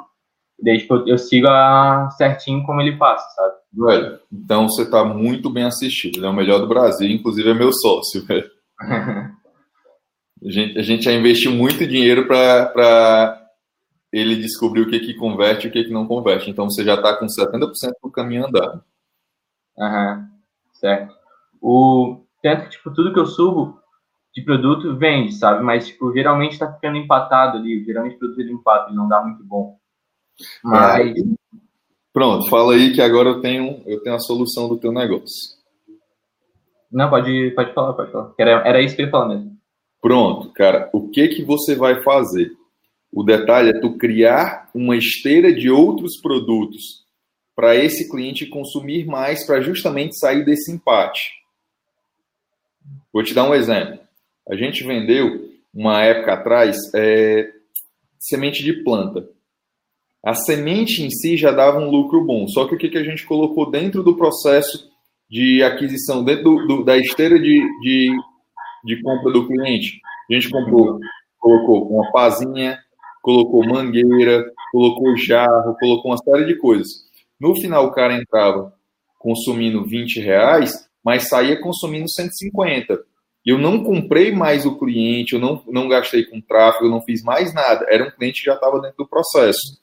daí, 0.62 0.80
tipo, 0.80 0.96
eu 1.08 1.18
sigo 1.18 1.48
a... 1.48 2.10
certinho 2.18 2.66
como 2.66 2.82
ele 2.82 2.98
passa, 2.98 3.26
sabe? 3.36 3.56
Velho, 3.74 4.20
então 4.32 4.68
você 4.68 4.90
tá 4.90 5.04
muito 5.06 5.50
bem 5.50 5.64
assistido. 5.64 6.18
Ele 6.18 6.26
é 6.26 6.30
o 6.30 6.34
melhor 6.34 6.60
do 6.60 6.68
Brasil, 6.68 7.10
inclusive 7.10 7.50
é 7.50 7.54
meu 7.54 7.72
sócio, 7.72 8.26
velho. 8.26 8.50
a, 10.44 10.52
gente, 10.52 10.78
a 10.78 10.82
gente 10.82 11.04
já 11.04 11.14
investiu 11.14 11.52
muito 11.52 11.86
dinheiro 11.88 12.28
para 12.28 13.42
ele 14.12 14.36
descobrir 14.36 14.82
o 14.82 14.90
que, 14.90 15.00
que 15.00 15.14
converte 15.14 15.68
e 15.68 15.70
o 15.70 15.74
que, 15.74 15.84
que 15.84 15.92
não 15.94 16.08
converte. 16.08 16.50
Então 16.50 16.70
você 16.70 16.84
já 16.84 16.96
está 16.96 17.16
com 17.16 17.26
70% 17.26 17.70
do 18.02 18.12
caminho 18.12 18.48
andado. 18.48 18.84
Aham, 19.78 20.30
certo. 20.74 21.14
O, 21.62 22.24
tanto 22.42 22.64
que, 22.64 22.70
tipo, 22.72 22.94
tudo 22.94 23.14
que 23.14 23.20
eu 23.20 23.26
subo 23.26 23.80
de 24.34 24.42
produto 24.42 24.96
vende, 24.98 25.34
sabe? 25.34 25.64
Mas, 25.64 25.88
tipo, 25.88 26.14
geralmente 26.14 26.54
está 26.54 26.72
ficando 26.72 26.98
empatado 26.98 27.58
ali. 27.58 27.84
Geralmente 27.84 28.16
o 28.16 28.20
produto 28.20 28.40
ele 28.40 28.52
empata, 28.52 28.90
ele 28.90 28.98
não 28.98 29.08
dá 29.08 29.22
muito 29.22 29.44
bom. 29.44 29.78
Mas... 30.64 31.10
É. 31.10 31.14
Pronto, 32.14 32.50
fala 32.50 32.74
aí 32.74 32.94
que 32.94 33.02
agora 33.02 33.28
eu 33.28 33.42
tenho, 33.42 33.84
eu 33.86 34.02
tenho 34.02 34.16
a 34.16 34.20
solução 34.20 34.70
do 34.70 34.78
teu 34.78 34.92
negócio. 34.92 35.56
Não, 36.90 37.10
pode, 37.10 37.52
pode 37.52 37.74
falar, 37.74 37.92
pode 37.92 38.12
falar. 38.12 38.34
Era, 38.38 38.52
era 38.66 38.82
isso 38.82 38.96
que 38.96 39.02
eu 39.02 39.08
ia 39.08 39.12
falar 39.12 39.28
mesmo. 39.28 39.55
Pronto, 40.06 40.52
cara. 40.52 40.88
O 40.94 41.10
que 41.10 41.30
que 41.30 41.44
você 41.44 41.74
vai 41.74 42.04
fazer? 42.04 42.52
O 43.12 43.24
detalhe 43.24 43.72
é 43.72 43.80
tu 43.80 43.98
criar 43.98 44.70
uma 44.72 44.96
esteira 44.96 45.52
de 45.52 45.68
outros 45.68 46.22
produtos 46.22 47.04
para 47.56 47.76
esse 47.76 48.08
cliente 48.08 48.46
consumir 48.46 49.08
mais 49.08 49.48
para 49.48 49.62
justamente 49.62 50.16
sair 50.16 50.46
desse 50.46 50.72
empate. 50.72 51.32
Vou 53.12 53.24
te 53.24 53.34
dar 53.34 53.50
um 53.50 53.56
exemplo. 53.56 53.98
A 54.48 54.56
gente 54.56 54.84
vendeu 54.84 55.50
uma 55.74 56.04
época 56.04 56.34
atrás 56.34 56.78
é, 56.94 57.52
semente 58.20 58.64
de 58.64 58.84
planta. 58.84 59.28
A 60.24 60.36
semente 60.36 61.02
em 61.02 61.10
si 61.10 61.36
já 61.36 61.50
dava 61.50 61.80
um 61.80 61.90
lucro 61.90 62.24
bom, 62.24 62.48
só 62.48 62.68
que 62.68 62.76
o 62.76 62.78
que, 62.78 62.90
que 62.90 63.00
a 63.00 63.04
gente 63.04 63.26
colocou 63.26 63.72
dentro 63.72 64.04
do 64.04 64.16
processo 64.16 64.88
de 65.28 65.64
aquisição, 65.64 66.24
dentro 66.24 66.44
do, 66.44 66.68
do, 66.68 66.84
da 66.84 66.96
esteira 66.96 67.40
de, 67.40 67.60
de, 67.82 68.16
de, 68.86 69.02
compra 69.02 69.32
do 69.32 69.48
cliente? 69.48 70.00
A 70.30 70.34
gente 70.34 70.50
comprou, 70.50 71.00
colocou 71.40 71.90
uma 71.90 72.12
pazinha, 72.12 72.80
colocou 73.22 73.66
mangueira, 73.66 74.46
colocou 74.72 75.16
jarro, 75.18 75.76
colocou 75.80 76.12
uma 76.12 76.18
série 76.18 76.46
de 76.46 76.58
coisas. 76.58 76.88
No 77.40 77.56
final, 77.56 77.86
o 77.86 77.92
cara 77.92 78.16
entrava 78.16 78.74
consumindo 79.20 79.86
20 79.86 80.20
reais, 80.20 80.88
mas 81.04 81.28
saía 81.28 81.60
consumindo 81.60 82.10
150. 82.10 83.00
Eu 83.46 83.58
não 83.58 83.84
comprei 83.84 84.32
mais 84.32 84.66
o 84.66 84.78
cliente, 84.78 85.34
eu 85.34 85.40
não, 85.40 85.62
não 85.68 85.88
gastei 85.88 86.24
com 86.24 86.42
tráfego, 86.42 86.86
eu 86.86 86.92
não 86.92 87.02
fiz 87.02 87.24
mais 87.24 87.54
nada. 87.54 87.86
Era 87.90 88.08
um 88.08 88.12
cliente 88.12 88.42
que 88.42 88.46
já 88.48 88.56
estava 88.56 88.82
dentro 88.82 88.98
do 88.98 89.08
processo. 89.08 89.80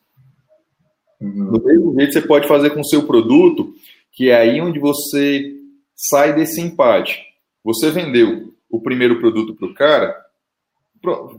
Uhum. 1.20 1.52
Do 1.52 1.64
mesmo 1.64 1.94
jeito, 1.94 2.12
você 2.12 2.22
pode 2.22 2.48
fazer 2.48 2.70
com 2.70 2.80
o 2.80 2.84
seu 2.84 3.06
produto, 3.06 3.72
que 4.12 4.30
é 4.30 4.36
aí 4.36 4.60
onde 4.60 4.80
você 4.80 5.52
sai 5.94 6.34
desse 6.34 6.60
empate. 6.60 7.22
Você 7.64 7.90
vendeu 7.90 8.51
o 8.72 8.80
primeiro 8.80 9.20
produto 9.20 9.54
para 9.54 9.68
o 9.68 9.74
cara, 9.74 10.22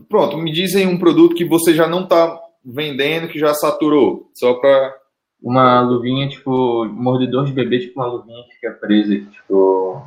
Pronto, 0.08 0.36
me 0.36 0.52
dizem 0.52 0.86
um 0.86 0.98
produto 0.98 1.34
que 1.34 1.44
você 1.44 1.72
já 1.72 1.88
não 1.88 2.04
está 2.04 2.38
vendendo, 2.62 3.28
que 3.28 3.38
já 3.38 3.54
saturou, 3.54 4.30
só 4.34 4.54
para 4.54 4.94
uma 5.42 5.80
luvinha, 5.80 6.28
tipo, 6.28 6.84
mordedor 6.84 7.46
de 7.46 7.52
bebê, 7.52 7.78
tipo 7.78 7.98
uma 7.98 8.06
luvinha 8.06 8.44
que 8.44 8.54
fica 8.56 8.72
presa, 8.72 9.18
tipo. 9.30 10.02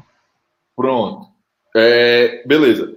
Pronto. 0.75 1.27
É, 1.75 2.43
beleza. 2.45 2.95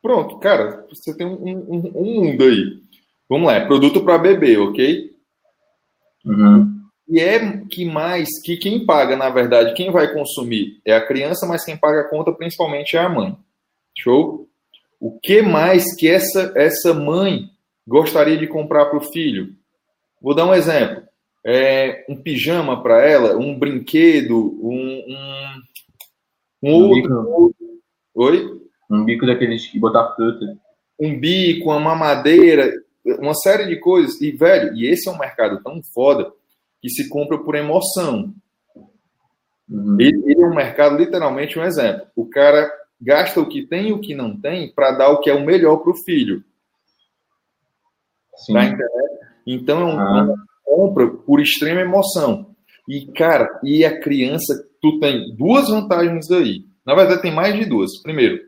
Pronto, 0.00 0.38
cara, 0.38 0.86
você 0.88 1.16
tem 1.16 1.26
um, 1.26 1.34
um, 1.34 1.92
um 1.94 2.22
mundo 2.22 2.44
aí. 2.44 2.80
Vamos 3.28 3.48
lá, 3.48 3.54
é 3.54 3.66
produto 3.66 4.00
para 4.02 4.16
bebê, 4.16 4.56
ok? 4.56 5.10
Uhum. 6.24 6.80
E 7.08 7.18
é 7.18 7.58
que 7.68 7.84
mais, 7.84 8.28
que 8.44 8.56
quem 8.56 8.86
paga, 8.86 9.16
na 9.16 9.28
verdade, 9.28 9.74
quem 9.74 9.90
vai 9.90 10.12
consumir 10.12 10.80
é 10.84 10.94
a 10.94 11.04
criança, 11.04 11.46
mas 11.46 11.64
quem 11.64 11.76
paga 11.76 12.02
a 12.02 12.08
conta 12.08 12.32
principalmente 12.32 12.96
é 12.96 13.00
a 13.00 13.08
mãe. 13.08 13.36
Show? 13.96 14.48
O 14.98 15.18
que 15.18 15.42
mais 15.42 15.94
que 15.96 16.08
essa, 16.08 16.52
essa 16.56 16.92
mãe 16.92 17.50
gostaria 17.86 18.36
de 18.36 18.46
comprar 18.46 18.86
para 18.86 18.98
o 18.98 19.12
filho? 19.12 19.54
Vou 20.20 20.34
dar 20.34 20.46
um 20.46 20.54
exemplo 20.54 21.10
é, 21.44 22.04
um 22.08 22.16
pijama 22.16 22.82
para 22.82 23.04
ela, 23.04 23.36
um 23.36 23.58
brinquedo, 23.58 24.58
um, 24.62 25.04
um, 25.08 25.62
um, 26.62 26.70
um 26.70 26.88
outro. 26.88 27.52
Bico. 27.52 27.54
Oi? 28.14 28.60
Um 28.90 29.04
bico 29.04 29.26
daqueles 29.26 29.66
que 29.66 29.78
botar 29.78 30.14
fruta. 30.14 30.58
Um 30.98 31.18
bico, 31.18 31.70
uma 31.70 31.80
mamadeira, 31.80 32.72
uma 33.18 33.34
série 33.34 33.66
de 33.66 33.76
coisas. 33.76 34.20
E, 34.20 34.32
velho, 34.32 34.74
e 34.74 34.86
esse 34.86 35.08
é 35.08 35.12
um 35.12 35.18
mercado 35.18 35.62
tão 35.62 35.80
foda 35.94 36.30
que 36.82 36.90
se 36.90 37.08
compra 37.08 37.38
por 37.38 37.54
emoção. 37.54 38.34
Uhum. 39.68 39.96
Ele, 39.98 40.22
ele, 40.26 40.42
é 40.42 40.46
um 40.46 40.54
mercado, 40.54 40.96
literalmente, 40.96 41.58
um 41.58 41.64
exemplo. 41.64 42.06
O 42.16 42.26
cara 42.26 42.70
gasta 43.00 43.40
o 43.40 43.48
que 43.48 43.66
tem 43.66 43.88
e 43.88 43.92
o 43.92 44.00
que 44.00 44.14
não 44.14 44.38
tem 44.38 44.72
para 44.72 44.92
dar 44.92 45.10
o 45.10 45.20
que 45.20 45.30
é 45.30 45.34
o 45.34 45.44
melhor 45.44 45.78
para 45.78 45.92
o 45.92 46.04
filho. 46.04 46.44
Sim. 48.36 48.54
Tá 48.54 48.64
entendendo? 48.64 49.20
Então, 49.46 49.80
é 49.80 49.84
um, 49.84 50.00
ah 50.00 50.34
compra 50.70 51.08
por 51.08 51.40
extrema 51.40 51.80
emoção. 51.80 52.54
E, 52.88 53.06
cara, 53.12 53.60
e 53.64 53.84
a 53.84 54.00
criança, 54.00 54.54
tu 54.80 55.00
tem 55.00 55.34
duas 55.34 55.68
vantagens 55.68 56.30
aí. 56.30 56.64
Na 56.86 56.94
verdade, 56.94 57.22
tem 57.22 57.34
mais 57.34 57.54
de 57.54 57.66
duas. 57.66 58.00
Primeiro, 58.02 58.40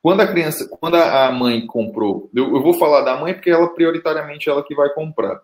quando 0.00 0.20
a 0.20 0.28
criança, 0.28 0.68
quando 0.80 0.94
a 0.94 1.30
mãe 1.32 1.66
comprou, 1.66 2.30
eu, 2.34 2.54
eu 2.54 2.62
vou 2.62 2.74
falar 2.74 3.02
da 3.02 3.20
mãe 3.20 3.34
porque 3.34 3.50
ela 3.50 3.74
prioritariamente 3.74 4.48
ela 4.48 4.64
que 4.64 4.74
vai 4.74 4.88
comprar. 4.94 5.40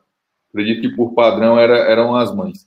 Acredito 0.49 0.81
que 0.81 0.97
por 0.97 1.13
padrão 1.13 1.59
era, 1.59 1.77
eram 1.91 2.15
as 2.15 2.33
mães. 2.33 2.59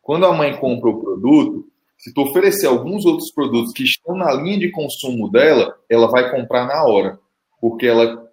Quando 0.00 0.24
a 0.24 0.32
mãe 0.32 0.56
compra 0.56 0.88
o 0.88 1.00
produto, 1.00 1.66
se 2.04 2.12
tu 2.12 2.20
oferecer 2.20 2.66
alguns 2.66 3.06
outros 3.06 3.32
produtos 3.32 3.72
que 3.72 3.82
estão 3.82 4.14
na 4.14 4.30
linha 4.34 4.58
de 4.58 4.70
consumo 4.70 5.30
dela, 5.30 5.74
ela 5.88 6.06
vai 6.06 6.30
comprar 6.30 6.66
na 6.66 6.84
hora, 6.84 7.18
porque 7.58 7.86
ela, 7.86 8.30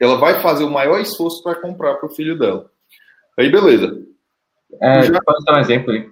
ela 0.00 0.16
vai 0.16 0.40
fazer 0.40 0.64
o 0.64 0.70
maior 0.70 0.98
esforço 0.98 1.42
para 1.42 1.60
comprar 1.60 1.96
para 1.96 2.06
o 2.06 2.14
filho 2.14 2.38
dela. 2.38 2.70
Aí, 3.38 3.52
beleza. 3.52 4.02
É, 4.80 5.02
Já... 5.02 5.20
Posso 5.22 5.44
dar 5.44 5.58
um 5.58 5.60
exemplo 5.60 5.92
aí? 5.92 6.10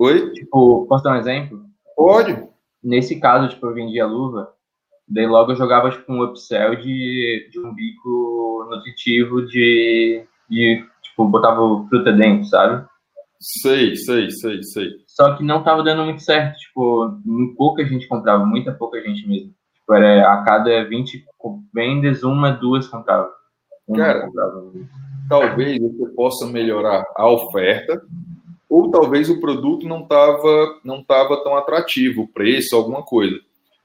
Oi? 0.00 0.32
Tipo, 0.32 0.86
posso 0.88 1.04
dar 1.04 1.12
um 1.12 1.20
exemplo? 1.20 1.64
Pode. 1.94 2.48
Nesse 2.82 3.20
caso, 3.20 3.48
tipo, 3.50 3.68
eu 3.68 3.74
vendia 3.74 4.04
luva, 4.04 4.52
daí 5.06 5.24
logo 5.24 5.52
eu 5.52 5.56
jogava, 5.56 5.88
tipo, 5.88 6.12
um 6.12 6.24
upsell 6.24 6.74
de, 6.74 7.48
de 7.52 7.60
um 7.60 7.72
bico 7.72 8.66
nutritivo 8.68 9.46
de, 9.46 10.26
de, 10.50 10.84
tipo, 11.00 11.28
botava 11.28 11.60
fruta 11.88 12.12
dentro, 12.12 12.44
sabe? 12.46 12.87
Sei, 13.40 13.94
sei, 13.96 14.30
sei, 14.30 14.62
sei. 14.62 14.90
Só 15.06 15.36
que 15.36 15.44
não 15.44 15.62
tava 15.62 15.82
dando 15.82 16.04
muito 16.04 16.22
certo, 16.22 16.58
tipo, 16.58 17.20
pouca 17.56 17.84
gente 17.84 18.08
comprava, 18.08 18.44
muita 18.44 18.72
pouca 18.72 19.00
gente 19.00 19.26
mesmo. 19.28 19.54
Tipo, 19.74 19.94
era 19.94 20.32
a 20.32 20.42
cada 20.44 20.84
20 20.84 21.24
vendas, 21.72 22.22
uma, 22.22 22.50
duas 22.50 22.88
comprava. 22.88 23.30
Uma 23.86 23.96
Cara, 23.96 24.26
comprava 24.26 24.72
talvez 25.28 25.78
você 25.78 26.08
possa 26.14 26.46
melhorar 26.46 27.04
a 27.14 27.30
oferta, 27.30 28.00
ou 28.68 28.90
talvez 28.90 29.28
o 29.28 29.40
produto 29.40 29.86
não 29.86 30.02
estava 30.02 30.80
não 30.84 31.02
tava 31.04 31.42
tão 31.42 31.56
atrativo, 31.56 32.22
o 32.22 32.28
preço, 32.28 32.74
alguma 32.74 33.02
coisa. 33.02 33.36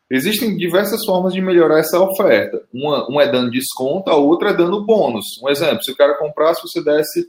Existem 0.09 0.55
diversas 0.55 1.03
formas 1.05 1.33
de 1.33 1.41
melhorar 1.41 1.79
essa 1.79 1.99
oferta. 1.99 2.61
Uma, 2.73 3.07
uma 3.07 3.23
é 3.23 3.31
dando 3.31 3.49
desconto, 3.49 4.09
a 4.09 4.15
outra 4.15 4.49
é 4.49 4.53
dando 4.53 4.85
bônus. 4.85 5.25
Um 5.41 5.49
exemplo, 5.49 5.83
se 5.83 5.91
o 5.91 5.95
cara 5.95 6.15
comprasse, 6.15 6.61
você 6.61 6.83
desse 6.83 7.25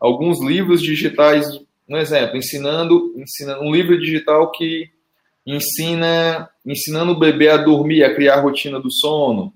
alguns 0.00 0.42
livros 0.44 0.80
digitais, 0.80 1.46
um 1.88 1.96
exemplo, 1.96 2.36
ensinando, 2.36 3.14
ensinando 3.16 3.62
um 3.62 3.72
livro 3.72 3.98
digital 3.98 4.50
que 4.50 4.90
ensina 5.46 6.48
ensinando 6.64 7.12
o 7.12 7.18
bebê 7.18 7.48
a 7.48 7.56
dormir, 7.56 8.04
a 8.04 8.14
criar 8.14 8.34
a 8.34 8.40
rotina 8.40 8.78
do 8.78 8.92
sono. 8.92 9.52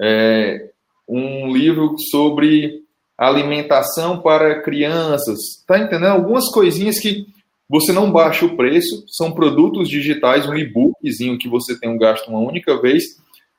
É, 0.00 0.70
um 1.08 1.52
livro 1.52 1.94
sobre 2.10 2.82
alimentação 3.16 4.20
para 4.20 4.60
crianças, 4.60 5.38
tá 5.66 5.78
entendendo? 5.78 6.12
Algumas 6.12 6.50
coisinhas 6.50 6.98
que 6.98 7.26
você 7.68 7.92
não 7.92 8.12
baixa 8.12 8.44
o 8.44 8.56
preço, 8.56 9.04
são 9.08 9.32
produtos 9.32 9.88
digitais, 9.88 10.48
um 10.48 10.56
e-bookzinho 10.56 11.38
que 11.38 11.48
você 11.48 11.78
tem 11.78 11.88
um 11.88 11.98
gasto 11.98 12.28
uma 12.28 12.40
única 12.40 12.80
vez 12.80 13.04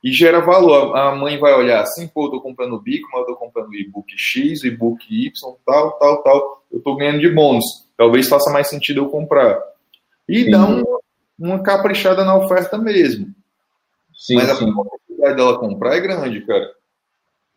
e 0.07 0.11
gera 0.13 0.39
valor. 0.39 0.95
A 0.95 1.13
mãe 1.13 1.37
vai 1.37 1.53
olhar 1.53 1.81
assim, 1.81 2.07
pô, 2.07 2.27
eu 2.27 2.31
tô 2.31 2.41
comprando 2.41 2.73
o 2.73 2.79
bico, 2.79 3.09
mas 3.11 3.21
eu 3.21 3.27
tô 3.27 3.35
comprando 3.35 3.67
o 3.67 3.75
e-book 3.75 4.09
X, 4.17 4.63
o 4.63 4.67
e-book 4.67 5.03
Y, 5.09 5.31
tal, 5.65 5.91
tal, 5.99 6.23
tal, 6.23 6.63
eu 6.71 6.81
tô 6.81 6.95
ganhando 6.95 7.19
de 7.19 7.29
bônus. 7.29 7.65
Talvez 7.97 8.29
faça 8.29 8.49
mais 8.51 8.69
sentido 8.69 9.01
eu 9.01 9.09
comprar. 9.09 9.61
E 10.29 10.45
sim. 10.45 10.51
dá 10.51 10.65
uma, 10.65 10.99
uma 11.37 11.61
caprichada 11.61 12.23
na 12.23 12.37
oferta 12.37 12.77
mesmo. 12.77 13.27
Sim, 14.13 14.35
mas 14.35 14.49
a 14.49 14.55
possibilidade 14.55 15.35
dela 15.35 15.59
comprar 15.59 15.97
é 15.97 15.99
grande, 15.99 16.39
cara. 16.45 16.71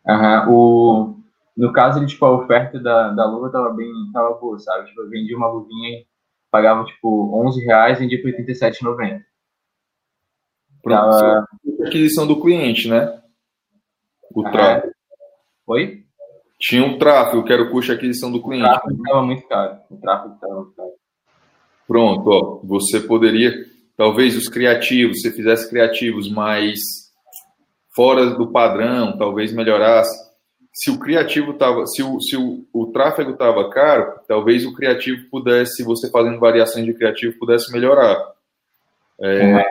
Uhum. 0.08 0.52
O, 0.52 1.16
no 1.56 1.72
caso, 1.72 2.04
tipo, 2.04 2.24
a 2.24 2.32
oferta 2.32 2.80
da, 2.80 3.10
da 3.10 3.26
luva 3.26 3.52
tava 3.52 3.72
bem, 3.74 3.88
tava 4.12 4.34
boa, 4.34 4.58
sabe? 4.58 4.88
Tipo, 4.88 5.02
eu 5.02 5.08
vendi 5.08 5.36
uma 5.36 5.46
luvinha 5.46 6.00
e 6.00 6.06
pagava, 6.50 6.84
tipo, 6.84 7.30
11 7.46 7.64
reais 7.64 7.98
e 7.98 8.00
vendia 8.00 8.20
por 8.20 8.30
87,90. 8.30 9.20
Tava... 10.82 11.46
Aquisição 11.86 12.26
do 12.26 12.40
cliente, 12.40 12.88
né? 12.88 13.20
O 14.34 14.46
ah, 14.46 14.50
tráfego. 14.50 14.92
Oi? 15.66 16.04
Tinha 16.58 16.84
um 16.84 16.98
tráfego, 16.98 17.44
que 17.44 17.52
era 17.52 17.62
o 17.62 17.70
custo 17.70 17.92
de 17.92 17.98
aquisição 17.98 18.30
do 18.30 18.42
cliente. 18.42 18.66
O 18.66 18.68
tráfego 18.68 19.02
estava 19.02 19.22
muito 19.22 19.48
caro. 19.48 19.78
O 19.90 19.96
tráfego 19.96 20.34
estava 20.34 20.54
muito 20.54 20.76
caro. 20.76 20.90
Pronto, 21.86 22.30
ó. 22.30 22.60
Você 22.66 23.00
poderia, 23.00 23.52
talvez 23.96 24.36
os 24.36 24.48
criativos, 24.48 25.22
se 25.22 25.30
fizesse 25.32 25.68
criativos 25.68 26.30
mais 26.30 26.78
fora 27.94 28.26
do 28.30 28.52
padrão, 28.52 29.16
talvez 29.16 29.52
melhorasse 29.52 30.30
se 30.72 30.90
o 30.90 30.98
criativo 30.98 31.54
tava, 31.54 31.86
se 31.86 32.02
o, 32.02 32.20
se 32.20 32.36
o, 32.36 32.64
o 32.72 32.86
tráfego 32.86 33.32
estava 33.32 33.68
caro, 33.70 34.20
talvez 34.26 34.64
o 34.64 34.74
criativo 34.74 35.28
pudesse, 35.30 35.82
você 35.82 36.08
fazendo 36.10 36.38
variações 36.38 36.86
de 36.86 36.94
criativo, 36.94 37.38
pudesse 37.38 37.72
melhorar. 37.72 38.16
É, 39.20 39.56
uhum. 39.56 39.62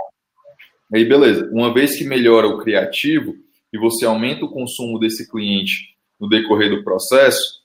Aí, 0.94 1.06
beleza. 1.06 1.50
Uma 1.52 1.74
vez 1.74 1.98
que 1.98 2.04
melhora 2.04 2.48
o 2.48 2.58
criativo 2.58 3.36
e 3.72 3.78
você 3.78 4.06
aumenta 4.06 4.46
o 4.46 4.52
consumo 4.52 5.00
desse 5.00 5.30
cliente 5.30 5.96
no 6.20 6.28
decorrer 6.28 6.70
do 6.70 6.84
processo, 6.84 7.60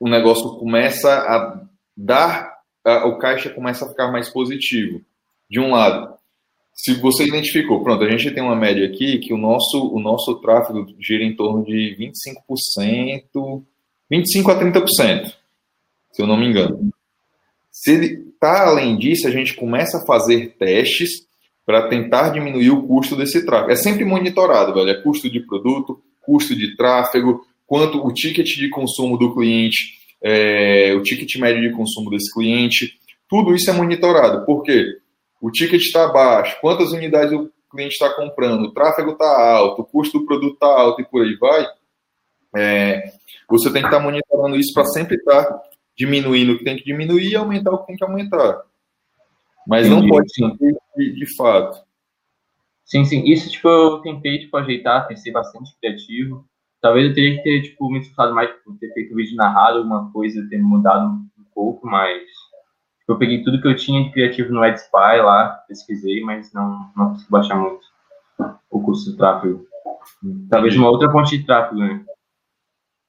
o 0.00 0.08
negócio 0.08 0.56
começa 0.58 1.10
a 1.10 1.62
dar, 1.96 2.58
a, 2.84 3.06
o 3.06 3.18
caixa 3.18 3.50
começa 3.50 3.84
a 3.84 3.88
ficar 3.88 4.10
mais 4.10 4.28
positivo. 4.28 5.00
De 5.48 5.60
um 5.60 5.70
lado, 5.70 6.16
se 6.74 6.94
você 6.94 7.26
identificou, 7.26 7.82
pronto, 7.82 8.04
a 8.04 8.10
gente 8.10 8.30
tem 8.32 8.42
uma 8.42 8.56
média 8.56 8.86
aqui 8.86 9.18
que 9.18 9.32
o 9.32 9.38
nosso, 9.38 9.88
o 9.94 10.00
nosso 10.00 10.34
tráfego 10.40 10.86
gira 10.98 11.24
em 11.24 11.34
torno 11.34 11.64
de 11.64 11.96
25%, 12.78 13.62
25% 14.12 14.50
a 14.50 14.60
30%, 14.60 15.34
se 16.12 16.22
eu 16.22 16.26
não 16.26 16.36
me 16.36 16.46
engano. 16.46 16.90
Se 17.70 17.92
ele 17.92 18.30
está 18.30 18.66
além 18.66 18.96
disso, 18.96 19.26
a 19.26 19.30
gente 19.30 19.54
começa 19.54 19.98
a 19.98 20.06
fazer 20.06 20.54
testes 20.58 21.25
para 21.66 21.88
tentar 21.88 22.30
diminuir 22.30 22.70
o 22.70 22.86
custo 22.86 23.16
desse 23.16 23.44
tráfego. 23.44 23.72
É 23.72 23.76
sempre 23.76 24.04
monitorado, 24.04 24.72
velho. 24.72 24.88
É 24.88 25.02
custo 25.02 25.28
de 25.28 25.40
produto, 25.40 26.00
custo 26.22 26.54
de 26.54 26.76
tráfego, 26.76 27.44
quanto 27.66 28.06
o 28.06 28.14
ticket 28.14 28.46
de 28.46 28.70
consumo 28.70 29.18
do 29.18 29.34
cliente, 29.34 29.98
é, 30.22 30.94
o 30.96 31.02
ticket 31.02 31.36
médio 31.36 31.68
de 31.68 31.76
consumo 31.76 32.08
desse 32.08 32.32
cliente. 32.32 32.98
Tudo 33.28 33.54
isso 33.54 33.68
é 33.68 33.72
monitorado. 33.72 34.46
Por 34.46 34.62
quê? 34.62 34.84
o 35.40 35.50
ticket 35.50 35.80
está 35.80 36.08
baixo, 36.08 36.56
quantas 36.60 36.92
unidades 36.92 37.32
o 37.32 37.50
cliente 37.70 37.92
está 37.92 38.10
comprando, 38.10 38.62
o 38.62 38.72
tráfego 38.72 39.12
está 39.12 39.26
alto, 39.26 39.82
o 39.82 39.84
custo 39.84 40.18
do 40.18 40.26
produto 40.26 40.54
está 40.54 40.66
alto 40.66 41.00
e 41.00 41.04
por 41.04 41.22
aí 41.22 41.36
vai, 41.36 41.66
é, 42.56 43.12
você 43.48 43.70
tem 43.72 43.82
que 43.82 43.88
estar 43.88 43.98
tá 43.98 44.02
monitorando 44.02 44.56
isso 44.56 44.72
para 44.72 44.84
sempre 44.86 45.16
estar 45.16 45.44
tá 45.44 45.62
diminuindo 45.96 46.52
o 46.52 46.58
que 46.58 46.64
tem 46.64 46.76
que 46.76 46.84
diminuir 46.84 47.30
e 47.30 47.36
aumentar 47.36 47.70
o 47.70 47.78
que 47.78 47.86
tem 47.86 47.96
que 47.96 48.04
aumentar. 48.04 48.62
Mas 49.66 49.86
Entendi, 49.86 50.02
não 50.02 50.08
pode 50.08 50.32
ser 50.32 50.50
de, 50.96 51.12
de, 51.14 51.36
fato. 51.36 51.84
Sim, 52.84 53.04
sim. 53.04 53.24
Isso, 53.24 53.50
tipo, 53.50 53.68
eu 53.68 53.98
tentei, 54.00 54.38
tipo, 54.38 54.56
ajeitar, 54.56 55.08
pensei 55.08 55.32
bastante 55.32 55.76
criativo. 55.80 56.44
Talvez 56.80 57.08
eu 57.08 57.14
teria 57.14 57.36
que 57.36 57.42
ter, 57.42 57.62
tipo, 57.62 57.90
me 57.90 57.98
esforçado 57.98 58.34
mais, 58.34 58.50
tipo, 58.50 58.76
ter 58.78 58.92
feito 58.92 59.12
um 59.12 59.16
vídeo 59.16 59.36
narrado, 59.36 59.78
alguma 59.78 60.10
coisa, 60.12 60.46
ter 60.48 60.58
mudado 60.58 61.08
um 61.08 61.44
pouco, 61.54 61.86
mas 61.86 62.22
eu 63.08 63.18
peguei 63.18 63.42
tudo 63.42 63.60
que 63.60 63.68
eu 63.68 63.76
tinha 63.76 64.04
de 64.04 64.12
criativo 64.12 64.52
no 64.52 64.64
EdSpy 64.64 65.20
lá, 65.22 65.48
pesquisei, 65.68 66.20
mas 66.22 66.52
não, 66.52 66.90
não 66.96 67.10
consegui 67.10 67.30
baixar 67.30 67.56
muito 67.56 67.86
o 68.70 68.80
custo 68.82 69.10
do 69.10 69.16
tráfego. 69.16 69.66
Talvez 70.50 70.76
uma 70.76 70.90
outra 70.90 71.10
ponte 71.10 71.36
de 71.38 71.44
tráfego, 71.44 71.80
né? 71.80 72.04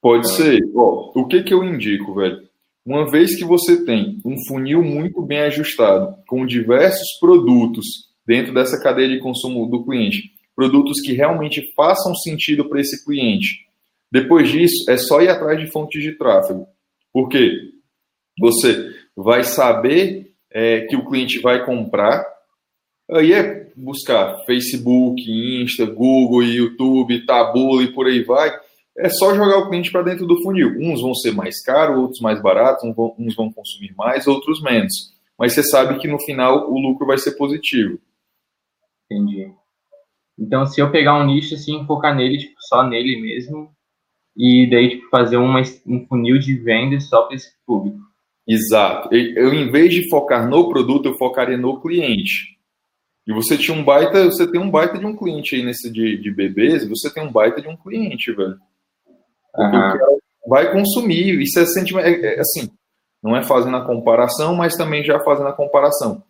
Pode 0.02 0.30
ser. 0.30 0.62
Ó, 0.76 1.12
o 1.16 1.28
que, 1.28 1.44
que 1.44 1.54
eu 1.54 1.64
indico, 1.64 2.14
velho? 2.14 2.47
Uma 2.88 3.06
vez 3.06 3.36
que 3.36 3.44
você 3.44 3.84
tem 3.84 4.18
um 4.24 4.38
funil 4.48 4.82
muito 4.82 5.22
bem 5.22 5.40
ajustado, 5.40 6.16
com 6.26 6.46
diversos 6.46 7.20
produtos 7.20 7.86
dentro 8.26 8.54
dessa 8.54 8.82
cadeia 8.82 9.10
de 9.10 9.20
consumo 9.20 9.70
do 9.70 9.84
cliente, 9.84 10.32
produtos 10.56 11.02
que 11.02 11.12
realmente 11.12 11.62
façam 11.76 12.16
sentido 12.16 12.70
para 12.70 12.80
esse 12.80 13.04
cliente. 13.04 13.68
Depois 14.10 14.50
disso, 14.50 14.90
é 14.90 14.96
só 14.96 15.22
ir 15.22 15.28
atrás 15.28 15.60
de 15.60 15.70
fontes 15.70 16.02
de 16.02 16.14
tráfego. 16.14 16.66
Porque 17.12 17.60
você 18.40 18.96
vai 19.14 19.44
saber 19.44 20.32
é, 20.50 20.86
que 20.86 20.96
o 20.96 21.06
cliente 21.06 21.40
vai 21.40 21.66
comprar, 21.66 22.26
aí 23.12 23.34
é 23.34 23.70
buscar 23.76 24.46
Facebook, 24.46 25.22
Insta, 25.30 25.86
Google, 25.86 26.42
YouTube, 26.42 27.26
Tabula 27.26 27.84
e 27.84 27.92
por 27.92 28.08
aí 28.08 28.24
vai. 28.24 28.58
É 28.98 29.10
só 29.10 29.36
jogar 29.36 29.60
o 29.60 29.70
cliente 29.70 29.92
para 29.92 30.02
dentro 30.02 30.26
do 30.26 30.42
funil. 30.42 30.76
Uns 30.80 31.02
vão 31.02 31.14
ser 31.14 31.32
mais 31.32 31.64
caros, 31.64 31.98
outros 31.98 32.20
mais 32.20 32.42
baratos, 32.42 32.84
uns 32.84 33.36
vão, 33.36 33.52
consumir 33.52 33.94
mais, 33.96 34.26
outros 34.26 34.62
menos. 34.62 35.14
Mas 35.38 35.54
você 35.54 35.62
sabe 35.62 36.00
que 36.00 36.08
no 36.08 36.20
final 36.20 36.72
o 36.72 36.80
lucro 36.80 37.06
vai 37.06 37.18
ser 37.18 37.34
positivo. 37.34 38.00
Entendi. 39.06 39.52
Então, 40.38 40.66
se 40.66 40.82
eu 40.82 40.92
pegar 40.92 41.16
um 41.16 41.26
nicho 41.26 41.54
assim, 41.54 41.86
focar 41.86 42.16
nele, 42.16 42.40
tipo, 42.40 42.56
só 42.60 42.84
nele 42.84 43.22
mesmo, 43.22 43.72
e 44.36 44.68
daí 44.70 44.90
tipo, 44.90 45.10
fazer 45.10 45.38
uma, 45.38 45.62
um 45.86 46.06
funil 46.08 46.40
de 46.40 46.56
vendas 46.56 47.08
só 47.08 47.24
para 47.24 47.36
esse 47.36 47.52
público. 47.66 48.00
Exato. 48.48 49.14
Eu, 49.14 49.54
em 49.54 49.70
vez 49.70 49.94
de 49.94 50.10
focar 50.10 50.48
no 50.50 50.70
produto, 50.70 51.08
eu 51.08 51.18
focaria 51.18 51.58
no 51.58 51.82
cliente. 51.82 52.58
E 53.28 53.34
você 53.34 53.58
tinha 53.58 53.76
um 53.76 53.84
baita, 53.84 54.24
você 54.26 54.50
tem 54.50 54.60
um 54.60 54.72
baita 54.72 54.98
de 54.98 55.06
um 55.06 55.16
cliente 55.16 55.56
aí 55.56 55.64
nesse 55.64 55.92
de, 55.92 56.18
de 56.18 56.32
bebês, 56.32 56.88
você 56.88 57.14
tem 57.14 57.22
um 57.22 57.32
baita 57.32 57.62
de 57.62 57.68
um 57.68 57.76
cliente, 57.76 58.32
velho. 58.32 58.58
Uhum. 59.58 60.18
Vai 60.48 60.72
consumir, 60.72 61.42
isso 61.42 61.60
é 61.60 61.66
sentimento, 61.66 62.06
é, 62.06 62.36
é, 62.36 62.40
assim, 62.40 62.70
não 63.22 63.36
é 63.36 63.44
fazendo 63.44 63.76
a 63.76 63.86
comparação, 63.86 64.56
mas 64.56 64.76
também 64.76 65.04
já 65.04 65.20
fazendo 65.20 65.50
a 65.50 65.54
comparação. 65.54 66.24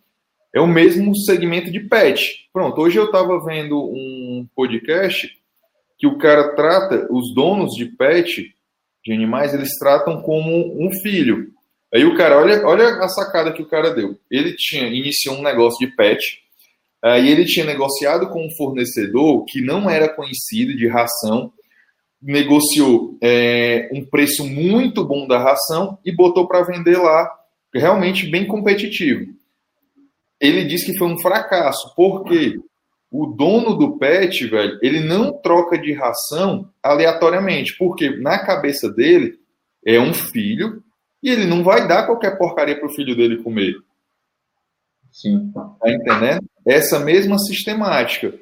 É 0.54 0.60
o 0.60 0.66
mesmo 0.66 1.14
segmento 1.14 1.70
de 1.70 1.80
pet. 1.80 2.48
Pronto, 2.52 2.80
hoje 2.80 2.98
eu 2.98 3.06
estava 3.06 3.38
vendo 3.44 3.78
um 3.78 4.46
podcast 4.56 5.28
que 5.98 6.06
o 6.06 6.16
cara 6.16 6.54
trata, 6.54 7.06
os 7.10 7.34
donos 7.34 7.74
de 7.74 7.86
pet, 7.86 8.54
de 9.04 9.12
animais, 9.12 9.52
eles 9.52 9.76
tratam 9.78 10.22
como 10.22 10.84
um 10.84 10.90
filho. 11.02 11.52
Aí 11.92 12.04
o 12.04 12.16
cara, 12.16 12.38
olha, 12.38 12.66
olha 12.66 12.88
a 13.02 13.08
sacada 13.08 13.52
que 13.52 13.62
o 13.62 13.68
cara 13.68 13.90
deu. 13.90 14.18
Ele 14.30 14.54
tinha, 14.54 14.86
iniciou 14.88 15.36
um 15.36 15.42
negócio 15.42 15.78
de 15.78 15.94
pet, 15.94 16.40
aí 17.02 17.30
ele 17.30 17.44
tinha 17.44 17.64
negociado 17.64 18.28
com 18.28 18.44
um 18.44 18.56
fornecedor 18.56 19.44
que 19.46 19.60
não 19.60 19.88
era 19.88 20.08
conhecido 20.08 20.76
de 20.76 20.86
ração, 20.86 21.52
negociou 22.20 23.16
é, 23.22 23.88
um 23.92 24.04
preço 24.04 24.44
muito 24.44 25.04
bom 25.04 25.26
da 25.26 25.38
ração 25.38 25.98
e 26.04 26.12
botou 26.12 26.46
para 26.46 26.64
vender 26.64 26.98
lá, 26.98 27.30
realmente 27.72 28.26
bem 28.26 28.46
competitivo. 28.46 29.32
Ele 30.40 30.64
disse 30.64 30.86
que 30.86 30.98
foi 30.98 31.08
um 31.08 31.20
fracasso, 31.20 31.92
porque 31.96 32.58
o 33.10 33.26
dono 33.26 33.74
do 33.74 33.98
pet, 33.98 34.46
velho, 34.46 34.78
ele 34.82 35.00
não 35.00 35.32
troca 35.32 35.78
de 35.78 35.92
ração 35.92 36.70
aleatoriamente, 36.82 37.76
porque 37.78 38.10
na 38.10 38.38
cabeça 38.38 38.90
dele 38.90 39.38
é 39.84 39.98
um 39.98 40.12
filho 40.12 40.82
e 41.22 41.30
ele 41.30 41.46
não 41.46 41.64
vai 41.64 41.88
dar 41.88 42.06
qualquer 42.06 42.36
porcaria 42.36 42.78
pro 42.78 42.90
filho 42.90 43.16
dele 43.16 43.42
comer. 43.42 43.74
Sim. 45.10 45.50
Tá 45.52 45.74
entendendo? 45.86 46.44
Essa 46.66 46.98
mesma 46.98 47.38
sistemática 47.38 48.34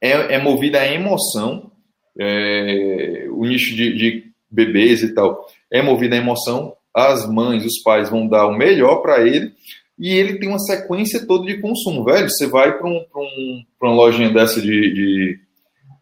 é, 0.00 0.34
é 0.34 0.38
movida 0.38 0.80
a 0.80 0.86
emoção, 0.86 1.71
é, 2.18 3.26
o 3.30 3.44
nicho 3.44 3.74
de, 3.74 3.96
de 3.96 4.32
bebês 4.50 5.02
e 5.02 5.14
tal, 5.14 5.46
é 5.70 5.80
movida 5.80 6.14
a 6.14 6.18
emoção, 6.18 6.74
as 6.94 7.28
mães, 7.30 7.64
os 7.64 7.82
pais 7.82 8.10
vão 8.10 8.28
dar 8.28 8.46
o 8.46 8.56
melhor 8.56 8.96
para 8.96 9.26
ele 9.26 9.52
e 9.98 10.10
ele 10.10 10.38
tem 10.38 10.48
uma 10.48 10.58
sequência 10.58 11.26
toda 11.26 11.46
de 11.46 11.60
consumo, 11.60 12.04
velho. 12.04 12.28
Você 12.28 12.46
vai 12.46 12.76
para 12.76 12.86
um, 12.86 13.04
um, 13.14 13.64
uma 13.80 13.94
lojinha 13.94 14.30
dessa 14.30 14.60
de, 14.60 14.92
de, 14.92 15.40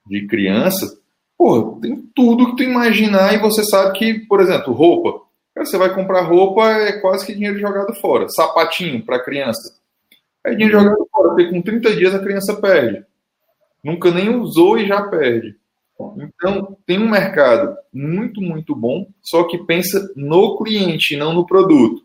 de 0.07 0.27
criança, 0.27 0.99
pô, 1.37 1.79
tem 1.81 1.97
tudo 2.15 2.51
que 2.51 2.57
tu 2.57 2.63
imaginar 2.63 3.35
e 3.35 3.39
você 3.39 3.63
sabe 3.65 3.99
que, 3.99 4.21
por 4.21 4.41
exemplo, 4.41 4.73
roupa. 4.73 5.21
você 5.57 5.77
vai 5.77 5.95
comprar 5.95 6.23
roupa, 6.23 6.67
é 6.71 7.01
quase 7.01 7.27
que 7.27 7.35
dinheiro 7.35 7.59
jogado 7.59 7.95
fora. 8.01 8.29
Sapatinho 8.29 9.05
para 9.05 9.23
criança. 9.23 9.79
É 10.45 10.55
dinheiro 10.55 10.81
jogado 10.81 11.07
fora, 11.13 11.29
porque 11.31 11.51
com 11.51 11.61
30 11.61 11.97
dias 11.97 12.15
a 12.15 12.21
criança 12.21 12.57
perde. 12.57 13.05
Nunca 13.85 14.11
nem 14.11 14.35
usou 14.35 14.79
e 14.79 14.87
já 14.87 15.03
perde. 15.03 15.60
Então, 16.19 16.77
tem 16.87 16.99
um 16.99 17.11
mercado 17.11 17.77
muito, 17.93 18.41
muito 18.41 18.75
bom, 18.75 19.07
só 19.23 19.45
que 19.45 19.59
pensa 19.59 20.13
no 20.17 20.57
cliente, 20.57 21.17
não 21.17 21.33
no 21.33 21.47
produto. 21.47 22.03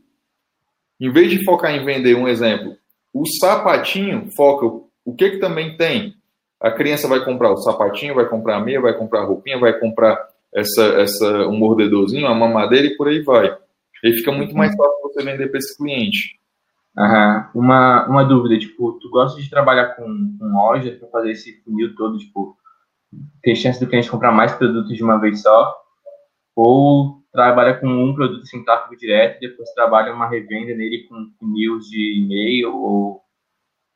Em 1.00 1.12
vez 1.12 1.30
de 1.30 1.44
focar 1.44 1.74
em 1.74 1.84
vender 1.84 2.16
um 2.16 2.28
exemplo, 2.28 2.76
o 3.14 3.26
sapatinho 3.26 4.30
foca 4.36 4.66
o 5.06 5.14
que 5.16 5.32
que 5.32 5.38
também 5.38 5.78
tem. 5.78 6.16
A 6.60 6.72
criança 6.72 7.08
vai 7.08 7.24
comprar 7.24 7.52
o 7.52 7.58
sapatinho, 7.58 8.16
vai 8.16 8.28
comprar 8.28 8.58
a 8.58 8.60
meia, 8.60 8.82
vai 8.82 8.98
comprar 8.98 9.22
a 9.22 9.26
roupinha, 9.26 9.60
vai 9.60 9.78
comprar 9.80 10.18
essa, 10.54 10.84
essa 11.02 11.48
um 11.48 11.58
mordedorzinho, 11.58 12.26
uma 12.26 12.36
mamadeira 12.36 12.88
e 12.88 12.96
por 12.96 13.08
aí 13.08 13.22
vai. 13.22 13.56
E 14.04 14.14
fica 14.14 14.32
muito 14.32 14.56
mais 14.56 14.76
fácil 14.76 15.02
você 15.04 15.24
vender 15.24 15.48
para 15.48 15.60
esse 15.60 15.78
cliente. 15.78 16.40
Uhum. 16.98 17.62
Uma, 17.62 18.08
uma 18.08 18.24
dúvida, 18.24 18.58
tipo, 18.58 18.94
tu 18.94 19.10
gosta 19.10 19.40
de 19.42 19.50
trabalhar 19.50 19.96
com, 19.96 20.06
com 20.40 20.46
loja 20.46 20.92
para 20.92 21.10
fazer 21.10 21.32
esse 21.32 21.62
funil 21.62 21.94
todo, 21.96 22.18
tipo, 22.18 22.58
ter 23.42 23.56
chance 23.56 23.80
do 23.80 23.88
cliente 23.88 24.10
comprar 24.10 24.32
mais 24.32 24.54
produtos 24.54 24.96
de 24.96 25.04
uma 25.04 25.20
vez 25.20 25.42
só? 25.42 25.76
Ou 26.56 27.22
trabalha 27.32 27.76
com 27.76 27.88
um 27.88 28.14
produto 28.16 28.46
sem 28.48 28.64
tráfego 28.64 28.96
direto 28.96 29.40
depois 29.42 29.70
trabalha 29.74 30.14
uma 30.14 30.30
revenda 30.30 30.74
nele 30.74 31.06
com 31.10 31.28
news 31.42 31.86
de 31.90 32.22
e-mail 32.22 32.74
ou 32.74 33.26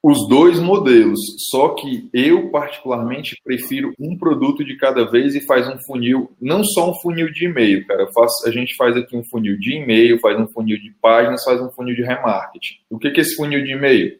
os 0.01 0.29
dois 0.29 0.57
modelos, 0.59 1.19
só 1.49 1.75
que 1.75 2.09
eu 2.13 2.49
particularmente 2.51 3.35
prefiro 3.43 3.93
um 3.99 4.17
produto 4.17 4.63
de 4.63 4.77
cada 4.77 5.03
vez 5.03 5.35
e 5.35 5.45
faz 5.45 5.67
um 5.67 5.77
funil, 5.85 6.31
não 6.39 6.63
só 6.63 6.89
um 6.89 6.93
funil 7.01 7.29
de 7.29 7.45
e-mail, 7.45 7.85
cara. 7.85 8.07
Faço, 8.13 8.47
a 8.47 8.51
gente 8.51 8.75
faz 8.77 8.95
aqui 8.95 9.17
um 9.17 9.25
funil 9.25 9.59
de 9.59 9.75
e-mail, 9.75 10.17
faz 10.21 10.39
um 10.39 10.47
funil 10.47 10.77
de 10.77 10.91
páginas, 11.01 11.43
faz 11.43 11.61
um 11.61 11.69
funil 11.71 11.95
de 11.95 12.01
remarketing. 12.01 12.75
O 12.89 12.97
que 12.97 13.09
é 13.09 13.11
esse 13.11 13.35
funil 13.35 13.61
de 13.61 13.73
e-mail? 13.73 14.17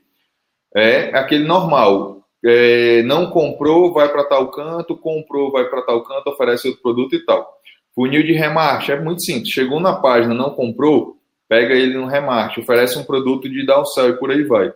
É 0.76 1.18
aquele 1.18 1.46
normal. 1.46 2.19
É, 2.46 3.04
não 3.04 3.30
comprou, 3.30 3.94
vai 3.94 4.10
para 4.10 4.24
tal 4.24 4.50
canto, 4.52 4.96
comprou, 4.96 5.52
vai 5.52 5.66
para 5.70 5.82
tal 5.82 6.04
canto, 6.04 6.30
oferece 6.30 6.68
outro 6.68 6.82
produto 6.82 7.16
e 7.16 7.26
tal. 7.26 7.60
Funil 7.94 8.24
de 8.24 8.34
remarketing 8.34 8.92
é 8.92 9.02
muito 9.02 9.24
simples. 9.24 9.50
Chegou 9.50 9.80
na 9.80 9.96
página, 9.96 10.34
não 10.34 10.52
comprou, 10.52 11.18
pega 11.48 11.74
ele 11.74 11.98
no 11.98 12.06
remarketing, 12.06 12.62
oferece 12.62 12.98
um 12.98 13.04
produto 13.04 13.50
de 13.50 13.66
downsell 13.66 14.10
e 14.10 14.18
por 14.18 14.32
aí 14.32 14.44
vai. 14.44 14.72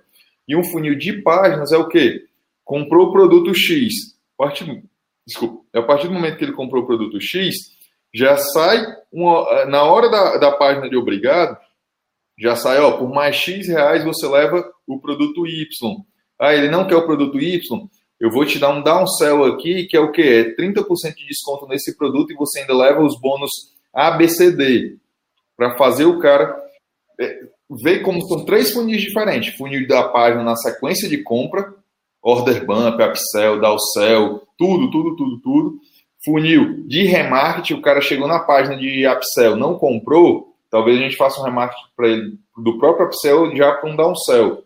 E 0.48 0.56
um 0.56 0.64
funil 0.64 0.96
de 0.96 1.22
páginas 1.22 1.72
é 1.72 1.78
o 1.78 1.88
quê? 1.88 2.26
Comprou 2.66 3.08
o 3.08 3.12
produto 3.14 3.54
X. 3.54 3.94
A 4.38 4.44
partir, 4.44 4.84
desculpa, 5.26 5.64
a 5.74 5.82
partir 5.82 6.08
do 6.08 6.14
momento 6.14 6.38
que 6.38 6.44
ele 6.44 6.52
comprou 6.52 6.84
o 6.84 6.86
produto 6.86 7.20
X, 7.22 7.56
já 8.14 8.38
sai, 8.38 8.86
uma, 9.12 9.66
na 9.66 9.84
hora 9.84 10.10
da, 10.10 10.38
da 10.38 10.52
página 10.52 10.90
de 10.90 10.98
obrigado, 10.98 11.58
já 12.38 12.56
sai, 12.56 12.80
ó, 12.80 12.98
por 12.98 13.10
mais 13.10 13.36
X 13.36 13.68
reais 13.68 14.04
você 14.04 14.28
leva 14.28 14.70
o 14.88 15.00
produto 15.00 15.48
Y. 15.48 15.66
Ah, 16.40 16.54
ele 16.54 16.70
não 16.70 16.88
quer 16.88 16.96
o 16.96 17.06
produto 17.06 17.40
Y, 17.40 17.60
eu 18.20 18.32
vou 18.32 18.46
te 18.46 18.58
dar 18.58 18.70
um 18.70 18.82
downsell 18.82 19.44
aqui, 19.44 19.86
que 19.86 19.98
é 19.98 20.00
o 20.00 20.12
quê? 20.12 20.56
É 20.58 20.62
30% 20.62 21.16
de 21.16 21.28
desconto 21.28 21.68
nesse 21.68 21.98
produto 21.98 22.32
e 22.32 22.36
você 22.36 22.62
ainda 22.62 22.74
leva 22.74 23.04
os 23.04 23.20
bônus 23.20 23.52
ABCD 23.94 24.98
para 25.58 25.76
fazer 25.76 26.06
o 26.06 26.20
cara 26.20 26.56
é, 27.20 27.42
ver 27.70 28.00
como 28.00 28.22
são 28.28 28.46
três 28.46 28.72
funis 28.72 29.02
diferentes. 29.02 29.56
Funil 29.56 29.88
da 29.88 30.08
página 30.08 30.44
na 30.44 30.56
sequência 30.56 31.10
de 31.10 31.18
compra, 31.22 31.74
order 32.22 32.66
bump, 32.66 33.02
upsell, 33.02 33.60
downsell, 33.60 34.48
tudo, 34.58 34.90
tudo, 34.90 35.16
tudo, 35.16 35.40
tudo. 35.42 35.80
Funil 36.24 36.88
de 36.88 37.04
remarketing, 37.04 37.74
o 37.74 37.82
cara 37.82 38.00
chegou 38.00 38.28
na 38.28 38.40
página 38.40 38.78
de 38.78 39.06
upsell, 39.06 39.58
não 39.58 39.78
comprou, 39.78 40.56
talvez 40.70 40.98
a 40.98 41.02
gente 41.02 41.18
faça 41.18 41.42
um 41.42 41.44
remarketing 41.44 41.90
para 41.96 42.08
ele 42.08 42.38
do 42.58 42.78
próprio 42.78 43.08
upsell 43.08 43.54
já 43.56 43.74
para 43.74 43.90
um 43.90 43.96
downsell. 43.96 44.64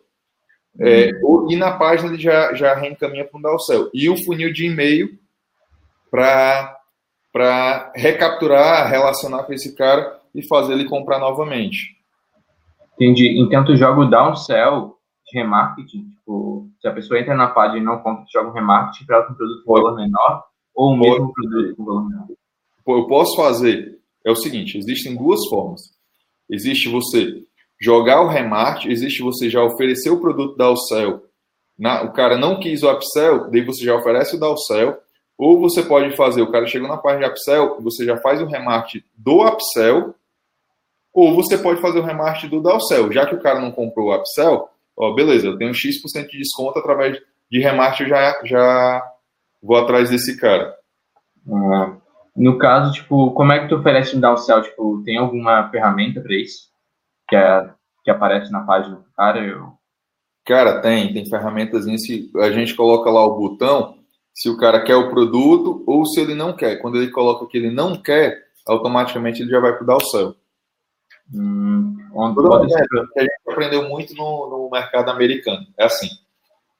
É, 0.80 1.10
e 1.50 1.56
na 1.56 1.72
página 1.72 2.10
ele 2.10 2.22
já, 2.22 2.54
já 2.54 2.76
reencaminha 2.76 3.26
para 3.26 3.38
um 3.38 3.42
downsell. 3.42 3.90
E 3.94 4.10
o 4.10 4.24
funil 4.24 4.54
de 4.54 4.66
e-mail 4.66 5.18
para 6.12 7.92
recapturar, 7.96 8.90
relacionar 8.90 9.44
com 9.44 9.54
esse 9.54 9.76
cara 9.76 10.20
e 10.34 10.46
fazer 10.48 10.74
ele 10.74 10.86
comprar 10.86 11.20
novamente. 11.20 11.98
Entendi. 12.94 13.40
Então 13.40 13.66
tu 13.66 13.76
joga 13.76 14.02
o 14.02 14.10
downsell 14.10 14.98
de 15.26 15.40
remarketing, 15.40 16.10
tipo, 16.10 16.70
se 16.80 16.88
a 16.88 16.94
pessoa 16.94 17.20
entra 17.20 17.36
na 17.36 17.48
página 17.48 17.80
e 17.80 17.84
não 17.84 18.00
compra, 18.00 18.24
tu 18.24 18.32
joga 18.32 18.50
um 18.50 18.54
remarketing 18.54 19.06
para 19.06 19.18
ela 19.18 19.26
com 19.26 19.34
um 19.34 19.36
produto 19.36 19.64
com 19.66 19.74
valor 19.74 19.96
menor 19.96 20.44
ou 20.74 20.94
o 20.94 20.98
mesmo 20.98 21.34
produto 21.34 21.76
com 21.76 21.86
valor 21.86 22.10
menor? 22.10 22.28
Eu 22.88 23.08
posso 23.08 23.36
fazer. 23.36 24.00
É 24.26 24.32
o 24.32 24.36
seguinte, 24.36 24.78
existem 24.78 25.16
duas 25.16 25.40
formas. 25.50 25.82
Existe 26.50 26.90
você 26.90 27.44
jogar 27.80 28.22
o 28.22 28.28
remarketing, 28.28 28.90
existe 28.90 29.22
você 29.22 29.50
já 29.50 29.64
oferecer 29.64 30.10
o 30.10 30.20
produto 30.20 30.58
da 30.58 30.70
upsell. 30.70 31.24
Na, 31.78 32.02
o 32.02 32.12
cara 32.12 32.38
não 32.38 32.60
quis 32.60 32.82
o 32.82 32.92
upsell, 32.92 33.50
daí 33.52 33.64
você 33.64 33.86
já 33.86 33.96
oferece 33.96 34.36
o 34.36 34.40
downsell. 34.40 34.98
Ou 35.38 35.60
você 35.60 35.84
pode 35.84 36.16
fazer, 36.16 36.42
o 36.42 36.52
cara 36.52 36.66
chegou 36.66 36.88
na 36.88 36.98
parte 36.98 37.20
de 37.20 37.30
upsell, 37.30 37.80
você 37.80 38.04
já 38.04 38.18
faz 38.18 38.42
o 38.42 38.48
remarketing 38.48 39.06
do 39.16 39.46
upsell, 39.48 40.16
ou 41.14 41.36
você 41.36 41.58
pode 41.58 41.80
fazer 41.80 42.00
o 42.00 42.04
remarketing 42.04 42.50
do 42.50 42.62
downsell. 42.62 43.12
Já 43.12 43.28
que 43.28 43.36
o 43.36 43.40
cara 43.40 43.60
não 43.62 43.72
comprou 43.72 44.08
o 44.08 44.16
upsell, 44.16 44.68
ó, 44.96 45.14
beleza, 45.14 45.46
eu 45.46 45.58
tenho 45.58 45.74
X% 45.76 46.32
de 46.32 46.40
desconto 46.40 46.80
através 46.80 47.22
de 47.52 47.60
remarketing, 47.60 48.10
já, 48.10 48.42
já 48.44 49.04
vou 49.62 49.78
atrás 49.78 50.10
desse 50.10 50.36
cara. 50.38 50.76
Ah, 51.48 51.94
no 52.36 52.58
caso, 52.58 52.94
tipo, 52.94 53.32
como 53.32 53.54
é 53.54 53.60
que 53.60 53.70
tu 53.70 53.76
oferece 53.76 54.16
um 54.16 54.20
downsell? 54.20 54.64
Tipo, 54.64 55.04
tem 55.04 55.18
alguma 55.18 55.70
ferramenta 55.70 56.20
para 56.20 56.36
isso? 56.36 56.68
Que, 57.28 57.36
é, 57.36 57.70
que 58.04 58.12
aparece 58.12 58.52
na 58.52 58.62
página 58.62 58.96
do 58.96 59.06
cara? 59.16 59.40
Eu... 59.40 59.74
Cara, 60.46 60.82
tem, 60.82 61.14
tem 61.14 61.26
ferramentas. 61.26 61.86
Se 61.86 62.32
a 62.38 62.52
gente 62.52 62.76
coloca 62.76 63.10
lá 63.10 63.26
o 63.26 63.36
botão, 63.36 63.98
se 64.34 64.50
o 64.50 64.58
cara 64.58 64.84
quer 64.84 64.96
o 64.96 65.10
produto 65.10 65.84
ou 65.86 66.06
se 66.06 66.22
ele 66.22 66.34
não 66.34 66.56
quer. 66.56 66.78
Quando 66.78 66.98
ele 66.98 67.12
coloca 67.12 67.48
que 67.48 67.58
ele 67.58 67.72
não 67.72 68.02
quer, 68.02 68.46
automaticamente 68.66 69.42
ele 69.42 69.52
já 69.52 69.60
vai 69.60 69.74
para 69.74 69.84
o 69.84 69.88
downsell. 69.88 70.36
Hum, 71.34 71.98
onde 72.14 72.36
pode 72.36 72.72
ser? 72.72 72.88
que 72.88 73.20
a 73.20 73.24
gente 73.24 73.42
aprendeu 73.50 73.90
muito 73.90 74.14
no, 74.16 74.50
no 74.50 74.70
mercado 74.72 75.10
americano. 75.10 75.66
É 75.78 75.86
assim. 75.86 76.08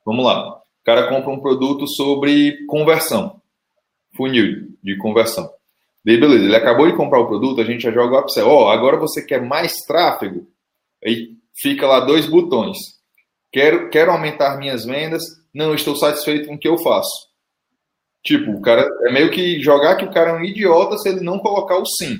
Vamos 0.06 0.26
lá. 0.26 0.58
O 0.58 0.62
cara 0.86 1.10
compra 1.10 1.30
um 1.32 1.42
produto 1.42 1.86
sobre 1.88 2.66
conversão 2.68 3.42
funil 4.18 4.76
de 4.84 4.98
conversão. 4.98 5.50
Daí, 6.08 6.18
beleza, 6.18 6.46
ele 6.46 6.56
acabou 6.56 6.90
de 6.90 6.96
comprar 6.96 7.20
o 7.20 7.28
produto, 7.28 7.60
a 7.60 7.66
gente 7.66 7.82
já 7.82 7.92
joga 7.92 8.16
o 8.16 8.20
upsell. 8.22 8.48
Ó, 8.48 8.64
oh, 8.64 8.70
agora 8.70 8.96
você 8.96 9.22
quer 9.22 9.42
mais 9.42 9.74
tráfego? 9.86 10.48
Aí 11.04 11.32
fica 11.54 11.86
lá 11.86 12.00
dois 12.00 12.26
botões. 12.26 12.78
Quero, 13.52 13.90
quero 13.90 14.12
aumentar 14.14 14.58
minhas 14.58 14.86
vendas? 14.86 15.22
Não, 15.54 15.76
estou 15.76 15.98
satisfeito 15.98 16.48
com 16.48 16.56
o 16.56 16.58
que 16.58 16.70
eu 16.70 16.78
faço. 16.78 17.28
Tipo, 18.24 18.52
o 18.52 18.62
cara 18.62 18.88
é 19.06 19.12
meio 19.12 19.30
que 19.32 19.62
jogar 19.62 19.98
que 19.98 20.06
o 20.06 20.10
cara 20.10 20.30
é 20.30 20.34
um 20.34 20.46
idiota 20.46 20.98
se 20.98 21.10
ele 21.10 21.20
não 21.20 21.40
colocar 21.40 21.78
o 21.78 21.86
sim. 21.86 22.20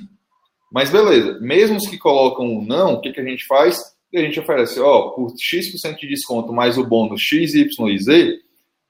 Mas 0.70 0.90
beleza, 0.90 1.40
mesmo 1.40 1.78
os 1.78 1.88
que 1.88 1.96
colocam 1.96 2.58
o 2.58 2.62
não, 2.62 2.92
o 2.92 3.00
que, 3.00 3.10
que 3.10 3.20
a 3.20 3.24
gente 3.24 3.46
faz? 3.46 3.78
A 4.14 4.18
gente 4.18 4.38
oferece, 4.38 4.78
ó, 4.80 5.12
por 5.12 5.32
X% 5.40 5.98
de 5.98 6.08
desconto 6.08 6.52
mais 6.52 6.76
o 6.76 6.84
bônus 6.84 7.22
X, 7.22 7.54
Y 7.54 7.88
e 7.88 7.98
Z, 7.98 8.38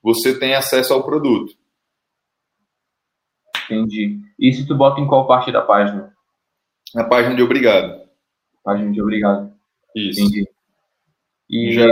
você 0.03 0.37
tem 0.37 0.55
acesso 0.55 0.93
ao 0.93 1.05
produto. 1.05 1.53
Entendi. 3.69 4.19
E 4.39 4.53
se 4.53 4.65
tu 4.65 4.75
bota 4.75 4.99
em 4.99 5.07
qual 5.07 5.27
parte 5.27 5.51
da 5.51 5.61
página? 5.61 6.13
Na 6.93 7.03
página 7.03 7.35
de 7.35 7.43
obrigado. 7.43 8.01
Página 8.63 8.91
de 8.91 9.01
obrigado. 9.01 9.51
Isso. 9.95 10.21
Entendi. 10.21 10.47
E 11.49 11.71
já 11.71 11.87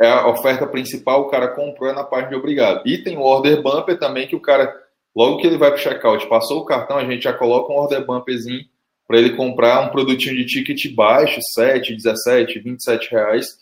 é 0.00 0.10
a 0.10 0.28
oferta 0.28 0.66
principal, 0.66 1.22
o 1.22 1.28
cara 1.28 1.48
comprou 1.48 1.88
é 1.88 1.92
na 1.92 2.04
página 2.04 2.30
de 2.30 2.36
obrigado. 2.36 2.86
E 2.86 2.98
tem 2.98 3.16
o 3.16 3.22
order 3.22 3.62
bumper 3.62 3.98
também, 3.98 4.26
que 4.26 4.34
o 4.34 4.40
cara, 4.40 4.74
logo 5.14 5.38
que 5.38 5.46
ele 5.46 5.58
vai 5.58 5.70
para 5.70 5.78
o 5.78 5.82
checkout, 5.82 6.26
passou 6.28 6.60
o 6.60 6.64
cartão, 6.64 6.96
a 6.96 7.04
gente 7.04 7.22
já 7.22 7.32
coloca 7.32 7.72
um 7.72 7.76
order 7.76 8.04
bumperzinho 8.04 8.64
para 9.06 9.18
ele 9.18 9.36
comprar 9.36 9.82
um 9.82 9.90
produtinho 9.90 10.34
de 10.34 10.46
ticket 10.46 10.94
baixo, 10.94 11.38
7, 11.54 11.94
17, 11.94 12.58
27 12.58 13.10
reais, 13.10 13.58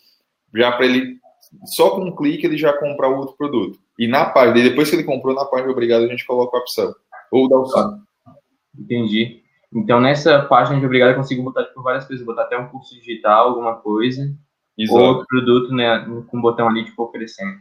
já 0.55 0.71
para 0.71 0.85
ele, 0.85 1.17
só 1.75 1.91
com 1.91 2.05
um 2.05 2.15
clique, 2.15 2.45
ele 2.45 2.57
já 2.57 2.73
comprar 2.73 3.09
o 3.09 3.17
outro 3.17 3.35
produto. 3.35 3.77
E 3.99 4.07
na 4.07 4.25
página, 4.25 4.69
depois 4.69 4.89
que 4.89 4.95
ele 4.95 5.03
comprou, 5.03 5.35
na 5.35 5.45
página 5.45 5.67
de 5.67 5.73
obrigado, 5.73 6.05
a 6.05 6.07
gente 6.07 6.25
coloca 6.25 6.57
a 6.57 6.61
opção. 6.61 6.95
Ou 7.33 7.49
da 7.49 7.55
alçada. 7.55 7.99
Entendi. 8.77 9.41
Então, 9.73 9.99
nessa 9.99 10.43
página 10.43 10.79
de 10.79 10.85
obrigado, 10.85 11.09
eu 11.09 11.15
consigo 11.15 11.43
botar 11.43 11.63
tipo, 11.63 11.81
várias 11.81 12.05
coisas. 12.05 12.25
Botar 12.25 12.43
até 12.43 12.57
um 12.57 12.69
curso 12.69 12.93
digital, 12.93 13.49
alguma 13.49 13.75
coisa. 13.75 14.31
Exato. 14.77 14.99
Ou 14.99 15.07
outro 15.07 15.25
produto, 15.27 15.73
né? 15.73 16.05
Com 16.29 16.37
um 16.37 16.41
botão 16.41 16.67
ali, 16.67 16.85
tipo, 16.85 17.03
oferecendo. 17.03 17.57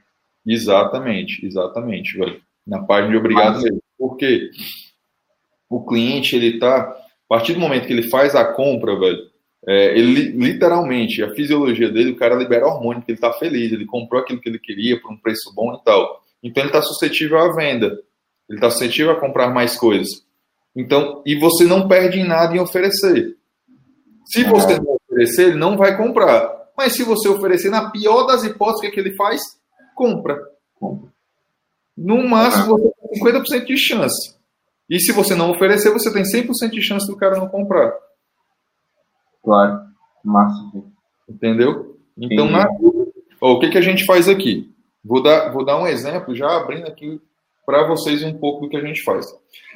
Exatamente, 0.47 1.45
exatamente, 1.47 2.19
velho. 2.19 2.41
Na 2.67 2.83
página 2.83 3.13
de 3.13 3.17
obrigado 3.17 3.63
mesmo. 3.63 3.83
Porque 3.99 4.51
o 5.71 5.85
cliente, 5.87 6.37
ele 6.37 6.59
tá. 6.59 6.81
A 6.81 7.35
partir 7.35 7.55
do 7.55 7.61
momento 7.61 7.87
que 7.87 7.93
ele 7.93 8.11
faz 8.11 8.35
a 8.35 8.45
compra, 8.45 8.99
velho, 8.99 9.23
é, 9.67 9.97
ele 9.97 10.33
literalmente, 10.33 11.23
a 11.23 11.35
fisiologia 11.35 11.89
dele, 11.89 12.11
o 12.11 12.17
cara 12.17 12.35
libera 12.35 12.67
hormônio, 12.67 13.01
porque 13.01 13.13
ele 13.13 13.21
tá 13.21 13.33
feliz, 13.33 13.73
ele 13.73 13.87
comprou 13.87 14.21
aquilo 14.21 14.41
que 14.41 14.49
ele 14.49 14.59
queria 14.59 15.01
por 15.01 15.11
um 15.11 15.17
preço 15.17 15.53
bom 15.55 15.75
e 15.75 15.83
tal. 15.83 16.21
Então 16.43 16.63
ele 16.63 16.73
tá 16.73 16.83
suscetível 16.83 17.39
à 17.39 17.55
venda. 17.55 17.99
Ele 18.49 18.59
está 18.59 18.71
suscetível 18.71 19.13
a 19.13 19.21
comprar 19.21 19.51
mais 19.51 19.77
coisas. 19.77 20.09
Então, 20.75 21.23
e 21.27 21.39
você 21.39 21.65
não 21.65 21.87
perde 21.87 22.21
em 22.21 22.27
nada 22.27 22.55
em 22.55 22.61
oferecer. 22.61 23.37
Se 24.27 24.45
você 24.45 24.79
não 24.79 24.97
oferecer, 24.97 25.49
ele 25.49 25.59
não 25.59 25.77
vai 25.77 25.97
comprar. 25.97 26.51
Mas 26.77 26.95
se 26.95 27.05
você 27.05 27.29
oferecer, 27.29 27.71
na 27.71 27.91
pior 27.91 28.25
das 28.25 28.45
hipóteses, 28.45 28.89
o 28.89 28.93
que, 28.93 28.99
é 28.99 29.03
ele 29.03 29.15
faz? 29.15 29.41
Compra. 29.95 30.39
No 31.97 32.27
máximo, 32.27 32.79
você 32.79 32.93
tem 33.09 33.23
50% 33.23 33.67
de 33.67 33.77
chance. 33.77 34.35
E 34.89 34.99
se 34.99 35.13
você 35.13 35.35
não 35.35 35.51
oferecer, 35.51 35.91
você 35.91 36.13
tem 36.13 36.23
100% 36.23 36.71
de 36.71 36.83
chance 36.83 37.07
do 37.07 37.17
cara 37.17 37.39
não 37.39 37.49
comprar. 37.49 37.93
Claro. 39.43 39.81
Massa. 40.25 40.61
Entendeu? 41.29 41.99
Então, 42.17 42.51
na... 42.51 42.67
oh, 43.41 43.53
o 43.53 43.61
que, 43.61 43.71
que 43.71 43.79
a 43.79 43.83
gente 43.83 44.05
faz 44.05 44.29
aqui? 44.29 44.75
Vou 45.05 45.23
dar, 45.23 45.51
vou 45.51 45.65
dar 45.65 45.79
um 45.79 45.87
exemplo, 45.87 46.35
já 46.35 46.57
abrindo 46.57 46.87
aqui 46.87 47.21
para 47.65 47.87
vocês 47.87 48.23
um 48.23 48.39
pouco 48.39 48.63
do 48.63 48.69
que 48.69 48.77
a 48.77 48.85
gente 48.85 49.03
faz. 49.03 49.27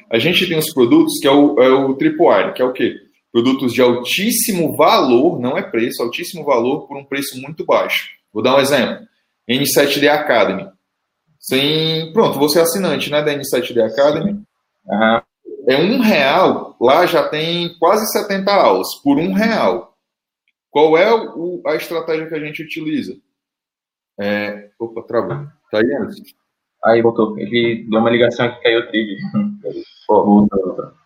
A 0.09 0.19
gente 0.19 0.47
tem 0.47 0.57
os 0.57 0.73
produtos 0.73 1.19
que 1.19 1.27
é 1.27 1.31
o, 1.31 1.59
é 1.61 1.69
o 1.69 1.95
que 1.95 2.61
é 2.61 2.65
o 2.65 2.73
quê? 2.73 2.95
Produtos 3.31 3.73
de 3.73 3.81
altíssimo 3.81 4.75
valor, 4.75 5.39
não 5.39 5.57
é 5.57 5.61
preço, 5.61 6.01
altíssimo 6.01 6.43
valor 6.43 6.87
por 6.87 6.97
um 6.97 7.05
preço 7.05 7.39
muito 7.41 7.65
baixo. 7.65 8.09
Vou 8.33 8.41
dar 8.41 8.55
um 8.55 8.59
exemplo. 8.59 9.05
N7D 9.49 10.07
Academy. 10.07 10.69
Sem, 11.39 12.11
pronto, 12.13 12.39
você 12.39 12.59
é 12.59 12.63
assinante 12.63 13.09
né, 13.09 13.21
da 13.21 13.33
N7D 13.33 13.79
Academy. 13.81 14.31
Uhum. 14.85 15.21
É 15.69 15.77
um 15.77 15.99
real, 15.99 16.77
lá 16.79 17.05
já 17.05 17.27
tem 17.27 17.77
quase 17.77 18.09
70 18.11 18.51
aulas, 18.51 18.87
por 19.03 19.17
um 19.17 19.33
real. 19.33 19.97
Qual 20.69 20.97
é 20.97 21.13
o, 21.13 21.61
a 21.65 21.75
estratégia 21.75 22.27
que 22.27 22.35
a 22.35 22.39
gente 22.39 22.63
utiliza? 22.63 23.17
É, 24.19 24.69
opa, 24.79 25.03
travou. 25.03 25.45
Tá 25.69 25.79
aí, 25.79 25.95
Anderson? 25.95 26.23
Aí 26.87 27.01
voltou. 27.01 27.37
Ele 27.37 27.85
deu 27.89 27.99
uma 27.99 28.09
ligação 28.09 28.45
aqui, 28.45 28.63
caiu 28.63 28.79
o 28.79 28.87
trilho. 28.87 29.17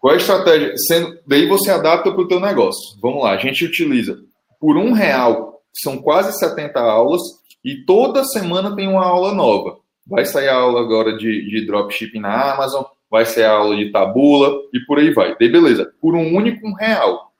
Qual 0.00 0.14
a 0.14 0.16
estratégia? 0.16 0.72
Sendo, 0.86 1.18
daí 1.26 1.46
você 1.46 1.70
adapta 1.70 2.12
para 2.12 2.20
o 2.20 2.28
teu 2.28 2.38
negócio. 2.38 2.98
Vamos 3.02 3.24
lá, 3.24 3.32
a 3.32 3.36
gente 3.36 3.64
utiliza 3.64 4.16
por 4.60 4.76
um 4.76 4.92
real, 4.92 5.60
são 5.72 5.98
quase 5.98 6.38
70 6.38 6.78
aulas, 6.80 7.20
e 7.64 7.84
toda 7.84 8.24
semana 8.24 8.74
tem 8.74 8.88
uma 8.88 9.04
aula 9.04 9.34
nova. 9.34 9.78
Vai 10.06 10.24
sair 10.24 10.48
a 10.48 10.56
aula 10.56 10.80
agora 10.80 11.16
de, 11.16 11.48
de 11.48 11.66
dropshipping 11.66 12.20
na 12.20 12.52
Amazon, 12.54 12.84
vai 13.10 13.26
sair 13.26 13.44
a 13.44 13.52
aula 13.52 13.76
de 13.76 13.90
tabula 13.90 14.52
e 14.72 14.80
por 14.80 14.98
aí 14.98 15.12
vai. 15.12 15.36
Daí 15.38 15.48
beleza, 15.48 15.92
por 16.00 16.14
um 16.14 16.34
único 16.34 16.72
real. 16.74 17.32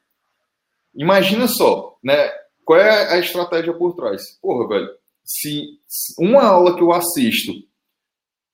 Imagina 0.94 1.46
só, 1.46 1.96
né? 2.02 2.28
Qual 2.64 2.78
é 2.78 3.14
a 3.14 3.18
estratégia 3.18 3.72
por 3.72 3.94
trás? 3.94 4.22
Porra, 4.42 4.68
velho, 4.68 4.88
se 5.24 5.78
uma 6.18 6.42
aula 6.44 6.76
que 6.76 6.82
eu 6.82 6.92
assisto 6.92 7.52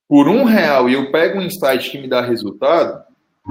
por 0.09 0.29
um 0.29 0.45
real 0.45 0.89
e 0.89 0.95
eu 0.95 1.11
pego 1.11 1.39
um 1.39 1.43
insight 1.43 1.91
que 1.91 1.99
me 1.99 2.09
dá 2.09 2.21
resultado, 2.21 3.03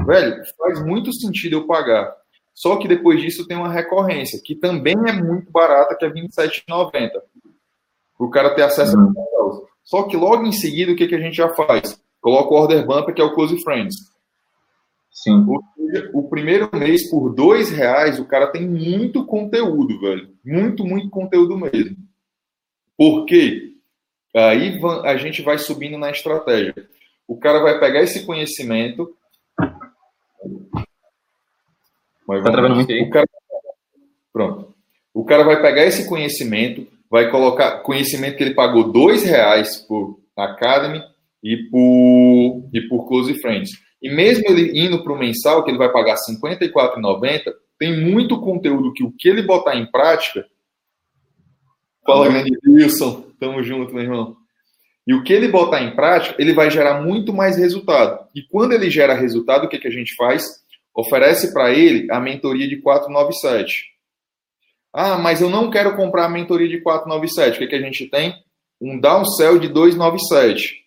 velho, 0.05 0.41
faz 0.57 0.83
muito 0.83 1.13
sentido 1.13 1.57
eu 1.57 1.67
pagar. 1.67 2.15
Só 2.53 2.77
que 2.77 2.87
depois 2.87 3.19
disso 3.21 3.47
tem 3.47 3.57
uma 3.57 3.71
recorrência, 3.71 4.39
que 4.43 4.55
também 4.55 4.95
é 5.07 5.11
muito 5.11 5.51
barata, 5.51 5.95
que 5.95 6.05
é 6.05 6.07
R$27,90. 6.07 7.09
O 8.19 8.29
cara 8.29 8.53
ter 8.53 8.61
acesso 8.61 8.95
uhum. 8.95 9.09
a. 9.09 9.33
Só 9.83 10.03
que 10.03 10.15
logo 10.15 10.45
em 10.45 10.51
seguida, 10.51 10.91
o 10.91 10.95
que, 10.95 11.07
que 11.07 11.15
a 11.15 11.19
gente 11.19 11.35
já 11.35 11.49
faz? 11.49 12.01
Coloca 12.21 12.53
o 12.53 12.57
order 12.57 12.85
bumper, 12.85 13.13
que 13.13 13.21
é 13.21 13.23
o 13.25 13.33
Close 13.33 13.61
Friends. 13.63 13.95
Sim. 15.11 15.45
O, 15.47 15.59
o 16.19 16.29
primeiro 16.29 16.69
mês, 16.73 17.09
por 17.09 17.33
dois 17.33 17.69
reais, 17.69 18.19
o 18.19 18.25
cara 18.25 18.47
tem 18.47 18.67
muito 18.67 19.25
conteúdo, 19.25 19.99
velho. 19.99 20.29
Muito, 20.43 20.85
muito 20.85 21.09
conteúdo 21.09 21.57
mesmo. 21.57 21.97
Por 22.97 23.25
quê? 23.25 23.72
Aí 24.35 24.79
a 25.03 25.15
gente 25.17 25.41
vai 25.41 25.57
subindo 25.57 25.97
na 25.97 26.09
estratégia. 26.09 26.73
O 27.27 27.37
cara 27.37 27.59
vai 27.59 27.79
pegar 27.79 28.01
esse 28.01 28.25
conhecimento. 28.25 29.15
Mas 32.27 32.43
tá 32.43 32.51
travando 32.51 32.75
muito 32.75 32.91
aí? 32.91 33.01
O 33.01 33.09
cara... 33.09 33.27
Pronto. 34.31 34.73
O 35.13 35.23
cara 35.23 35.43
vai 35.43 35.61
pegar 35.61 35.85
esse 35.85 36.09
conhecimento, 36.09 36.87
vai 37.09 37.29
colocar 37.29 37.81
conhecimento 37.81 38.35
que 38.35 38.43
ele 38.43 38.55
pagou 38.55 38.91
dois 38.91 39.23
reais 39.23 39.77
por 39.77 40.19
Academy 40.35 41.01
e 41.43 41.57
por, 41.69 42.69
e 42.73 42.81
por 42.87 43.07
Close 43.07 43.39
Friends. 43.39 43.69
E 44.01 44.09
mesmo 44.09 44.43
ele 44.47 44.77
indo 44.79 45.03
para 45.03 45.13
o 45.13 45.17
mensal, 45.17 45.63
que 45.63 45.69
ele 45.69 45.77
vai 45.77 45.91
pagar 45.91 46.15
R$ 46.15 46.35
54,90, 46.35 47.53
tem 47.77 48.01
muito 48.01 48.41
conteúdo 48.41 48.91
que 48.93 49.03
o 49.03 49.11
que 49.11 49.29
ele 49.29 49.43
botar 49.43 49.75
em 49.75 49.85
prática 49.85 50.45
Fala, 52.05 52.27
grande 52.27 52.51
Wilson. 52.67 53.25
Tamo 53.43 53.61
junto, 53.61 53.93
meu 53.93 54.03
irmão. 54.03 54.37
E 55.05 55.13
o 55.13 55.21
que 55.21 55.33
ele 55.33 55.49
botar 55.49 55.81
em 55.81 55.93
prática, 55.93 56.33
ele 56.39 56.53
vai 56.53 56.71
gerar 56.71 57.01
muito 57.01 57.33
mais 57.33 57.57
resultado. 57.57 58.25
E 58.33 58.41
quando 58.41 58.71
ele 58.71 58.89
gera 58.89 59.13
resultado, 59.13 59.65
o 59.65 59.67
que, 59.67 59.77
que 59.77 59.87
a 59.89 59.91
gente 59.91 60.15
faz? 60.15 60.63
Oferece 60.95 61.51
para 61.51 61.73
ele 61.73 62.09
a 62.09 62.21
mentoria 62.21 62.69
de 62.69 62.77
497. 62.77 63.91
Ah, 64.93 65.17
mas 65.17 65.41
eu 65.41 65.49
não 65.49 65.69
quero 65.69 65.93
comprar 65.97 66.23
a 66.23 66.29
mentoria 66.29 66.69
de 66.69 66.79
497. 66.79 67.57
O 67.57 67.59
que, 67.59 67.67
que 67.67 67.75
a 67.75 67.81
gente 67.81 68.05
tem? 68.07 68.33
Um 68.79 68.97
downsell 68.97 69.59
de 69.59 69.67
297. 69.67 70.85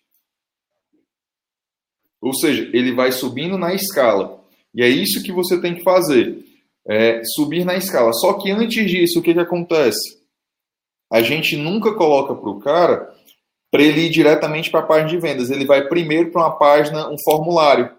Ou 2.19 2.33
seja, 2.33 2.71
ele 2.73 2.91
vai 2.91 3.11
subindo 3.11 3.55
na 3.55 3.75
escala. 3.75 4.43
E 4.73 4.81
é 4.81 4.89
isso 4.89 5.21
que 5.21 5.31
você 5.31 5.61
tem 5.61 5.75
que 5.75 5.83
fazer. 5.83 6.43
É 6.87 7.21
subir 7.23 7.63
na 7.63 7.75
escala. 7.75 8.11
Só 8.13 8.33
que 8.33 8.49
antes 8.49 8.89
disso, 8.89 9.19
o 9.19 9.21
que, 9.21 9.35
que 9.35 9.39
acontece? 9.39 10.16
A 11.11 11.21
gente 11.21 11.55
nunca 11.55 11.95
coloca 11.95 12.35
para 12.35 12.49
o 12.49 12.59
cara 12.59 13.13
para 13.71 13.81
ele 13.81 14.01
ir 14.01 14.09
diretamente 14.09 14.71
para 14.71 14.81
a 14.81 14.85
página 14.85 15.09
de 15.09 15.17
vendas. 15.17 15.49
Ele 15.49 15.65
vai 15.65 15.87
primeiro 15.87 16.31
para 16.31 16.41
uma 16.41 16.57
página, 16.57 17.09
um 17.09 17.17
formulário. 17.23 17.95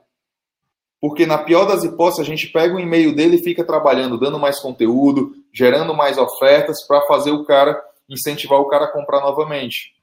Porque 1.00 1.26
na 1.26 1.38
pior 1.38 1.64
das 1.64 1.84
hipóteses, 1.84 2.20
a 2.20 2.24
gente 2.24 2.48
pega 2.48 2.74
o 2.74 2.80
e-mail 2.80 3.14
dele 3.14 3.36
e 3.36 3.42
fica 3.42 3.64
trabalhando, 3.64 4.18
dando 4.18 4.38
mais 4.38 4.58
conteúdo, 4.60 5.32
gerando 5.52 5.94
mais 5.94 6.18
ofertas 6.18 6.84
para 6.86 7.06
fazer 7.06 7.30
o 7.30 7.44
cara, 7.44 7.80
incentivar 8.08 8.60
o 8.60 8.68
cara 8.68 8.86
a 8.86 8.92
comprar 8.92 9.20
novamente. 9.20 9.94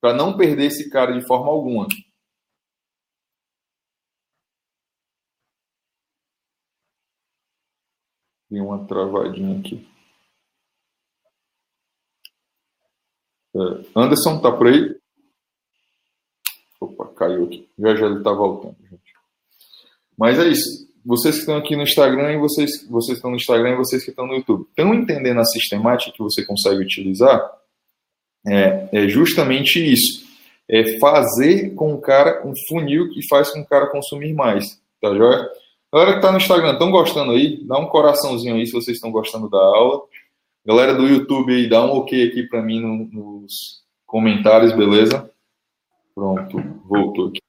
Para 0.00 0.12
não 0.12 0.36
perder 0.36 0.66
esse 0.66 0.90
cara 0.90 1.12
de 1.18 1.26
forma 1.26 1.50
alguma. 1.50 1.86
Tem 8.50 8.60
uma 8.60 8.86
travadinha 8.86 9.58
aqui. 9.58 9.93
Anderson, 13.94 14.40
tá 14.40 14.50
por 14.50 14.66
aí? 14.66 14.94
Opa, 16.80 17.06
caiu 17.16 17.44
aqui. 17.44 17.68
Já 17.78 17.94
já 17.94 18.06
ele 18.06 18.22
tá 18.22 18.32
voltando, 18.32 18.76
gente. 18.90 19.02
Mas 20.18 20.38
é 20.38 20.48
isso. 20.48 20.92
Vocês 21.04 21.34
que 21.34 21.40
estão 21.40 21.56
aqui 21.56 21.76
no 21.76 21.82
Instagram 21.82 22.32
e 22.32 22.38
vocês, 22.38 22.86
vocês 22.88 23.18
estão 23.18 23.30
no 23.30 23.36
Instagram 23.36 23.72
e 23.72 23.76
vocês 23.76 24.02
que 24.02 24.10
estão 24.10 24.26
no 24.26 24.34
YouTube. 24.34 24.66
Estão 24.70 24.94
entendendo 24.94 25.38
a 25.38 25.44
sistemática 25.44 26.12
que 26.12 26.22
você 26.22 26.44
consegue 26.44 26.82
utilizar? 26.82 27.40
É, 28.46 28.88
é 28.90 29.08
justamente 29.08 29.78
isso. 29.78 30.24
É 30.68 30.98
fazer 30.98 31.74
com 31.74 31.92
o 31.92 32.00
cara 32.00 32.46
um 32.46 32.52
funil 32.68 33.10
que 33.10 33.26
faz 33.28 33.50
com 33.50 33.60
o 33.60 33.66
cara 33.66 33.90
consumir 33.90 34.32
mais. 34.32 34.80
Tá 35.00 35.14
joia? 35.14 35.46
Galera 35.92 36.12
que 36.12 36.18
está 36.18 36.32
no 36.32 36.38
Instagram, 36.38 36.72
estão 36.72 36.90
gostando 36.90 37.32
aí? 37.32 37.62
Dá 37.66 37.78
um 37.78 37.86
coraçãozinho 37.86 38.56
aí 38.56 38.66
se 38.66 38.72
vocês 38.72 38.96
estão 38.96 39.12
gostando 39.12 39.48
da 39.48 39.58
aula. 39.58 40.02
Galera 40.66 40.94
do 40.94 41.06
YouTube 41.06 41.52
aí, 41.52 41.68
dá 41.68 41.84
um 41.84 41.90
ok 41.90 42.28
aqui 42.28 42.42
para 42.44 42.62
mim 42.62 42.80
no, 42.80 43.06
nos 43.12 43.84
comentários, 44.06 44.72
beleza? 44.72 45.30
Pronto, 46.14 46.58
voltou 46.88 47.28
aqui. 47.28 47.40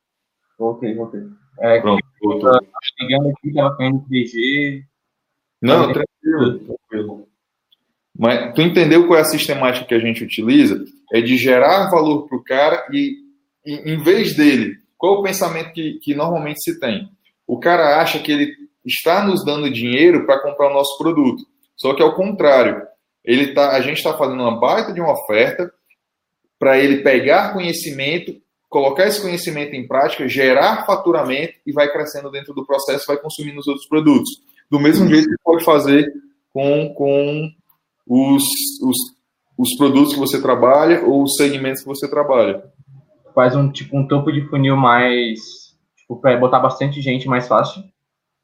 Voltei, 0.59 0.93
voltei. 0.93 1.21
É, 1.59 1.79
Pronto, 1.79 2.03
voltou. 2.21 2.51
Tá 2.51 2.59
ligando 2.99 3.29
aqui, 3.29 3.53
tava 3.53 3.77
caindo 3.77 4.05
3G. 4.09 4.83
Não, 5.61 5.93
tranquilo, 5.93 6.59
tranquilo. 6.59 7.27
Mas 8.17 8.53
tu 8.53 8.61
entendeu 8.61 9.07
qual 9.07 9.19
é 9.19 9.21
a 9.21 9.25
sistemática 9.25 9.85
que 9.85 9.93
a 9.93 9.99
gente 9.99 10.23
utiliza? 10.23 10.83
É 11.13 11.21
de 11.21 11.37
gerar 11.37 11.89
valor 11.89 12.27
para 12.27 12.37
o 12.37 12.43
cara 12.43 12.85
e, 12.91 13.15
e, 13.65 13.93
em 13.93 13.97
vez 13.97 14.35
dele, 14.35 14.77
qual 14.97 15.15
é 15.15 15.19
o 15.19 15.23
pensamento 15.23 15.71
que, 15.71 15.99
que 15.99 16.13
normalmente 16.13 16.61
se 16.61 16.79
tem? 16.79 17.09
O 17.47 17.59
cara 17.59 18.01
acha 18.01 18.19
que 18.19 18.31
ele 18.31 18.53
está 18.85 19.25
nos 19.25 19.45
dando 19.45 19.69
dinheiro 19.69 20.25
para 20.25 20.41
comprar 20.41 20.69
o 20.69 20.73
nosso 20.73 20.97
produto. 20.97 21.43
Só 21.75 21.93
que 21.93 22.01
é 22.01 22.05
o 22.05 22.15
contrário. 22.15 22.81
Ele 23.25 23.53
tá, 23.53 23.71
a 23.71 23.81
gente 23.81 23.97
está 23.97 24.17
fazendo 24.17 24.41
uma 24.41 24.59
baita 24.59 24.93
de 24.93 25.01
uma 25.01 25.13
oferta 25.13 25.71
para 26.59 26.77
ele 26.77 27.03
pegar 27.03 27.53
conhecimento 27.53 28.39
colocar 28.75 29.07
esse 29.07 29.21
conhecimento 29.21 29.73
em 29.73 29.87
prática, 29.87 30.27
gerar 30.27 30.85
faturamento 30.85 31.53
e 31.65 31.71
vai 31.71 31.89
crescendo 31.89 32.29
dentro 32.29 32.53
do 32.53 32.65
processo, 32.65 33.05
vai 33.07 33.15
consumindo 33.15 33.57
os 33.57 33.67
outros 33.67 33.87
produtos. 33.87 34.29
Do 34.69 34.81
mesmo 34.81 35.07
jeito 35.07 35.29
que 35.29 35.35
pode 35.41 35.63
fazer 35.63 36.11
com, 36.51 36.93
com 36.93 37.49
os, 38.05 38.43
os, 38.83 38.97
os 39.57 39.77
produtos 39.77 40.13
que 40.13 40.19
você 40.19 40.41
trabalha 40.41 41.05
ou 41.05 41.23
os 41.23 41.37
segmentos 41.37 41.83
que 41.83 41.87
você 41.87 42.09
trabalha. 42.09 42.65
Faz 43.33 43.55
um 43.55 43.71
tipo 43.71 43.97
um 43.97 44.05
topo 44.05 44.29
de 44.29 44.41
funil 44.49 44.75
mais 44.75 45.39
tipo, 45.95 46.17
para 46.19 46.37
botar 46.37 46.59
bastante 46.59 47.01
gente 47.01 47.29
mais 47.29 47.47
fácil. 47.47 47.81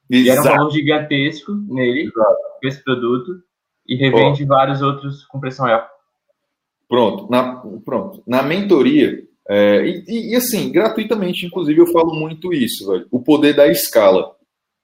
Exato. 0.10 0.44
Gera 0.44 0.54
um 0.54 0.58
valor 0.58 0.72
gigantesco 0.72 1.52
nele, 1.68 2.04
Exato. 2.04 2.38
esse 2.64 2.82
produto, 2.82 3.44
e 3.92 3.96
revende 3.98 4.46
vários 4.46 4.82
outros 4.82 5.26
com 5.26 5.38
pressão 5.38 5.68
alta. 5.68 5.89
Pronto. 6.88 7.30
Na, 7.30 7.62
pronto. 7.84 8.24
Na 8.26 8.42
mentoria, 8.42 9.22
é, 9.50 9.86
e, 9.86 10.32
e, 10.32 10.36
assim, 10.36 10.72
gratuitamente, 10.72 11.46
inclusive, 11.46 11.78
eu 11.78 11.88
falo 11.88 12.16
muito 12.16 12.54
isso, 12.54 12.89
velho, 12.89 13.06
o 13.12 13.22
poder 13.22 13.54
da 13.54 13.68
escala. 13.68 14.34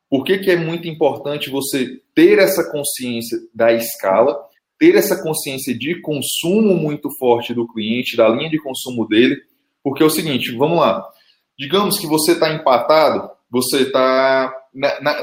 Por 0.09 0.25
que, 0.25 0.39
que 0.39 0.51
é 0.51 0.57
muito 0.57 0.89
importante 0.89 1.49
você 1.49 2.01
ter 2.13 2.37
essa 2.37 2.69
consciência 2.69 3.37
da 3.55 3.71
escala, 3.71 4.37
ter 4.77 4.95
essa 4.95 5.23
consciência 5.23 5.77
de 5.77 6.01
consumo 6.01 6.75
muito 6.75 7.09
forte 7.17 7.53
do 7.53 7.65
cliente, 7.65 8.17
da 8.17 8.27
linha 8.27 8.49
de 8.49 8.61
consumo 8.61 9.07
dele? 9.07 9.37
Porque 9.81 10.03
é 10.03 10.05
o 10.05 10.09
seguinte, 10.09 10.51
vamos 10.51 10.79
lá. 10.79 11.07
Digamos 11.57 11.97
que 11.97 12.07
você 12.07 12.33
está 12.33 12.53
empatado, 12.53 13.29
você 13.49 13.83
está 13.83 14.53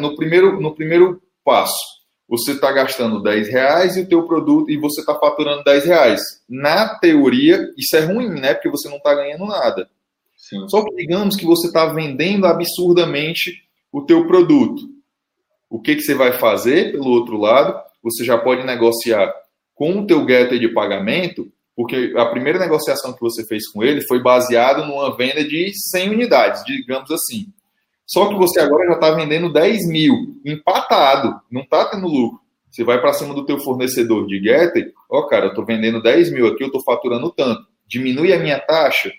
no, 0.01 0.17
primeiro, 0.17 0.59
no 0.59 0.75
primeiro 0.75 1.21
passo 1.45 1.94
você 2.29 2.53
está 2.53 2.73
gastando 2.73 3.23
10 3.23 3.49
reais 3.49 3.97
e 3.97 4.01
o 4.01 4.09
teu 4.09 4.23
produto 4.25 4.71
e 4.71 4.77
você 4.77 5.01
está 5.01 5.15
faturando 5.15 5.63
10 5.63 5.85
reais. 5.85 6.23
Na 6.49 6.99
teoria, 6.99 7.71
isso 7.77 7.97
é 7.97 8.01
ruim, 8.01 8.29
né? 8.29 8.55
Porque 8.55 8.71
você 8.71 8.89
não 8.89 8.97
está 8.97 9.15
ganhando 9.15 9.47
nada. 9.47 9.89
Sim. 10.37 10.69
Só 10.69 10.85
que 10.85 10.95
digamos 10.95 11.37
que 11.37 11.45
você 11.45 11.67
está 11.67 11.87
vendendo 11.87 12.47
absurdamente 12.47 13.63
o 13.93 14.03
teu 14.03 14.27
produto. 14.27 14.83
O 15.71 15.81
que, 15.81 15.97
que 15.97 16.03
você 16.03 16.15
vai 16.15 16.33
fazer 16.39 16.93
pelo 16.93 17.09
outro 17.09 17.37
lado? 17.37 17.81
Você 18.03 18.25
já 18.25 18.39
pode 18.39 18.65
negociar 18.65 19.33
com 19.75 20.01
o 20.01 20.07
teu 20.07 20.25
gateway 20.25 20.59
de 20.59 20.69
pagamento, 20.69 21.51
porque 21.75 22.13
a 22.17 22.27
primeira 22.27 22.59
negociação 22.59 23.13
que 23.13 23.21
você 23.21 23.45
fez 23.47 23.69
com 23.69 23.83
ele 23.83 24.07
foi 24.07 24.23
baseada 24.23 24.85
numa 24.85 25.17
venda 25.17 25.43
de 25.43 25.73
100 25.91 26.11
unidades, 26.11 26.65
digamos 26.65 27.11
assim. 27.11 27.47
Só 28.07 28.29
que 28.29 28.35
você 28.35 28.61
agora 28.61 28.87
já 28.87 28.95
está 28.95 29.11
vendendo 29.13 29.53
10 29.53 29.89
mil, 29.89 30.41
empatado, 30.45 31.41
não 31.51 31.63
está 31.63 31.87
tendo 31.87 32.07
lucro. 32.07 32.41
Você 32.71 32.85
vai 32.85 33.01
para 33.01 33.13
cima 33.13 33.35
do 33.35 33.47
teu 33.47 33.59
fornecedor 33.59 34.27
de 34.27 34.43
Getter, 34.43 34.93
ó, 35.09 35.21
oh, 35.21 35.27
cara, 35.27 35.47
eu 35.47 35.51
estou 35.51 35.65
vendendo 35.65 36.03
10 36.03 36.33
mil 36.33 36.47
aqui, 36.47 36.63
eu 36.63 36.67
estou 36.67 36.83
faturando 36.83 37.31
tanto. 37.31 37.63
Diminui 37.87 38.33
a 38.33 38.39
minha 38.39 38.59
taxa, 38.59 39.13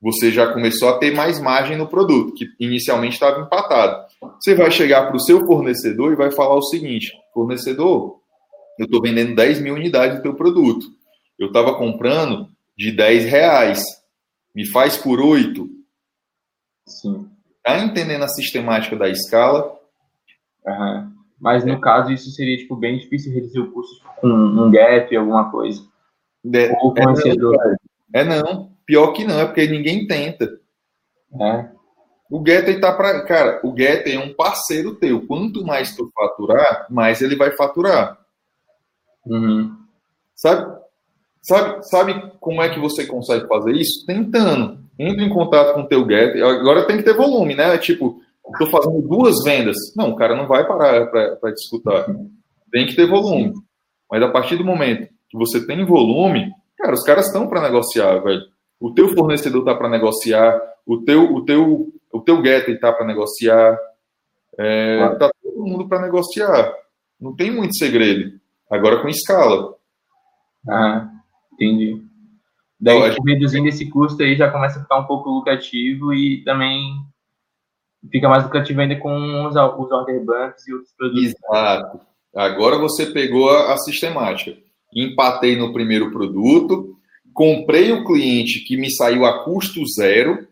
você 0.00 0.30
já 0.30 0.52
começou 0.52 0.88
a 0.88 0.98
ter 0.98 1.12
mais 1.12 1.40
margem 1.40 1.76
no 1.76 1.88
produto, 1.88 2.34
que 2.34 2.46
inicialmente 2.60 3.14
estava 3.14 3.40
empatado. 3.40 4.06
Você 4.40 4.54
vai 4.54 4.70
chegar 4.70 5.06
para 5.06 5.16
o 5.16 5.20
seu 5.20 5.44
fornecedor 5.44 6.12
e 6.12 6.16
vai 6.16 6.30
falar 6.30 6.54
o 6.54 6.62
seguinte: 6.62 7.12
fornecedor, 7.34 8.20
eu 8.78 8.84
estou 8.84 9.02
vendendo 9.02 9.34
10 9.34 9.60
mil 9.60 9.74
unidades 9.74 10.18
do 10.18 10.22
teu 10.22 10.34
produto. 10.34 10.86
Eu 11.38 11.48
estava 11.48 11.76
comprando 11.76 12.48
de 12.76 12.92
10 12.92 13.24
reais. 13.24 13.82
Me 14.54 14.66
faz 14.66 14.96
por 14.96 15.20
8. 15.20 15.68
Sim. 16.86 17.28
Está 17.68 17.84
entendendo 17.84 18.24
a 18.24 18.28
sistemática 18.28 18.96
da 18.96 19.10
escala. 19.10 19.78
Uhum. 20.66 21.12
Mas 21.38 21.66
no 21.66 21.78
caso, 21.78 22.10
isso 22.10 22.30
seria 22.30 22.56
tipo, 22.56 22.74
bem 22.74 22.98
difícil 22.98 23.32
reduzir 23.32 23.60
o 23.60 23.70
custo 23.70 24.02
com 24.20 24.26
um 24.26 24.70
gap, 24.70 25.14
alguma 25.14 25.50
coisa. 25.50 25.82
É, 26.54 26.72
Ou 26.80 26.94
com 26.94 27.00
é, 27.02 27.34
não, 27.36 27.52
é 28.14 28.24
não. 28.24 28.72
Pior 28.86 29.12
que 29.12 29.22
não, 29.24 29.38
é 29.38 29.44
porque 29.44 29.66
ninguém 29.66 30.06
tenta. 30.06 30.58
É. 31.38 31.68
O 32.30 32.38
Getter 32.38 32.76
está 32.76 32.90
para. 32.92 33.22
Cara, 33.26 33.60
o 33.62 33.76
Getter 33.76 34.14
é 34.14 34.18
um 34.18 34.32
parceiro 34.32 34.94
teu. 34.94 35.26
Quanto 35.26 35.62
mais 35.62 35.94
tu 35.94 36.10
faturar, 36.14 36.86
mais 36.88 37.20
ele 37.20 37.36
vai 37.36 37.52
faturar. 37.52 38.18
Uhum. 39.26 39.76
Sabe? 40.34 40.78
Sabe, 41.42 41.86
sabe 41.86 42.32
como 42.40 42.62
é 42.62 42.70
que 42.70 42.80
você 42.80 43.06
consegue 43.06 43.46
fazer 43.46 43.72
isso? 43.72 44.06
Tentando 44.06 44.87
entra 44.98 45.22
em 45.22 45.28
contato 45.28 45.74
com 45.74 45.82
o 45.82 45.88
teu 45.88 46.06
get. 46.08 46.36
Agora 46.42 46.86
tem 46.86 46.96
que 46.96 47.02
ter 47.02 47.14
volume, 47.14 47.54
né? 47.54 47.76
Tipo, 47.78 48.20
estou 48.52 48.68
fazendo 48.68 49.00
duas 49.02 49.36
vendas. 49.44 49.76
Não, 49.96 50.10
o 50.10 50.16
cara 50.16 50.34
não 50.34 50.46
vai 50.46 50.66
parar 50.66 51.06
para 51.06 51.52
te 51.52 51.62
escutar. 51.62 52.06
Tem 52.72 52.86
que 52.86 52.96
ter 52.96 53.06
volume. 53.06 53.52
Mas 54.10 54.22
a 54.22 54.28
partir 54.28 54.56
do 54.56 54.64
momento 54.64 55.08
que 55.28 55.36
você 55.36 55.64
tem 55.66 55.84
volume, 55.84 56.52
cara, 56.76 56.94
os 56.94 57.04
caras 57.04 57.26
estão 57.26 57.48
para 57.48 57.62
negociar, 57.62 58.18
velho. 58.18 58.42
O 58.80 58.92
teu 58.92 59.08
fornecedor 59.14 59.64
tá 59.64 59.74
para 59.74 59.88
negociar, 59.88 60.60
o 60.86 60.98
teu, 60.98 61.34
o 61.34 61.44
teu, 61.44 61.92
o 62.12 62.20
teu 62.20 62.42
getter 62.42 62.74
está 62.74 62.92
para 62.92 63.06
negociar. 63.06 63.78
É, 64.58 64.98
claro. 64.98 65.18
Tá 65.18 65.30
todo 65.42 65.66
mundo 65.66 65.88
para 65.88 66.02
negociar. 66.02 66.72
Não 67.20 67.34
tem 67.34 67.50
muito 67.50 67.76
segredo. 67.76 68.38
Agora 68.70 69.02
com 69.02 69.08
escala. 69.08 69.74
Ah, 70.68 71.10
entendi. 71.52 72.07
Daí, 72.80 73.10
tipo, 73.10 73.24
reduzindo 73.24 73.68
esse 73.68 73.90
custo 73.90 74.22
aí, 74.22 74.36
já 74.36 74.50
começa 74.50 74.78
a 74.78 74.82
ficar 74.82 74.98
um 74.98 75.06
pouco 75.06 75.30
lucrativo 75.30 76.14
e 76.14 76.44
também 76.44 76.80
fica 78.10 78.28
mais 78.28 78.44
lucrativo 78.44 78.80
ainda 78.80 78.96
com 78.96 79.46
os, 79.46 79.56
os 79.56 79.92
order 79.92 80.24
banks 80.24 80.66
e 80.68 80.72
outros 80.72 80.92
produtos. 80.96 81.24
Exato. 81.24 82.00
Agora 82.34 82.78
você 82.78 83.06
pegou 83.06 83.50
a, 83.50 83.72
a 83.74 83.78
sistemática. 83.78 84.56
Empatei 84.94 85.56
no 85.56 85.72
primeiro 85.72 86.10
produto, 86.12 86.96
comprei 87.34 87.92
o 87.92 88.04
cliente 88.04 88.64
que 88.64 88.76
me 88.76 88.90
saiu 88.90 89.26
a 89.26 89.44
custo 89.44 89.80
zero, 89.94 90.46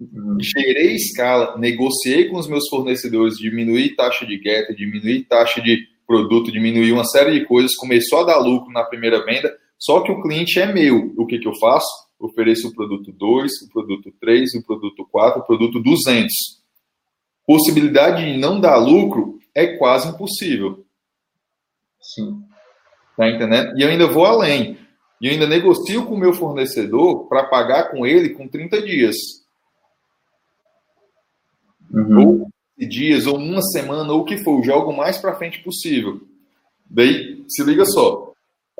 uhum. 0.00 0.36
gerei 0.40 0.94
escala, 0.96 1.56
negociei 1.56 2.28
com 2.28 2.36
os 2.38 2.48
meus 2.48 2.68
fornecedores, 2.68 3.38
diminuí 3.38 3.94
taxa 3.94 4.26
de 4.26 4.36
get, 4.36 4.76
diminuí 4.76 5.24
taxa 5.24 5.60
de 5.60 5.86
produto, 6.06 6.52
diminuí 6.52 6.92
uma 6.92 7.04
série 7.04 7.38
de 7.38 7.46
coisas, 7.46 7.74
começou 7.76 8.20
a 8.20 8.24
dar 8.24 8.38
lucro 8.38 8.72
na 8.72 8.84
primeira 8.84 9.24
venda, 9.24 9.52
só 9.78 10.00
que 10.00 10.12
o 10.12 10.22
cliente 10.22 10.58
é 10.60 10.72
meu. 10.72 11.12
O 11.16 11.26
que, 11.26 11.38
que 11.38 11.48
eu 11.48 11.54
faço? 11.56 12.06
ofereço 12.18 12.68
o 12.68 12.74
produto 12.74 13.12
2, 13.12 13.52
o 13.62 13.68
produto 13.68 14.12
3, 14.20 14.54
o 14.54 14.62
produto 14.62 15.06
4, 15.10 15.40
o 15.40 15.44
produto 15.44 15.80
200. 15.80 16.32
Possibilidade 17.46 18.24
de 18.24 18.38
não 18.38 18.60
dar 18.60 18.76
lucro 18.76 19.38
é 19.54 19.76
quase 19.76 20.08
impossível. 20.08 20.84
Sim. 22.00 22.42
Tá 23.16 23.28
entendendo? 23.28 23.78
E 23.78 23.82
eu 23.82 23.88
ainda 23.88 24.06
vou 24.06 24.24
além. 24.24 24.78
E 25.20 25.26
eu 25.26 25.32
ainda 25.32 25.46
negocio 25.46 26.04
com 26.06 26.14
o 26.14 26.18
meu 26.18 26.32
fornecedor 26.32 27.26
para 27.28 27.44
pagar 27.44 27.90
com 27.90 28.06
ele 28.06 28.30
com 28.30 28.48
30 28.48 28.82
dias. 28.82 29.16
Uhum. 31.92 32.28
Ou 32.28 32.50
dias, 32.76 33.26
ou 33.26 33.38
uma 33.38 33.62
semana, 33.62 34.12
ou 34.12 34.20
o 34.20 34.24
que 34.24 34.36
for. 34.38 34.62
Jogo 34.62 34.90
o 34.90 34.96
mais 34.96 35.16
para 35.16 35.36
frente 35.36 35.62
possível. 35.62 36.20
Daí, 36.84 37.42
se 37.48 37.64
liga 37.64 37.86
só. 37.86 38.25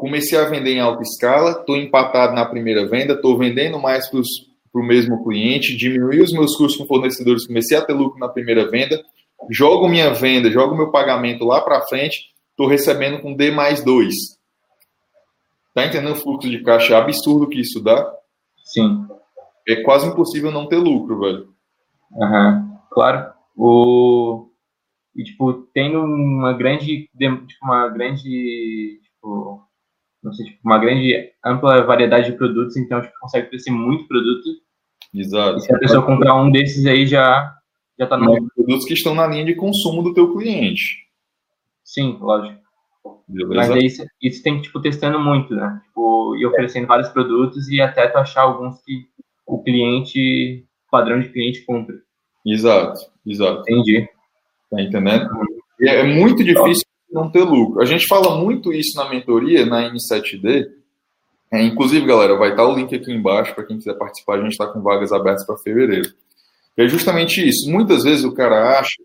Comecei 0.07 0.39
a 0.39 0.45
vender 0.45 0.75
em 0.75 0.79
alta 0.79 1.03
escala, 1.03 1.51
estou 1.51 1.77
empatado 1.77 2.33
na 2.33 2.47
primeira 2.47 2.87
venda, 2.87 3.15
estou 3.15 3.37
vendendo 3.37 3.77
mais 3.77 4.09
para 4.09 4.21
o 4.73 4.87
mesmo 4.87 5.25
cliente, 5.25 5.77
diminui 5.77 6.21
os 6.21 6.33
meus 6.33 6.57
custos 6.57 6.77
com 6.77 6.87
fornecedores, 6.87 7.45
comecei 7.45 7.77
a 7.77 7.85
ter 7.85 7.93
lucro 7.93 8.17
na 8.21 8.29
primeira 8.29 8.71
venda, 8.71 9.03
jogo 9.51 9.89
minha 9.89 10.15
venda, 10.15 10.49
jogo 10.49 10.77
meu 10.77 10.93
pagamento 10.93 11.45
lá 11.45 11.61
para 11.61 11.85
frente, 11.89 12.27
estou 12.51 12.69
recebendo 12.69 13.21
com 13.21 13.35
D 13.35 13.51
mais 13.51 13.83
2. 13.85 14.15
Tá 15.75 15.85
entendendo 15.85 16.13
o 16.13 16.21
fluxo 16.21 16.49
de 16.49 16.63
caixa 16.63 16.95
é 16.95 16.97
absurdo 16.99 17.49
que 17.49 17.61
isso 17.61 17.83
dá? 17.83 18.09
Sim. 18.63 19.09
É 19.67 19.83
quase 19.83 20.07
impossível 20.07 20.53
não 20.53 20.69
ter 20.69 20.77
lucro, 20.77 21.19
velho. 21.19 21.49
Uhum. 22.13 22.79
claro. 22.93 23.33
O... 23.57 24.51
E, 25.17 25.25
tipo, 25.25 25.53
tendo 25.75 25.99
uma 25.99 26.53
grande, 26.53 27.09
tipo, 27.09 27.65
uma 27.65 27.89
grande, 27.89 29.01
tipo, 29.03 29.66
sei, 30.33 30.47
tipo, 30.47 30.59
uma 30.65 30.79
grande, 30.79 31.31
ampla 31.45 31.83
variedade 31.85 32.31
de 32.31 32.37
produtos, 32.37 32.77
então, 32.77 33.01
tipo, 33.01 33.15
consegue 33.21 33.49
crescer 33.49 33.71
muito 33.71 34.07
produto. 34.09 34.49
Exato. 35.15 35.59
E 35.59 35.61
se 35.61 35.75
a 35.75 35.79
pessoa 35.79 36.05
comprar 36.05 36.35
um 36.35 36.51
desses 36.51 36.87
aí, 36.87 37.07
já, 37.07 37.55
já 37.99 38.07
tá 38.07 38.17
no... 38.17 38.49
Produtos 38.55 38.85
que 38.85 38.95
estão 38.95 39.15
na 39.15 39.27
linha 39.27 39.45
de 39.45 39.55
consumo 39.55 40.03
do 40.03 40.15
teu 40.15 40.37
cliente. 40.37 41.07
Sim, 41.85 42.19
lógico. 42.21 42.61
Beleza. 43.29 43.55
Mas 43.55 43.71
aí 43.71 43.87
isso, 43.87 44.05
isso 44.23 44.43
tem 44.43 44.57
que, 44.57 44.63
tipo, 44.63 44.81
testando 44.81 45.19
muito, 45.21 45.55
né? 45.55 45.81
Tipo, 45.87 46.37
e 46.37 46.47
oferecendo 46.47 46.85
é. 46.85 46.87
vários 46.87 47.09
produtos 47.09 47.69
e 47.69 47.81
até 47.81 48.07
tu 48.09 48.19
achar 48.19 48.43
alguns 48.43 48.81
que 48.83 49.07
o 49.47 49.63
cliente, 49.63 50.67
padrão 50.91 51.21
de 51.21 51.29
cliente 51.29 51.65
compra. 51.65 51.97
Exato, 52.45 53.01
exato. 53.27 53.61
Entendi. 53.63 54.09
Tá 54.71 54.81
entendendo? 54.81 55.31
E 55.81 55.89
é 55.89 56.03
muito 56.03 56.43
difícil 56.43 56.86
não 57.11 57.31
ter 57.31 57.43
lucro. 57.43 57.81
A 57.81 57.85
gente 57.85 58.07
fala 58.07 58.37
muito 58.39 58.73
isso 58.73 58.97
na 58.97 59.09
mentoria, 59.09 59.65
na 59.65 59.91
N7D. 59.91 60.67
É, 61.53 61.63
inclusive, 61.63 62.07
galera, 62.07 62.37
vai 62.37 62.51
estar 62.51 62.67
o 62.67 62.75
link 62.75 62.95
aqui 62.95 63.13
embaixo 63.13 63.55
para 63.55 63.65
quem 63.65 63.79
quiser 63.79 63.95
participar. 63.95 64.35
A 64.35 64.43
gente 64.43 64.53
está 64.53 64.67
com 64.67 64.83
vagas 64.83 65.13
abertas 65.13 65.47
para 65.47 65.57
fevereiro. 65.59 66.13
É 66.77 66.87
justamente 66.89 67.47
isso. 67.47 67.71
Muitas 67.71 68.05
vezes 68.05 68.25
o 68.25 68.35
cara 68.35 68.79
acha 68.79 68.97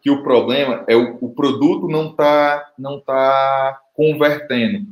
que 0.00 0.10
o 0.10 0.22
problema 0.22 0.84
é 0.86 0.96
o, 0.96 1.18
o 1.20 1.34
produto 1.34 1.88
não 1.88 2.14
tá 2.14 2.72
não 2.78 3.00
tá 3.00 3.80
convertendo. 3.94 4.86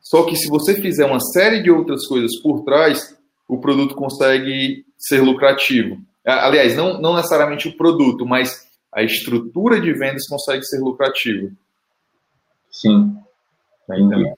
Só 0.00 0.24
que 0.24 0.36
se 0.36 0.48
você 0.48 0.80
fizer 0.80 1.04
uma 1.04 1.20
série 1.20 1.62
de 1.62 1.70
outras 1.70 2.06
coisas 2.06 2.40
por 2.40 2.64
trás, 2.64 3.14
o 3.46 3.58
produto 3.58 3.94
consegue 3.94 4.86
ser 4.96 5.20
lucrativo. 5.20 5.98
Aliás, 6.24 6.74
não, 6.74 7.00
não 7.00 7.16
necessariamente 7.16 7.68
o 7.68 7.76
produto, 7.76 8.24
mas 8.24 8.66
a 8.92 9.02
estrutura 9.02 9.80
de 9.80 9.92
vendas 9.92 10.26
consegue 10.26 10.64
ser 10.64 10.78
lucrativa. 10.80 11.50
Sim. 12.78 13.16
Entendi. 13.90 14.32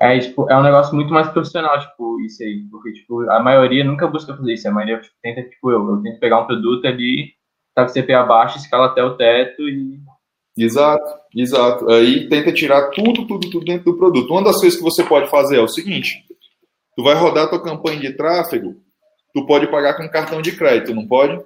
É, 0.00 0.18
tipo, 0.20 0.48
é 0.48 0.56
um 0.56 0.62
negócio 0.62 0.94
muito 0.94 1.12
mais 1.12 1.28
profissional, 1.28 1.78
tipo, 1.80 2.20
isso 2.20 2.42
aí. 2.42 2.64
Porque, 2.70 2.92
tipo, 2.92 3.28
a 3.30 3.40
maioria 3.40 3.84
nunca 3.84 4.06
busca 4.06 4.34
fazer 4.34 4.54
isso. 4.54 4.68
A 4.68 4.70
maioria 4.70 5.00
tipo, 5.00 5.14
tenta, 5.20 5.42
tipo, 5.42 5.70
eu, 5.70 5.88
eu 5.90 6.02
tento 6.02 6.20
pegar 6.20 6.40
um 6.40 6.46
produto 6.46 6.86
ali, 6.86 7.32
tá 7.74 7.84
com 7.84 7.92
CPA 7.92 8.22
baixo, 8.24 8.58
escala 8.58 8.86
até 8.86 9.02
o 9.02 9.16
teto 9.16 9.68
e. 9.68 10.00
Exato, 10.56 11.04
exato. 11.34 11.90
Aí 11.90 12.28
tenta 12.28 12.52
tirar 12.52 12.90
tudo, 12.90 13.26
tudo, 13.26 13.50
tudo 13.50 13.64
dentro 13.64 13.92
do 13.92 13.98
produto. 13.98 14.30
Uma 14.30 14.44
das 14.44 14.56
coisas 14.60 14.76
que 14.76 14.84
você 14.84 15.04
pode 15.04 15.28
fazer 15.30 15.58
é 15.58 15.62
o 15.62 15.68
seguinte: 15.68 16.24
tu 16.96 17.02
vai 17.02 17.14
rodar 17.14 17.44
a 17.44 17.48
tua 17.48 17.62
campanha 17.62 18.00
de 18.00 18.12
tráfego, 18.12 18.76
tu 19.34 19.46
pode 19.46 19.68
pagar 19.68 19.94
com 19.94 20.08
cartão 20.08 20.40
de 20.40 20.56
crédito, 20.56 20.94
não 20.94 21.06
pode? 21.06 21.40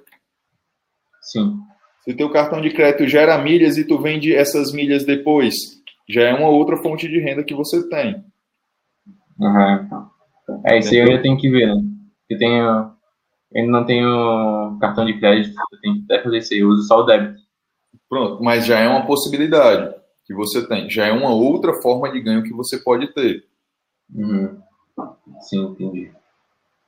Sim. 1.21 1.59
Se 2.03 2.11
o 2.11 2.17
teu 2.17 2.29
cartão 2.29 2.59
de 2.59 2.71
crédito 2.71 3.07
gera 3.07 3.37
milhas 3.37 3.77
e 3.77 3.85
tu 3.85 3.99
vende 3.99 4.33
essas 4.33 4.73
milhas 4.73 5.05
depois, 5.05 5.53
já 6.07 6.23
é 6.23 6.33
uma 6.33 6.49
outra 6.49 6.77
fonte 6.77 7.07
de 7.07 7.19
renda 7.19 7.43
que 7.43 7.53
você 7.53 7.87
tem. 7.89 8.23
Uhum. 9.39 10.09
É, 10.65 10.77
isso 10.79 10.93
aí 10.93 10.97
eu 10.97 11.07
já 11.07 11.21
tenho 11.21 11.37
que 11.37 11.49
ver, 11.49 11.67
né? 11.67 11.81
Eu 12.29 12.37
tenho. 12.37 12.93
Eu 13.53 13.67
não 13.67 13.85
tenho 13.85 14.77
cartão 14.81 15.05
de 15.05 15.19
crédito, 15.19 15.55
eu 15.71 15.79
tenho 15.79 15.95
que 15.95 16.03
até 16.05 16.23
fazer 16.23 16.37
isso 16.39 16.53
aí, 16.53 16.59
eu 16.61 16.69
uso 16.69 16.87
só 16.87 17.01
o 17.01 17.03
débito. 17.03 17.39
Pronto, 18.09 18.43
mas 18.43 18.65
já 18.65 18.79
é 18.79 18.87
uma 18.87 19.05
possibilidade 19.05 19.93
que 20.25 20.33
você 20.33 20.67
tem. 20.67 20.89
Já 20.89 21.05
é 21.05 21.11
uma 21.11 21.29
outra 21.29 21.73
forma 21.81 22.11
de 22.11 22.19
ganho 22.19 22.43
que 22.43 22.53
você 22.53 22.79
pode 22.79 23.13
ter. 23.13 23.43
Uhum. 24.13 24.59
Sim, 25.41 25.65
entendi. 25.65 26.11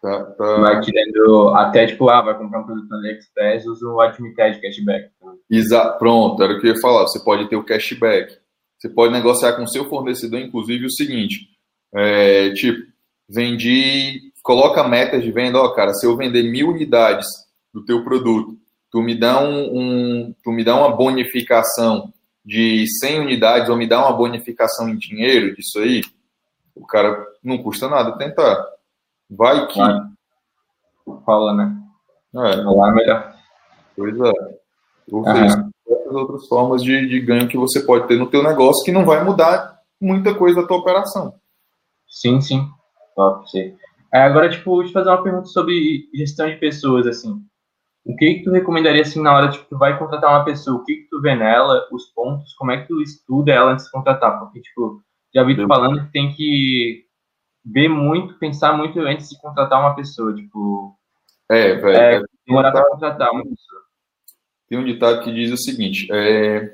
Tá, 0.01 0.23
tá. 0.23 0.57
Vai 0.57 0.81
tirando 0.81 1.49
até 1.55 1.87
tipo, 1.87 2.09
ah, 2.09 2.21
vai 2.21 2.37
comprar 2.37 2.61
um 2.61 2.65
produto 2.65 2.87
no 2.89 2.97
AliExpress, 2.97 3.65
usa 3.65 3.87
o 3.87 3.99
Admitted 4.01 4.61
Cashback. 4.61 5.09
Exato, 5.49 5.97
pronto, 5.97 6.41
era 6.43 6.53
o 6.53 6.59
que 6.59 6.67
eu 6.67 6.73
ia 6.73 6.81
falar. 6.81 7.03
Você 7.03 7.19
pode 7.23 7.47
ter 7.49 7.55
o 7.55 7.63
cashback. 7.63 8.37
Você 8.85 8.89
pode 8.89 9.11
negociar 9.11 9.53
com 9.53 9.63
o 9.63 9.67
seu 9.67 9.89
fornecedor, 9.89 10.39
inclusive, 10.39 10.85
o 10.85 10.91
seguinte: 10.91 11.49
é, 11.95 12.51
tipo, 12.51 12.85
vendi, 13.27 14.31
coloca 14.43 14.87
metas 14.87 15.23
de 15.23 15.31
venda, 15.31 15.59
ó, 15.59 15.69
cara, 15.69 15.91
se 15.95 16.05
eu 16.05 16.15
vender 16.15 16.43
mil 16.43 16.69
unidades 16.69 17.25
do 17.73 17.83
teu 17.83 18.03
produto, 18.03 18.55
tu 18.91 19.01
me 19.01 19.15
dá 19.15 19.41
um, 19.41 19.79
um 19.79 20.35
tu 20.43 20.51
me 20.51 20.63
dá 20.63 20.75
uma 20.75 20.95
bonificação 20.95 22.13
de 22.45 22.85
100 22.99 23.21
unidades 23.21 23.69
ou 23.69 23.75
me 23.75 23.87
dá 23.87 23.99
uma 24.05 24.15
bonificação 24.15 24.87
em 24.87 24.97
dinheiro 24.97 25.55
disso 25.55 25.79
aí, 25.79 26.03
o 26.75 26.85
cara 26.85 27.25
não 27.43 27.57
custa 27.57 27.89
nada 27.89 28.15
tentar. 28.19 28.63
Vai 29.27 29.65
que. 29.65 29.79
Fala, 31.25 31.55
né? 31.55 31.75
É. 32.35 32.63
Falar 32.63 32.91
é 32.91 32.93
melhor. 32.93 33.35
Pois 33.95 34.15
é. 34.15 34.57
Ou 35.11 35.23
seja, 36.09 36.19
outras 36.19 36.47
formas 36.47 36.81
de, 36.81 37.07
de 37.07 37.19
ganho 37.19 37.47
que 37.47 37.57
você 37.57 37.81
pode 37.81 38.07
ter 38.07 38.17
no 38.17 38.27
teu 38.27 38.43
negócio 38.43 38.83
que 38.83 38.91
não 38.91 39.05
vai 39.05 39.23
mudar 39.23 39.79
muita 39.99 40.33
coisa 40.33 40.61
da 40.61 40.67
tua 40.67 40.77
operação. 40.77 41.33
Sim, 42.07 42.39
sim. 42.41 42.67
Top, 43.15 43.49
sim. 43.49 43.75
É, 44.13 44.21
agora, 44.21 44.49
tipo, 44.49 44.83
te 44.83 44.93
fazer 44.93 45.09
uma 45.09 45.23
pergunta 45.23 45.47
sobre 45.47 46.07
gestão 46.13 46.49
de 46.49 46.55
pessoas, 46.57 47.05
assim. 47.07 47.41
O 48.05 48.15
que 48.15 48.35
que 48.35 48.43
tu 48.43 48.51
recomendaria, 48.51 49.01
assim, 49.01 49.21
na 49.21 49.35
hora, 49.35 49.49
tipo, 49.49 49.65
tu 49.67 49.77
vai 49.77 49.97
contratar 49.97 50.29
uma 50.29 50.45
pessoa, 50.45 50.77
o 50.77 50.83
que 50.83 50.95
que 50.95 51.09
tu 51.09 51.19
vê 51.21 51.35
nela, 51.35 51.87
os 51.91 52.05
pontos, 52.13 52.53
como 52.53 52.71
é 52.71 52.81
que 52.81 52.87
tu 52.87 53.01
estuda 53.01 53.51
ela 53.51 53.71
antes 53.71 53.85
de 53.85 53.91
contratar? 53.91 54.39
Porque, 54.39 54.61
tipo, 54.61 55.01
já 55.33 55.43
vi 55.43 55.55
tu 55.55 55.67
falando 55.67 56.05
que 56.05 56.11
tem 56.11 56.31
que 56.31 57.03
ver 57.65 57.89
muito, 57.89 58.37
pensar 58.37 58.77
muito 58.77 58.99
antes 58.99 59.29
de 59.29 59.41
contratar 59.41 59.79
uma 59.79 59.95
pessoa, 59.95 60.33
tipo... 60.35 60.95
É, 61.49 61.73
velho. 61.75 61.97
É, 61.97 62.21
demorar 62.47 62.71
pra 62.71 62.89
contratar 62.89 63.31
uma 63.31 63.43
pessoa. 63.43 63.81
Tem 64.67 64.77
um 64.77 64.85
ditado 64.85 65.23
que 65.23 65.33
diz 65.33 65.51
o 65.51 65.57
seguinte, 65.57 66.07
é, 66.11 66.73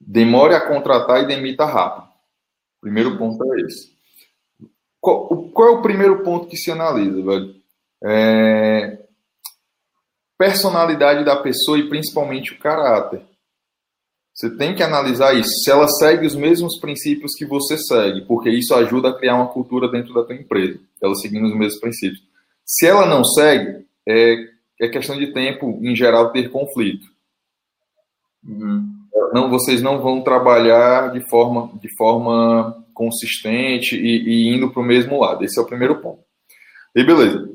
demore 0.00 0.54
a 0.54 0.60
contratar 0.60 1.22
e 1.22 1.26
demita 1.26 1.64
rápido. 1.64 2.08
Primeiro 2.80 3.16
ponto 3.16 3.42
é 3.52 3.60
esse. 3.62 3.96
Qual, 5.00 5.50
qual, 5.50 5.68
é 5.68 5.70
o 5.72 5.82
primeiro 5.82 6.22
ponto 6.22 6.46
que 6.46 6.56
se 6.56 6.70
analisa, 6.70 7.22
velho? 7.22 7.54
É, 8.04 8.98
personalidade 10.38 11.24
da 11.24 11.36
pessoa 11.36 11.78
e 11.78 11.88
principalmente 11.88 12.52
o 12.52 12.58
caráter. 12.58 13.22
Você 14.34 14.54
tem 14.54 14.74
que 14.74 14.82
analisar 14.82 15.34
isso. 15.34 15.48
Se 15.64 15.70
ela 15.70 15.88
segue 15.88 16.26
os 16.26 16.34
mesmos 16.34 16.78
princípios 16.78 17.32
que 17.34 17.46
você 17.46 17.78
segue, 17.78 18.20
porque 18.26 18.50
isso 18.50 18.74
ajuda 18.74 19.08
a 19.08 19.14
criar 19.16 19.36
uma 19.36 19.48
cultura 19.48 19.88
dentro 19.88 20.12
da 20.12 20.24
tua 20.24 20.34
empresa. 20.34 20.78
Ela 21.02 21.14
seguindo 21.14 21.46
os 21.46 21.56
mesmos 21.56 21.80
princípios. 21.80 22.22
Se 22.62 22.86
ela 22.86 23.06
não 23.06 23.24
segue, 23.24 23.86
é, 24.06 24.36
é 24.80 24.88
questão 24.88 25.16
de 25.16 25.32
tempo, 25.32 25.78
em 25.82 25.94
geral, 25.94 26.32
ter 26.32 26.50
conflito. 26.50 27.06
Uhum. 28.44 28.96
Não, 29.32 29.50
vocês 29.50 29.82
não 29.82 30.00
vão 30.00 30.22
trabalhar 30.22 31.12
de 31.12 31.20
forma, 31.28 31.70
de 31.80 31.88
forma 31.96 32.84
consistente 32.94 33.96
e, 33.96 34.28
e 34.28 34.54
indo 34.54 34.70
para 34.70 34.82
o 34.82 34.86
mesmo 34.86 35.20
lado. 35.20 35.44
Esse 35.44 35.58
é 35.58 35.62
o 35.62 35.66
primeiro 35.66 36.00
ponto. 36.00 36.20
E 36.94 37.04
beleza. 37.04 37.50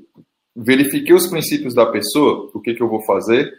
Verifiquei 0.55 1.15
os 1.15 1.27
princípios 1.27 1.73
da 1.73 1.85
pessoa. 1.85 2.51
O 2.53 2.61
que, 2.61 2.73
que 2.73 2.83
eu 2.83 2.89
vou 2.89 3.03
fazer? 3.05 3.51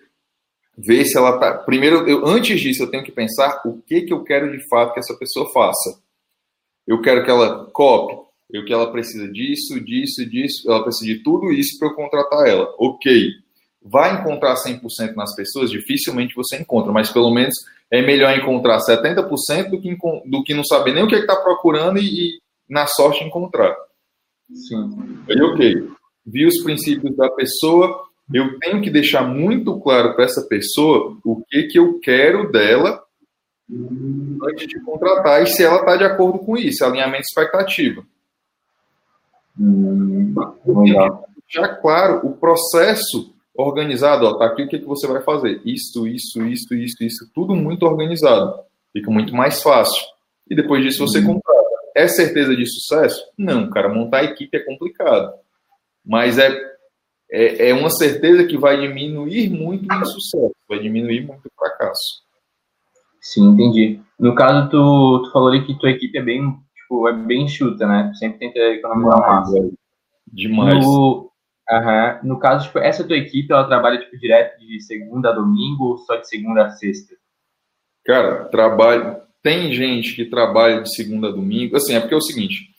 Ver 0.76 1.04
se 1.04 1.16
ela 1.16 1.38
tá. 1.38 1.58
Primeiro, 1.58 2.08
eu, 2.08 2.26
antes 2.26 2.60
disso, 2.60 2.82
eu 2.82 2.90
tenho 2.90 3.04
que 3.04 3.12
pensar 3.12 3.60
o 3.64 3.80
que, 3.82 4.02
que 4.02 4.12
eu 4.12 4.22
quero 4.22 4.50
de 4.52 4.66
fato 4.68 4.92
que 4.92 5.00
essa 5.00 5.16
pessoa 5.16 5.50
faça. 5.52 6.00
Eu 6.86 7.00
quero 7.00 7.24
que 7.24 7.30
ela 7.30 7.66
copie. 7.72 8.22
Eu 8.50 8.64
que 8.64 8.72
ela 8.72 8.92
precisa 8.92 9.26
disso, 9.28 9.80
disso, 9.80 10.24
disso. 10.28 10.70
Ela 10.70 10.82
precisa 10.82 11.12
de 11.12 11.22
tudo 11.22 11.50
isso 11.50 11.78
para 11.78 11.88
eu 11.88 11.94
contratar 11.94 12.46
ela. 12.46 12.74
Ok. 12.78 13.41
Vai 13.84 14.20
encontrar 14.20 14.54
100% 14.54 15.14
nas 15.14 15.34
pessoas? 15.34 15.70
Dificilmente 15.70 16.34
você 16.34 16.56
encontra, 16.56 16.92
mas 16.92 17.10
pelo 17.10 17.32
menos 17.32 17.54
é 17.90 18.00
melhor 18.00 18.36
encontrar 18.36 18.78
70% 18.78 19.70
do 19.70 19.80
que, 19.80 19.96
do 20.26 20.42
que 20.44 20.54
não 20.54 20.64
saber 20.64 20.94
nem 20.94 21.04
o 21.04 21.08
que 21.08 21.14
é 21.14 21.18
está 21.18 21.36
procurando 21.36 21.98
e, 21.98 22.04
e, 22.04 22.40
na 22.68 22.86
sorte 22.86 23.24
encontrar. 23.24 23.76
Sim. 24.52 25.22
Aí, 25.28 25.42
ok. 25.42 25.88
vi 26.24 26.46
os 26.46 26.62
princípios 26.62 27.16
da 27.16 27.30
pessoa, 27.30 28.02
eu 28.32 28.58
tenho 28.58 28.80
que 28.80 28.90
deixar 28.90 29.22
muito 29.22 29.78
claro 29.80 30.14
para 30.14 30.24
essa 30.24 30.42
pessoa 30.42 31.18
o 31.24 31.42
que, 31.48 31.64
que 31.64 31.78
eu 31.78 31.98
quero 32.00 32.50
dela 32.50 33.02
antes 34.44 34.66
de 34.68 34.80
contratar 34.80 35.42
e 35.42 35.46
se 35.46 35.62
ela 35.62 35.80
está 35.80 35.96
de 35.96 36.04
acordo 36.04 36.38
com 36.38 36.56
isso, 36.56 36.84
alinhamento 36.84 37.22
expectativa. 37.22 38.04
Hum, 39.58 40.34
Já 41.48 41.68
claro, 41.76 42.26
o 42.26 42.36
processo 42.36 43.34
organizado, 43.54 44.26
ó, 44.26 44.38
tá 44.38 44.46
aqui 44.46 44.62
o 44.62 44.68
que, 44.68 44.78
que 44.78 44.86
você 44.86 45.06
vai 45.06 45.22
fazer. 45.22 45.60
Isso, 45.64 46.06
isso, 46.06 46.42
isso, 46.46 46.74
isso, 46.74 47.04
isso, 47.04 47.30
tudo 47.34 47.54
muito 47.54 47.84
organizado. 47.84 48.60
Fica 48.92 49.10
muito 49.10 49.34
mais 49.34 49.62
fácil. 49.62 50.02
E 50.48 50.54
depois 50.54 50.82
disso 50.82 51.06
você 51.06 51.18
uhum. 51.18 51.34
contrata. 51.34 51.62
É 51.94 52.08
certeza 52.08 52.56
de 52.56 52.66
sucesso? 52.66 53.22
Não, 53.36 53.68
cara, 53.68 53.88
montar 53.88 54.18
a 54.18 54.24
equipe 54.24 54.56
é 54.56 54.60
complicado. 54.60 55.34
Mas 56.04 56.38
é, 56.38 56.50
é, 57.30 57.70
é 57.70 57.74
uma 57.74 57.90
certeza 57.90 58.44
que 58.44 58.56
vai 58.56 58.80
diminuir 58.80 59.50
muito 59.50 59.90
o 59.90 59.94
insucesso, 59.94 60.54
vai 60.68 60.78
diminuir 60.78 61.26
muito 61.26 61.46
o 61.46 61.50
fracasso. 61.58 62.22
Sim, 63.20 63.50
entendi. 63.50 64.00
No 64.18 64.34
caso, 64.34 64.68
tu, 64.68 65.22
tu 65.24 65.32
falou 65.32 65.48
ali 65.48 65.64
que 65.64 65.78
tua 65.78 65.90
equipe 65.90 66.18
é 66.18 66.22
bem, 66.22 66.56
tipo, 66.74 67.08
é 67.08 67.12
bem 67.12 67.46
chuta, 67.46 67.86
né? 67.86 68.12
Sempre 68.14 68.38
tenta 68.38 68.58
economizar 68.58 69.20
massa. 69.20 69.70
Demais. 70.26 70.84
No, 70.84 71.31
uh 71.70 72.26
no 72.26 72.38
caso, 72.38 72.66
tipo, 72.66 72.78
essa 72.78 73.04
tua 73.04 73.16
equipe, 73.16 73.52
ela 73.52 73.66
trabalha, 73.66 73.98
tipo, 73.98 74.18
direto 74.18 74.58
de 74.58 74.82
segunda 74.82 75.30
a 75.30 75.32
domingo 75.32 75.84
ou 75.90 75.98
só 75.98 76.16
de 76.16 76.28
segunda 76.28 76.66
a 76.66 76.70
sexta? 76.70 77.14
Cara, 78.04 78.44
trabalho... 78.46 79.20
Tem 79.42 79.72
gente 79.72 80.14
que 80.14 80.24
trabalha 80.24 80.82
de 80.82 80.94
segunda 80.94 81.26
a 81.26 81.32
domingo. 81.32 81.76
Assim, 81.76 81.94
é 81.94 82.00
porque 82.00 82.14
é 82.14 82.16
o 82.16 82.22
seguinte, 82.22 82.70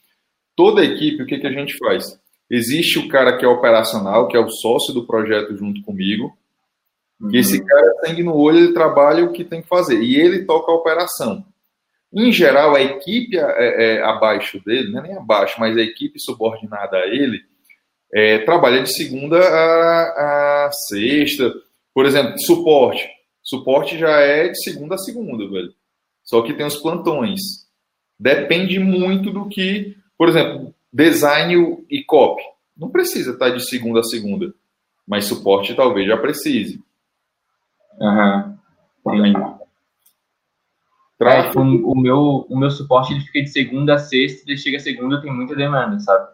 toda 0.55 0.81
equipe, 0.81 1.21
o 1.21 1.25
que, 1.25 1.37
que 1.37 1.47
a 1.47 1.51
gente 1.51 1.77
faz? 1.77 2.17
Existe 2.49 2.99
o 2.99 3.09
cara 3.09 3.37
que 3.37 3.43
é 3.43 3.47
operacional, 3.47 4.29
que 4.29 4.37
é 4.37 4.39
o 4.39 4.49
sócio 4.49 4.93
do 4.93 5.05
projeto 5.05 5.57
junto 5.57 5.81
comigo, 5.81 6.33
Uhum. 7.23 7.33
E 7.33 7.37
esse 7.37 7.63
cara, 7.63 7.95
sangue 8.05 8.21
no 8.21 8.35
olho, 8.35 8.57
ele 8.57 8.73
trabalha 8.73 9.23
o 9.23 9.31
que 9.31 9.45
tem 9.45 9.61
que 9.61 9.67
fazer. 9.67 10.01
E 10.01 10.15
ele 10.19 10.45
toca 10.45 10.71
a 10.71 10.75
operação. 10.75 11.45
Em 12.13 12.31
geral, 12.31 12.75
a 12.75 12.81
equipe 12.81 13.37
é, 13.37 13.95
é, 13.97 14.03
abaixo 14.03 14.63
dele, 14.63 14.91
não 14.91 14.99
é 14.99 15.03
nem 15.03 15.17
abaixo, 15.17 15.59
mas 15.59 15.77
a 15.77 15.81
equipe 15.81 16.19
subordinada 16.19 16.97
a 16.97 17.07
ele, 17.07 17.41
é, 18.13 18.37
trabalha 18.39 18.83
de 18.83 18.93
segunda 18.93 19.39
a, 19.39 20.65
a, 20.67 20.71
sexta. 20.87 21.51
Por 21.93 22.05
exemplo, 22.05 22.39
suporte. 22.39 23.09
Suporte 23.41 23.97
já 23.97 24.19
é 24.19 24.49
de 24.49 24.63
segunda 24.63 24.95
a 24.95 24.99
segunda, 24.99 25.49
velho. 25.49 25.73
Só 26.23 26.41
que 26.43 26.53
tem 26.53 26.65
os 26.65 26.77
plantões. 26.77 27.41
Depende 28.17 28.79
muito 28.79 29.31
do 29.31 29.49
que, 29.49 29.97
por 30.17 30.29
exemplo, 30.29 30.73
design 30.91 31.83
e 31.89 32.03
copy. 32.03 32.43
Não 32.77 32.89
precisa 32.89 33.31
estar 33.31 33.49
de 33.49 33.67
segunda 33.67 33.99
a 33.99 34.03
segunda, 34.03 34.53
mas 35.07 35.25
suporte 35.25 35.75
talvez 35.75 36.07
já 36.07 36.15
precise. 36.15 36.81
Aham. 37.99 38.57
Uhum. 39.05 39.57
É, 41.19 41.47
tipo, 41.47 41.61
o, 41.61 41.95
meu, 41.95 42.45
o 42.49 42.57
meu 42.57 42.69
suporte 42.69 43.13
ele 43.13 43.21
fica 43.21 43.41
de 43.41 43.49
segunda 43.49 43.95
a 43.95 43.97
sexta, 43.97 44.51
e 44.51 44.57
chega 44.57 44.77
a 44.77 44.79
segunda 44.79 45.21
tem 45.21 45.31
muita 45.31 45.55
demanda, 45.55 45.99
sabe? 45.99 46.32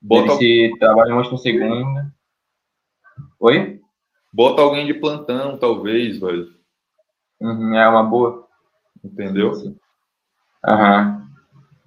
Bota... 0.00 0.32
Ele 0.42 0.70
se 0.72 0.78
trabalha 0.78 1.14
muito 1.14 1.30
com 1.30 1.36
segunda. 1.36 2.12
Oi? 3.40 3.80
Bota 4.32 4.62
alguém 4.62 4.86
de 4.86 4.94
plantão, 4.94 5.56
talvez, 5.58 6.18
velho. 6.18 6.48
Uhum, 7.40 7.74
é 7.74 7.88
uma 7.88 8.02
boa. 8.02 8.46
Entendeu? 9.04 9.52
Aham. 10.64 11.20
Uhum. 11.20 11.26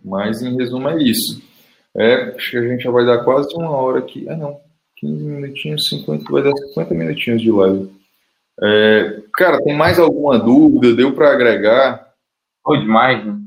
Mas 0.04 0.42
em 0.42 0.56
resumo 0.56 0.90
é 0.90 0.98
isso. 1.04 1.42
É, 1.96 2.36
acho 2.36 2.52
que 2.52 2.58
a 2.58 2.68
gente 2.68 2.84
já 2.84 2.92
vai 2.92 3.06
dar 3.06 3.24
quase 3.24 3.54
uma 3.56 3.70
hora 3.72 4.00
aqui. 4.00 4.28
Ah, 4.30 4.36
não. 4.36 4.60
15 4.98 5.24
minutinhos, 5.24 5.88
50, 5.90 6.32
vai 6.32 6.44
dar 6.44 6.56
50 6.56 6.94
minutinhos 6.94 7.42
de 7.42 7.52
live. 7.52 7.92
É, 8.62 9.22
cara, 9.34 9.64
tem 9.64 9.76
mais 9.76 9.98
alguma 9.98 10.38
dúvida? 10.38 10.96
Deu 10.96 11.14
para 11.14 11.32
agregar? 11.32 12.14
Foi 12.64 12.80
demais, 12.80 13.26
né? 13.26 13.40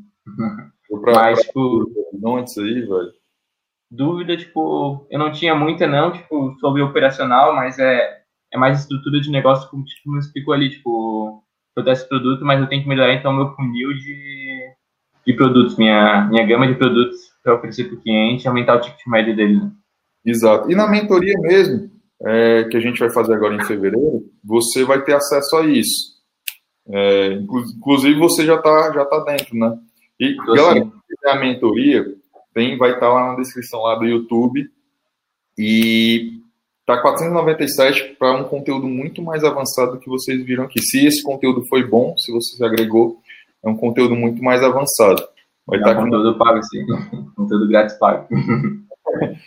Deu 0.89 1.01
pra, 1.01 1.15
Mas, 1.15 1.39
pra... 1.39 1.47
tipo... 1.47 1.91
Não 2.15 2.37
antes 2.37 2.57
aí, 2.59 2.81
velho. 2.81 3.13
Dúvida, 3.95 4.39
tipo, 4.39 5.07
eu 5.11 5.19
não 5.19 5.31
tinha 5.31 5.55
muita, 5.55 5.87
não, 5.87 6.11
tipo, 6.13 6.57
sobre 6.61 6.81
operacional, 6.81 7.55
mas 7.55 7.79
é, 7.79 8.23
é 8.51 8.57
mais 8.57 8.81
estrutura 8.81 9.21
de 9.21 9.31
negócio, 9.31 9.69
como 9.69 9.85
tipo, 9.85 10.11
me 10.11 10.19
explicou 10.19 10.55
ali, 10.55 10.71
tipo, 10.71 11.45
eu 11.77 11.85
desse 11.85 12.09
produto, 12.09 12.43
mas 12.43 12.59
eu 12.59 12.67
tenho 12.67 12.83
que 12.83 12.89
melhorar, 12.89 13.13
então, 13.13 13.35
meu 13.35 13.55
funil 13.55 13.93
de, 13.93 14.75
de 15.27 15.35
produtos, 15.35 15.77
minha, 15.77 16.25
minha 16.25 16.47
gama 16.47 16.67
de 16.67 16.75
produtos 16.75 17.19
para 17.45 17.55
oferecer 17.55 17.85
para 17.85 17.97
o 17.97 18.01
cliente, 18.01 18.49
aumentar 18.49 18.77
o 18.77 18.81
ticket 18.81 19.07
médio 19.07 19.37
dele. 19.37 19.61
Né? 19.61 19.71
Exato. 20.25 20.71
E 20.71 20.75
na 20.75 20.89
mentoria 20.89 21.39
mesmo, 21.41 21.91
é, 22.25 22.65
que 22.65 22.79
a 22.79 22.81
gente 22.81 22.99
vai 22.99 23.11
fazer 23.11 23.35
agora 23.35 23.57
em 23.57 23.65
fevereiro, 23.67 24.25
você 24.43 24.85
vai 24.85 25.03
ter 25.03 25.13
acesso 25.17 25.55
a 25.57 25.67
isso. 25.67 26.13
É, 26.89 27.33
inclusive 27.35 28.19
você 28.19 28.47
já 28.47 28.55
está 28.55 28.91
já 28.95 29.05
tá 29.05 29.19
dentro, 29.25 29.55
né? 29.55 29.77
E 30.19 30.35
Tô 30.35 30.55
galera, 30.55 30.91
a 31.27 31.37
mentoria 31.37 32.22
tem, 32.53 32.77
vai 32.77 32.91
estar 32.91 33.07
tá 33.07 33.13
lá 33.13 33.29
na 33.29 33.37
descrição 33.37 33.83
lá 33.83 33.95
do 33.95 34.05
YouTube 34.05 34.71
e 35.59 36.41
tá 36.87 37.01
497 37.01 38.17
para 38.19 38.33
um 38.33 38.45
conteúdo 38.45 38.87
muito 38.87 39.23
mais 39.23 39.45
avançado 39.45 39.93
do 39.93 39.99
que 39.99 40.09
vocês 40.09 40.43
viram 40.45 40.65
aqui. 40.65 40.81
Se 40.81 41.07
esse 41.07 41.23
conteúdo 41.23 41.65
foi 41.67 41.87
bom, 41.87 42.17
se 42.17 42.33
você 42.33 42.65
agregou, 42.65 43.21
é 43.65 43.69
um 43.69 43.77
conteúdo 43.77 44.15
muito 44.15 44.43
mais 44.43 44.63
avançado. 44.63 45.23
Vai 45.67 45.79
é 45.79 45.83
tá 45.83 45.95
conteúdo 45.95 46.31
aqui... 46.31 46.39
pago, 46.39 46.63
sim. 46.65 46.87
conteúdo 47.37 47.69
grátis 47.69 47.97
pago. 47.99 48.27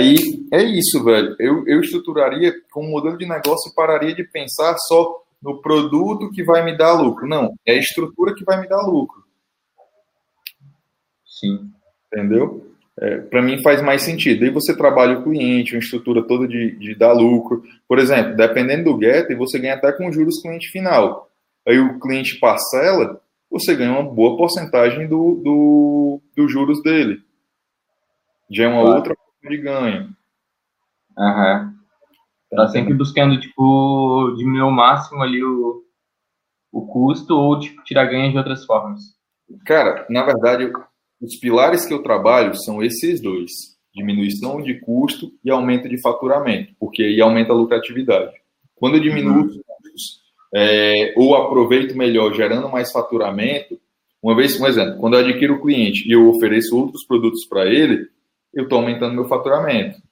E 0.00 0.46
é 0.52 0.62
isso, 0.62 1.02
velho. 1.02 1.34
Eu, 1.40 1.66
eu 1.66 1.80
estruturaria 1.80 2.54
com 2.70 2.86
um 2.86 2.90
modelo 2.90 3.18
de 3.18 3.26
negócio 3.26 3.68
e 3.68 3.74
pararia 3.74 4.14
de 4.14 4.22
pensar 4.22 4.76
só 4.78 5.24
no 5.42 5.60
produto 5.60 6.30
que 6.30 6.44
vai 6.44 6.64
me 6.64 6.76
dar 6.76 6.92
lucro. 6.92 7.26
Não, 7.26 7.52
é 7.66 7.72
a 7.72 7.78
estrutura 7.78 8.32
que 8.32 8.44
vai 8.44 8.60
me 8.60 8.68
dar 8.68 8.82
lucro. 8.82 9.24
Sim. 11.24 11.70
Entendeu? 12.16 12.72
É, 12.98 13.18
para 13.18 13.42
mim 13.42 13.62
faz 13.62 13.82
mais 13.82 14.00
sentido. 14.00 14.42
Aí 14.42 14.50
você 14.50 14.74
trabalha 14.74 15.18
o 15.18 15.22
cliente, 15.22 15.74
uma 15.74 15.80
estrutura 15.80 16.22
toda 16.22 16.48
de, 16.48 16.76
de 16.76 16.94
dar 16.94 17.12
lucro. 17.12 17.62
Por 17.86 17.98
exemplo, 17.98 18.34
dependendo 18.34 18.84
do 18.84 18.98
Getter, 18.98 19.36
você 19.36 19.58
ganha 19.58 19.74
até 19.74 19.92
com 19.92 20.10
juros 20.10 20.40
cliente 20.40 20.70
final. 20.70 21.28
Aí 21.68 21.78
o 21.78 22.00
cliente 22.00 22.40
parcela, 22.40 23.20
você 23.50 23.74
ganha 23.74 23.92
uma 23.92 24.02
boa 24.02 24.38
porcentagem 24.38 25.06
do, 25.06 25.42
do, 25.44 26.20
do 26.34 26.48
juros 26.48 26.82
dele. 26.82 27.20
Já 28.50 28.64
é 28.64 28.68
uma 28.68 28.80
claro. 28.80 28.96
outra 28.96 29.16
de 29.42 29.56
ganho. 29.58 30.16
Aham. 31.18 31.74
Tá 32.50 32.68
sempre 32.68 32.94
buscando, 32.94 33.38
tipo, 33.38 34.34
diminuir 34.38 34.62
ao 34.62 34.70
máximo 34.70 35.22
ali 35.22 35.44
o, 35.44 35.84
o 36.72 36.86
custo 36.86 37.36
ou, 37.36 37.58
tipo, 37.58 37.82
tirar 37.84 38.06
ganho 38.06 38.30
de 38.30 38.38
outras 38.38 38.64
formas. 38.64 39.02
Cara, 39.66 40.06
na 40.08 40.24
verdade, 40.24 40.72
os 41.20 41.36
pilares 41.36 41.86
que 41.86 41.94
eu 41.94 42.02
trabalho 42.02 42.54
são 42.54 42.82
esses 42.82 43.20
dois. 43.20 43.50
Diminuição 43.94 44.60
de 44.60 44.78
custo 44.80 45.32
e 45.42 45.50
aumento 45.50 45.88
de 45.88 46.00
faturamento, 46.00 46.74
porque 46.78 47.02
aí 47.02 47.20
aumenta 47.20 47.52
a 47.52 47.56
lucratividade. 47.56 48.34
Quando 48.74 48.96
eu 48.96 49.00
diminuo 49.00 49.46
os 49.46 49.56
custos 49.56 50.20
é, 50.54 51.14
ou 51.16 51.34
aproveito 51.34 51.96
melhor 51.96 52.34
gerando 52.34 52.68
mais 52.68 52.92
faturamento, 52.92 53.80
uma 54.22 54.34
vez, 54.34 54.60
um 54.60 54.66
exemplo, 54.66 54.98
quando 54.98 55.14
eu 55.14 55.20
adquiro 55.20 55.54
o 55.54 55.62
cliente 55.62 56.06
e 56.06 56.12
eu 56.12 56.28
ofereço 56.28 56.76
outros 56.76 57.04
produtos 57.06 57.46
para 57.46 57.66
ele, 57.66 58.08
eu 58.52 58.64
estou 58.64 58.78
aumentando 58.78 59.14
meu 59.14 59.28
faturamento. 59.28 60.02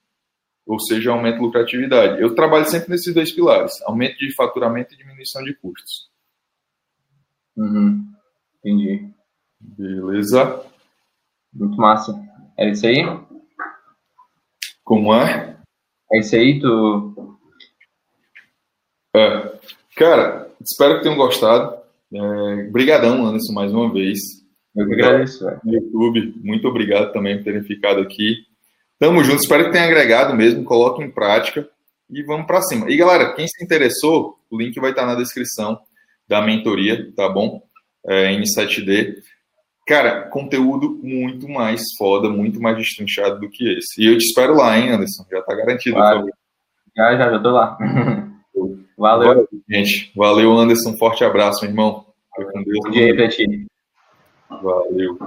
Ou 0.67 0.79
seja, 0.79 1.11
aumento 1.11 1.37
de 1.37 1.43
lucratividade. 1.43 2.23
Eu 2.23 2.35
trabalho 2.35 2.65
sempre 2.67 2.91
nesses 2.91 3.13
dois 3.13 3.33
pilares: 3.33 3.73
aumento 3.83 4.17
de 4.19 4.35
faturamento 4.35 4.95
e 4.95 4.97
diminuição 4.97 5.43
de 5.43 5.55
custos. 5.55 6.09
Uhum. 7.57 8.07
Entendi. 8.59 9.09
Beleza. 9.61 10.65
Muito 11.55 11.77
massa. 11.77 12.15
É 12.59 12.71
isso 12.71 12.87
aí? 12.87 13.05
Como 14.83 15.15
é? 15.15 15.57
É 16.13 16.19
isso 16.19 16.35
aí, 16.37 16.61
tu. 16.61 17.39
É. 19.15 19.59
Cara, 19.97 20.51
espero 20.61 20.97
que 20.97 21.03
tenham 21.03 21.17
gostado. 21.17 21.77
É, 22.13 22.63
brigadão, 22.71 23.25
Anderson, 23.27 23.53
mais 23.53 23.73
uma 23.73 23.93
vez. 23.93 24.19
Eu 24.75 24.87
que 24.87 24.95
agradeço. 24.95 25.45
No 25.65 25.73
YouTube, 25.73 26.35
muito 26.43 26.67
obrigado 26.67 27.13
também 27.13 27.37
por 27.37 27.45
terem 27.45 27.63
ficado 27.63 28.01
aqui. 28.01 28.37
Tamo 28.99 29.23
junto, 29.23 29.43
espero 29.43 29.65
que 29.65 29.73
tenha 29.73 29.85
agregado 29.85 30.35
mesmo, 30.35 30.65
coloque 30.65 31.03
em 31.03 31.11
prática 31.11 31.69
e 32.11 32.23
vamos 32.23 32.47
para 32.47 32.63
cima. 32.63 32.91
E 32.91 32.97
galera, 32.97 33.33
quem 33.35 33.47
se 33.47 33.65
interessou, 33.65 34.39
o 34.51 34.59
link 34.59 34.79
vai 34.81 34.91
estar 34.91 35.07
na 35.07 35.15
descrição 35.15 35.79
da 36.29 36.43
mentoria, 36.43 37.13
tá 37.15 37.29
bom? 37.29 37.63
É, 38.07 38.33
N7D. 38.33 39.17
Cara, 39.87 40.28
conteúdo 40.28 40.99
muito 41.03 41.49
mais 41.49 41.82
foda, 41.99 42.30
muito 42.30 42.61
mais 42.61 42.76
destrinchado 42.76 43.39
do 43.39 43.51
que 43.51 43.76
esse. 43.76 44.03
E 44.03 44.07
eu 44.07 44.16
te 44.16 44.24
espero 44.24 44.55
lá, 44.55 44.78
hein, 44.78 44.91
Anderson? 44.91 45.24
Já 45.30 45.43
tá 45.43 45.55
garantido. 45.55 45.97
Claro. 45.97 46.26
Já, 46.97 47.16
já, 47.16 47.30
já 47.30 47.39
tô 47.39 47.51
lá. 47.51 47.76
Valeu. 48.97 49.28
Valeu. 49.28 49.49
gente. 49.68 50.12
Valeu, 50.16 50.53
Anderson. 50.57 50.97
Forte 50.97 51.24
abraço, 51.24 51.62
meu 51.62 51.70
irmão. 51.70 52.07
Bom 52.37 52.91
dia 52.91 53.07
aí 53.07 53.14
pra 53.14 53.28
ti. 53.28 53.66
Valeu. 54.49 55.18